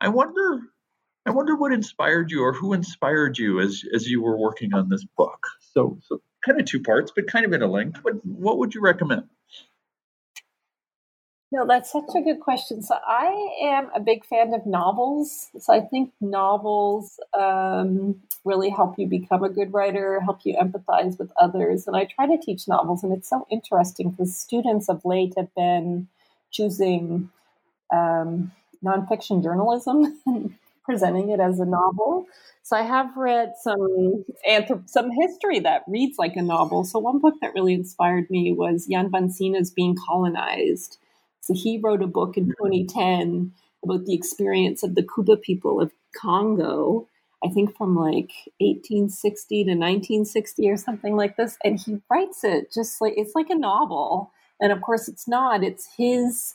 I 0.00 0.08
wonder, 0.08 0.62
I 1.26 1.30
wonder 1.30 1.54
what 1.54 1.72
inspired 1.72 2.32
you 2.32 2.42
or 2.42 2.52
who 2.52 2.72
inspired 2.72 3.38
you 3.38 3.60
as 3.60 3.84
as 3.94 4.08
you 4.08 4.20
were 4.20 4.36
working 4.36 4.74
on 4.74 4.88
this 4.88 5.06
book. 5.16 5.46
So, 5.74 6.00
so 6.02 6.20
kind 6.44 6.60
of 6.60 6.66
two 6.66 6.82
parts, 6.82 7.12
but 7.14 7.28
kind 7.28 7.46
of 7.46 7.52
interlinked. 7.52 8.02
What 8.02 8.14
what 8.26 8.58
would 8.58 8.74
you 8.74 8.80
recommend? 8.80 9.28
No, 11.52 11.66
that's 11.66 11.90
such 11.90 12.10
a 12.14 12.20
good 12.20 12.38
question. 12.38 12.80
So 12.80 12.96
I 13.04 13.56
am 13.62 13.90
a 13.94 13.98
big 13.98 14.24
fan 14.24 14.54
of 14.54 14.66
novels. 14.66 15.48
So 15.58 15.72
I 15.74 15.80
think 15.80 16.12
novels 16.20 17.18
um, 17.36 18.22
really 18.44 18.70
help 18.70 18.98
you 18.98 19.08
become 19.08 19.42
a 19.42 19.48
good 19.48 19.72
writer, 19.72 20.20
help 20.20 20.40
you 20.44 20.56
empathize 20.56 21.18
with 21.18 21.32
others. 21.40 21.88
And 21.88 21.96
I 21.96 22.04
try 22.04 22.26
to 22.28 22.38
teach 22.40 22.68
novels, 22.68 23.02
and 23.02 23.12
it's 23.12 23.28
so 23.28 23.46
interesting 23.50 24.10
because 24.10 24.36
students 24.36 24.88
of 24.88 25.04
late 25.04 25.34
have 25.36 25.52
been 25.56 26.06
choosing 26.52 27.30
um, 27.92 28.52
nonfiction 28.84 29.42
journalism 29.42 30.20
and 30.26 30.54
presenting 30.84 31.30
it 31.30 31.40
as 31.40 31.58
a 31.58 31.64
novel. 31.64 32.26
So 32.62 32.76
I 32.76 32.82
have 32.82 33.16
read 33.16 33.54
some 33.60 34.24
anthrop- 34.48 34.88
some 34.88 35.10
history 35.10 35.58
that 35.60 35.82
reads 35.88 36.16
like 36.16 36.36
a 36.36 36.42
novel. 36.42 36.84
So 36.84 37.00
one 37.00 37.18
book 37.18 37.34
that 37.40 37.54
really 37.54 37.74
inspired 37.74 38.30
me 38.30 38.52
was 38.52 38.86
Jan 38.86 39.10
Vansina's 39.10 39.72
Being 39.72 39.96
Colonized 39.96 40.98
he 41.54 41.78
wrote 41.78 42.02
a 42.02 42.06
book 42.06 42.36
in 42.36 42.46
2010 42.46 43.52
about 43.84 44.04
the 44.04 44.14
experience 44.14 44.82
of 44.82 44.94
the 44.94 45.06
Kuba 45.14 45.36
people 45.36 45.80
of 45.80 45.92
Congo, 46.14 47.08
I 47.44 47.48
think 47.48 47.76
from 47.76 47.96
like 47.96 48.32
1860 48.58 49.64
to 49.64 49.70
1960 49.70 50.70
or 50.70 50.76
something 50.76 51.16
like 51.16 51.36
this. 51.36 51.56
And 51.64 51.80
he 51.80 52.00
writes 52.10 52.44
it 52.44 52.72
just 52.72 53.00
like 53.00 53.14
it's 53.16 53.34
like 53.34 53.50
a 53.50 53.54
novel. 53.54 54.32
And 54.60 54.72
of 54.72 54.82
course, 54.82 55.08
it's 55.08 55.26
not, 55.26 55.64
it's 55.64 55.88
his 55.96 56.54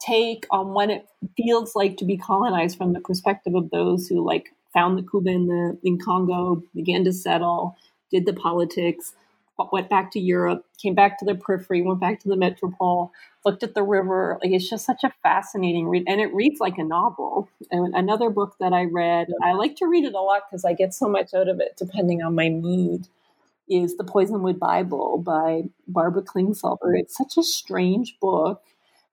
take 0.00 0.46
on 0.50 0.72
what 0.72 0.90
it 0.90 1.06
feels 1.36 1.76
like 1.76 1.96
to 1.98 2.04
be 2.04 2.16
colonized 2.16 2.76
from 2.76 2.92
the 2.92 3.00
perspective 3.00 3.54
of 3.54 3.70
those 3.70 4.08
who 4.08 4.24
like 4.24 4.48
found 4.72 4.98
the 4.98 5.02
Kuba 5.08 5.30
in 5.30 5.46
the 5.46 5.78
in 5.82 5.98
Congo, 5.98 6.62
began 6.74 7.04
to 7.04 7.12
settle, 7.12 7.76
did 8.10 8.24
the 8.24 8.32
politics, 8.32 9.12
went 9.70 9.88
back 9.88 10.10
to 10.12 10.20
Europe, 10.20 10.64
came 10.80 10.94
back 10.94 11.18
to 11.18 11.24
the 11.24 11.34
periphery, 11.34 11.82
went 11.82 12.00
back 12.00 12.20
to 12.20 12.28
the 12.28 12.36
metropole, 12.36 13.12
looked 13.44 13.62
at 13.62 13.74
the 13.74 13.82
river. 13.82 14.38
Like 14.42 14.52
it's 14.52 14.68
just 14.68 14.84
such 14.84 15.04
a 15.04 15.12
fascinating 15.22 15.88
read, 15.88 16.04
and 16.06 16.20
it 16.20 16.34
reads 16.34 16.60
like 16.60 16.78
a 16.78 16.84
novel. 16.84 17.48
And 17.70 17.94
another 17.94 18.30
book 18.30 18.56
that 18.60 18.72
I 18.72 18.84
read, 18.84 19.28
I 19.42 19.52
like 19.52 19.76
to 19.76 19.86
read 19.86 20.04
it 20.04 20.14
a 20.14 20.20
lot 20.20 20.42
because 20.50 20.64
I 20.64 20.72
get 20.72 20.94
so 20.94 21.08
much 21.08 21.34
out 21.34 21.48
of 21.48 21.60
it, 21.60 21.76
depending 21.76 22.22
on 22.22 22.34
my 22.34 22.48
mood. 22.48 23.08
Is 23.68 23.96
the 23.96 24.04
Poisonwood 24.04 24.58
Bible 24.58 25.18
by 25.18 25.62
Barbara 25.86 26.22
Kingsolver. 26.22 26.98
It's 26.98 27.16
such 27.16 27.38
a 27.38 27.42
strange 27.42 28.18
book, 28.20 28.60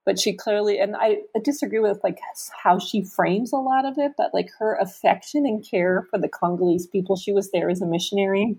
but 0.05 0.19
she 0.19 0.33
clearly 0.33 0.79
and 0.79 0.97
I, 0.97 1.19
I 1.33 1.39
disagree 1.41 1.79
with 1.79 2.03
like 2.03 2.19
how 2.63 2.77
she 2.77 3.03
frames 3.03 3.53
a 3.53 3.57
lot 3.57 3.85
of 3.85 3.97
it, 3.97 4.13
but 4.17 4.33
like 4.33 4.49
her 4.57 4.75
affection 4.75 5.45
and 5.45 5.65
care 5.65 6.07
for 6.09 6.17
the 6.17 6.27
Congolese 6.27 6.87
people. 6.87 7.15
She 7.15 7.31
was 7.31 7.51
there 7.51 7.69
as 7.69 7.81
a 7.81 7.85
missionary 7.85 8.57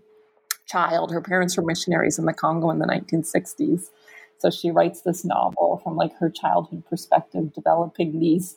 child. 0.70 1.10
Her 1.12 1.20
parents 1.20 1.56
were 1.56 1.62
missionaries 1.62 2.18
in 2.18 2.26
the 2.26 2.32
Congo 2.32 2.70
in 2.70 2.78
the 2.78 2.86
1960s. 2.86 3.90
So 4.38 4.50
she 4.50 4.70
writes 4.70 5.02
this 5.02 5.24
novel 5.24 5.80
from 5.82 5.96
like 5.96 6.14
her 6.16 6.30
childhood 6.30 6.84
perspective, 6.88 7.52
developing 7.52 8.18
these 8.20 8.56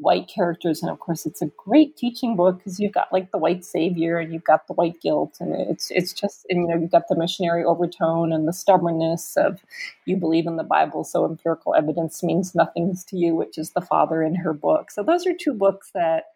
white 0.00 0.28
characters. 0.28 0.82
And 0.82 0.90
of 0.90 0.98
course, 0.98 1.26
it's 1.26 1.42
a 1.42 1.50
great 1.56 1.96
teaching 1.96 2.36
book 2.36 2.58
because 2.58 2.80
you've 2.80 2.92
got 2.92 3.12
like 3.12 3.30
the 3.30 3.38
white 3.38 3.64
savior 3.64 4.18
and 4.18 4.32
you've 4.32 4.44
got 4.44 4.66
the 4.66 4.72
white 4.72 5.00
guilt, 5.00 5.36
and 5.40 5.54
it's 5.54 5.90
it's 5.90 6.12
just 6.12 6.46
and, 6.48 6.62
you 6.62 6.68
know 6.68 6.80
you've 6.80 6.90
got 6.90 7.08
the 7.08 7.16
missionary 7.16 7.64
overtone 7.64 8.32
and 8.32 8.48
the 8.48 8.52
stubbornness 8.52 9.36
of 9.36 9.60
you 10.06 10.16
believe 10.16 10.46
in 10.46 10.56
the 10.56 10.64
Bible, 10.64 11.04
so 11.04 11.24
empirical 11.24 11.74
evidence 11.74 12.22
means 12.22 12.54
nothing 12.54 12.96
to 13.06 13.16
you, 13.16 13.34
which 13.34 13.58
is 13.58 13.70
the 13.70 13.80
father 13.80 14.22
in 14.22 14.34
her 14.36 14.52
book. 14.52 14.90
So 14.90 15.02
those 15.02 15.26
are 15.26 15.34
two 15.34 15.52
books 15.52 15.90
that 15.94 16.28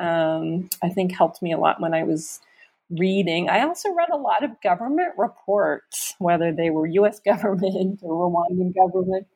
um, 0.00 0.68
I 0.82 0.88
think 0.88 1.12
helped 1.12 1.40
me 1.40 1.52
a 1.52 1.58
lot 1.58 1.80
when 1.80 1.94
I 1.94 2.02
was 2.02 2.40
reading. 2.98 3.48
I 3.48 3.62
also 3.62 3.92
read 3.92 4.10
a 4.10 4.16
lot 4.16 4.44
of 4.44 4.60
government 4.62 5.12
reports, 5.16 6.14
whether 6.18 6.52
they 6.52 6.70
were 6.70 6.86
U.S. 6.86 7.20
government 7.24 8.00
or 8.02 8.30
Rwandan 8.30 8.74
government, 8.74 9.26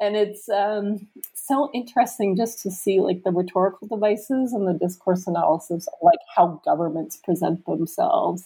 and 0.00 0.16
it's 0.16 0.48
um, 0.48 1.06
so 1.32 1.70
interesting 1.72 2.36
just 2.36 2.60
to 2.62 2.70
see 2.70 3.00
like 3.00 3.22
the 3.22 3.30
rhetorical 3.30 3.86
devices 3.86 4.52
and 4.52 4.66
the 4.66 4.72
discourse 4.72 5.26
analysis, 5.28 5.86
like 6.02 6.18
how 6.34 6.60
governments 6.64 7.16
present 7.16 7.64
themselves. 7.66 8.44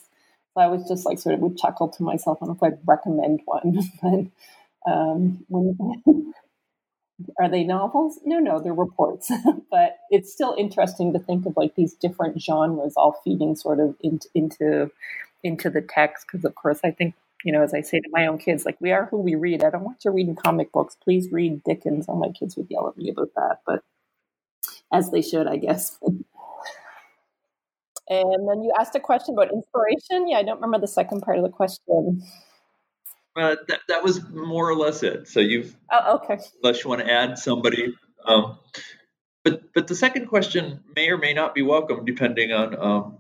So 0.53 0.61
I 0.61 0.67
was 0.67 0.87
just 0.87 1.07
like 1.07 1.19
sort 1.19 1.35
of 1.35 1.41
would 1.41 1.57
chuckle 1.57 1.89
to 1.89 2.03
myself. 2.03 2.39
I 2.43 2.47
don't 2.47 2.61
know 2.61 2.69
if 2.69 2.75
I'd 2.75 2.87
recommend 2.87 3.41
one, 3.47 3.79
but 4.03 4.91
um, 4.91 5.45
when 5.49 5.79
are 7.41 7.49
they 7.49 7.65
novels? 7.65 8.21
No, 8.25 8.39
no, 8.39 8.61
they're 8.61 8.75
reports. 8.75 9.31
but 9.71 9.99
it's 10.11 10.33
still 10.33 10.55
interesting 10.59 11.13
to 11.13 11.19
think 11.19 11.47
of 11.47 11.57
like 11.57 11.75
these 11.75 11.95
different 11.95 12.41
genres 12.41 12.95
all 12.97 13.21
feeding 13.25 13.57
sort 13.57 13.81
of 13.81 13.97
into 14.03 14.29
into, 14.35 14.91
into 15.43 15.71
the 15.71 15.81
text. 15.81 16.27
Because 16.27 16.45
of 16.45 16.55
course, 16.55 16.81
I 16.85 16.91
think 16.91 17.15
you 17.45 17.53
know, 17.53 17.63
as 17.63 17.75
I 17.75 17.81
say 17.81 18.01
to 18.01 18.09
my 18.11 18.27
own 18.27 18.39
kids, 18.39 18.65
like 18.65 18.77
we 18.81 18.93
are 18.93 19.07
who 19.07 19.19
we 19.19 19.35
read. 19.35 19.63
I 19.63 19.71
don't 19.71 19.85
want 19.85 20.05
you 20.05 20.11
reading 20.11 20.35
comic 20.35 20.73
books. 20.73 20.97
Please 21.03 21.31
read 21.31 21.63
Dickens. 21.65 22.07
All 22.09 22.17
my 22.17 22.31
kids 22.31 22.57
would 22.57 22.71
yell 22.71 22.89
at 22.89 22.97
me 22.97 23.11
about 23.11 23.31
that, 23.37 23.61
but 23.67 23.83
as 24.93 25.11
they 25.11 25.23
should, 25.23 25.47
I 25.47 25.57
guess. 25.57 25.99
and 28.09 28.49
then 28.49 28.63
you 28.63 28.73
asked 28.79 28.95
a 28.95 29.01
question 29.01 29.35
about 29.35 29.53
inspiration. 29.53 30.29
Yeah, 30.29 30.39
I 30.39 30.43
don't 30.43 30.61
remember 30.61 30.79
the 30.79 30.89
second 30.89 31.23
part 31.23 31.39
of 31.39 31.45
the 31.45 31.51
question. 31.51 32.23
Uh, 33.37 33.57
that, 33.69 33.81
that 33.89 34.03
was 34.03 34.27
more 34.31 34.69
or 34.69 34.75
less 34.75 35.03
it. 35.03 35.29
So 35.29 35.41
you've 35.41 35.77
oh, 35.93 36.17
okay. 36.17 36.39
Unless 36.63 36.83
you 36.83 36.91
want 36.91 37.03
to 37.03 37.11
add 37.11 37.39
somebody, 37.39 37.95
um, 38.25 38.59
but 39.45 39.63
but 39.75 39.87
the 39.89 39.95
second 39.95 40.27
question 40.27 40.81
may 40.95 41.11
or 41.11 41.19
may 41.19 41.35
not 41.35 41.55
be 41.55 41.63
welcome 41.63 42.05
depending 42.05 42.53
on 42.53 42.79
um, 42.81 43.19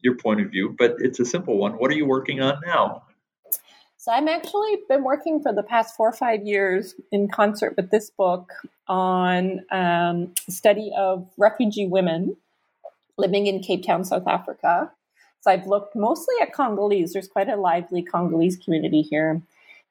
your 0.00 0.16
point 0.16 0.40
of 0.40 0.50
view. 0.50 0.74
But 0.78 0.96
it's 0.98 1.18
a 1.18 1.24
simple 1.24 1.58
one. 1.58 1.72
What 1.72 1.90
are 1.90 1.94
you 1.94 2.06
working 2.06 2.40
on 2.40 2.60
now? 2.64 3.02
So 3.96 4.12
I'm 4.12 4.28
actually 4.28 4.80
been 4.86 5.02
working 5.02 5.42
for 5.42 5.52
the 5.52 5.62
past 5.62 5.96
four 5.96 6.10
or 6.10 6.12
five 6.12 6.44
years 6.44 6.94
in 7.10 7.26
concert 7.26 7.74
with 7.76 7.90
this 7.90 8.10
book 8.10 8.52
on 8.86 9.62
um, 9.70 10.34
study 10.48 10.92
of 10.94 11.26
refugee 11.38 11.86
women 11.86 12.36
living 13.16 13.46
in 13.46 13.60
Cape 13.60 13.82
Town, 13.84 14.04
South 14.04 14.26
Africa. 14.26 14.92
So 15.44 15.50
I've 15.50 15.66
looked 15.66 15.94
mostly 15.94 16.36
at 16.40 16.54
Congolese. 16.54 17.12
There's 17.12 17.28
quite 17.28 17.50
a 17.50 17.56
lively 17.56 18.00
Congolese 18.00 18.56
community 18.56 19.02
here. 19.02 19.42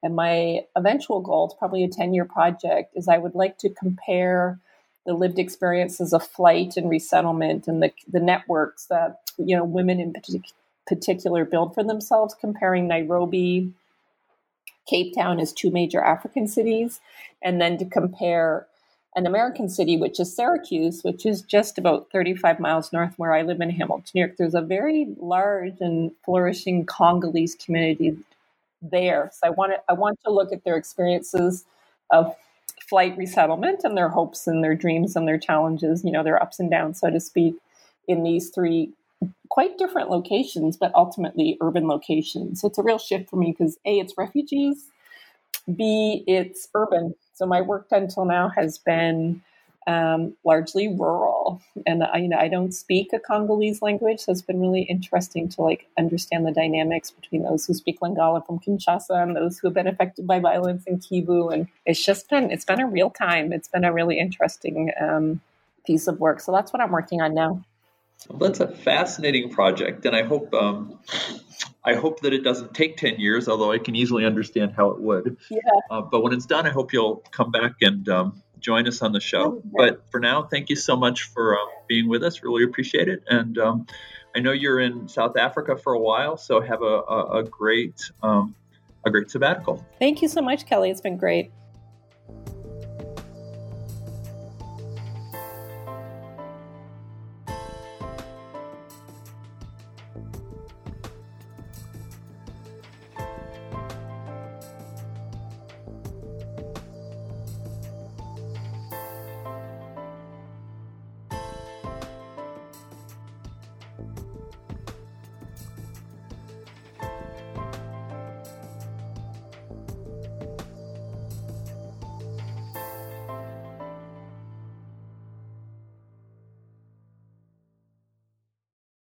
And 0.02 0.16
my 0.16 0.62
eventual 0.76 1.22
goal, 1.22 1.46
it's 1.46 1.54
probably 1.54 1.84
a 1.84 1.88
10 1.88 2.16
year 2.16 2.26
project, 2.26 2.92
is 2.96 3.08
I 3.08 3.20
would 3.20 3.36
like 3.36 3.60
to 3.60 3.70
compare 3.70 4.60
the 5.06 5.14
lived 5.14 5.38
experiences 5.38 6.12
of 6.12 6.26
flight 6.26 6.76
and 6.76 6.90
resettlement 6.90 7.68
and 7.68 7.84
the, 7.84 7.92
the 8.12 8.20
networks 8.20 8.86
that 8.86 9.22
you 9.38 9.56
know 9.56 9.64
women 9.64 10.00
in 10.00 10.16
particular 10.88 11.46
build 11.46 11.76
for 11.76 11.84
themselves, 11.84 12.34
comparing 12.34 12.88
Nairobi, 12.88 13.74
Cape 14.88 15.14
Town 15.14 15.40
as 15.40 15.54
two 15.54 15.70
major 15.70 16.02
African 16.02 16.48
cities, 16.48 17.00
and 17.44 17.62
then 17.62 17.78
to 17.78 17.86
compare 17.86 18.66
an 19.16 19.28
American 19.28 19.70
city, 19.70 19.98
which 19.98 20.20
is 20.20 20.36
Syracuse, 20.36 21.04
which 21.04 21.26
is 21.26 21.42
just 21.42 21.78
about 21.78 22.10
35 22.12 22.60
miles 22.60 22.92
north 22.92 23.14
where 23.18 23.34
I 23.34 23.44
live 23.44 23.62
in 23.62 23.70
Hamilton, 23.70 24.12
New 24.16 24.22
York. 24.22 24.36
There's 24.38 24.56
a 24.56 24.62
very 24.62 25.08
large 25.18 25.80
and 25.80 26.12
flourishing 26.26 26.86
Congolese 26.86 27.56
community 27.56 28.18
there. 28.82 29.32
So 29.34 29.48
I 29.48 29.50
want 29.52 29.74
to, 29.74 29.82
I 29.88 29.94
want 29.94 30.20
to 30.26 30.32
look 30.32 30.52
at 30.52 30.64
their 30.64 30.76
experiences 30.76 31.66
of 32.12 32.36
flight 32.90 33.18
resettlement 33.18 33.82
and 33.84 33.98
their 33.98 34.10
hopes 34.10 34.48
and 34.48 34.64
their 34.64 34.76
dreams 34.76 35.16
and 35.16 35.28
their 35.28 35.38
challenges, 35.38 36.04
you 36.04 36.12
know, 36.12 36.24
their 36.24 36.42
ups 36.42 36.60
and 36.60 36.70
downs, 36.70 37.00
so 37.00 37.10
to 37.10 37.20
speak, 37.20 37.56
in 38.08 38.24
these 38.24 38.50
three 38.50 38.92
quite 39.50 39.78
different 39.78 40.10
locations, 40.10 40.78
but 40.78 40.92
ultimately 40.96 41.58
urban 41.62 41.88
locations. 41.88 42.62
So 42.62 42.68
it's 42.68 42.78
a 42.78 42.84
real 42.84 42.98
shift 42.98 43.30
for 43.30 43.36
me 43.36 43.56
because 43.58 43.78
A, 43.86 44.00
it's 44.00 44.18
refugees, 44.18 44.90
B, 45.74 46.24
it's 46.28 46.68
urban. 46.74 47.16
So 47.34 47.46
my 47.46 47.62
work 47.62 47.88
until 47.92 48.26
now 48.26 48.50
has 48.50 48.78
been 48.78 49.42
um, 49.86 50.34
largely 50.46 50.88
rural, 50.88 51.62
and 51.86 52.04
I, 52.04 52.18
you 52.18 52.30
know 52.30 52.38
I 52.38 52.48
don't 52.48 52.72
speak 52.72 53.12
a 53.12 53.20
Congolese 53.20 53.82
language, 53.82 54.22
so 54.22 54.32
it's 54.32 54.42
been 54.42 54.62
really 54.62 54.84
interesting 54.84 55.50
to 55.50 55.62
like 55.62 55.88
understand 55.98 56.46
the 56.46 56.52
dynamics 56.52 57.12
between 57.12 57.44
those 57.44 57.66
who 57.66 57.74
speak 57.74 58.00
Lingala 58.00 58.46
from 58.46 58.60
Kinshasa 58.60 59.22
and 59.22 59.36
those 59.36 59.60
who 59.60 59.68
have 59.68 59.74
been 59.74 59.88
affected 59.88 60.26
by 60.26 60.40
violence 60.40 60.86
in 60.86 61.00
Kivu, 61.00 61.54
and 61.54 61.68
it's 61.86 62.04
just 62.04 62.30
been 62.30 62.50
it's 62.50 62.66
been 62.66 62.80
a 62.80 62.88
real 62.88 63.10
time. 63.10 63.52
It's 63.52 63.68
been 63.68 63.84
a 63.84 63.92
really 63.92 64.20
interesting 64.20 64.92
um, 65.02 65.42
piece 65.86 66.08
of 66.08 66.20
work. 66.20 66.40
So 66.40 66.54
that's 66.54 66.72
what 66.72 66.82
I'm 66.82 66.92
working 66.92 67.22
on 67.22 67.34
now. 67.34 67.62
Well, 68.30 68.40
that's 68.40 68.62
a 68.62 68.68
fascinating 68.68 69.50
project, 69.50 70.06
and 70.06 70.16
I 70.16 70.24
hope 70.24 70.54
um, 70.54 70.98
I 71.86 71.96
hope 71.96 72.22
that 72.22 72.34
it 72.34 72.44
doesn't 72.44 72.74
take 72.74 72.98
ten 72.98 73.20
years. 73.20 73.48
Although 73.48 73.72
I 73.72 73.78
can 73.78 73.96
easily 73.96 74.26
understand 74.26 74.74
how 74.76 74.90
it 74.92 75.02
would. 75.02 75.38
Yeah. 75.50 75.60
Uh, 75.90 76.02
but 76.02 76.24
when 76.24 76.34
it's 76.34 76.46
done, 76.46 76.66
I 76.66 76.70
hope 76.70 76.94
you'll 76.94 77.18
come 77.32 77.52
back 77.52 77.74
and 77.82 78.08
um, 78.10 78.42
join 78.60 78.88
us 78.88 79.02
on 79.02 79.12
the 79.12 79.20
show. 79.20 79.62
But 79.66 80.04
for 80.10 80.20
now, 80.20 80.44
thank 80.44 80.70
you 80.70 80.76
so 80.76 80.96
much 80.96 81.24
for 81.24 81.56
uh, 81.56 81.66
being 81.88 82.08
with 82.08 82.24
us. 82.24 82.42
Really 82.44 82.64
appreciate 82.64 83.08
it. 83.08 83.24
And 83.28 83.58
um, 83.58 83.86
I 84.36 84.40
know 84.40 84.52
you're 84.52 84.80
in 84.80 85.08
South 85.08 85.38
Africa 85.38 85.78
for 85.78 85.94
a 85.94 86.00
while, 86.00 86.38
so 86.38 86.62
have 86.62 86.82
a, 86.82 86.86
a, 86.86 87.40
a 87.40 87.44
great 87.44 88.02
um, 88.22 88.56
a 89.06 89.12
great 89.12 89.30
sabbatical. 89.30 89.86
Thank 90.00 90.22
you 90.22 90.28
so 90.28 90.42
much, 90.42 90.66
Kelly. 90.66 90.90
It's 90.90 91.02
been 91.02 91.18
great. 91.18 91.52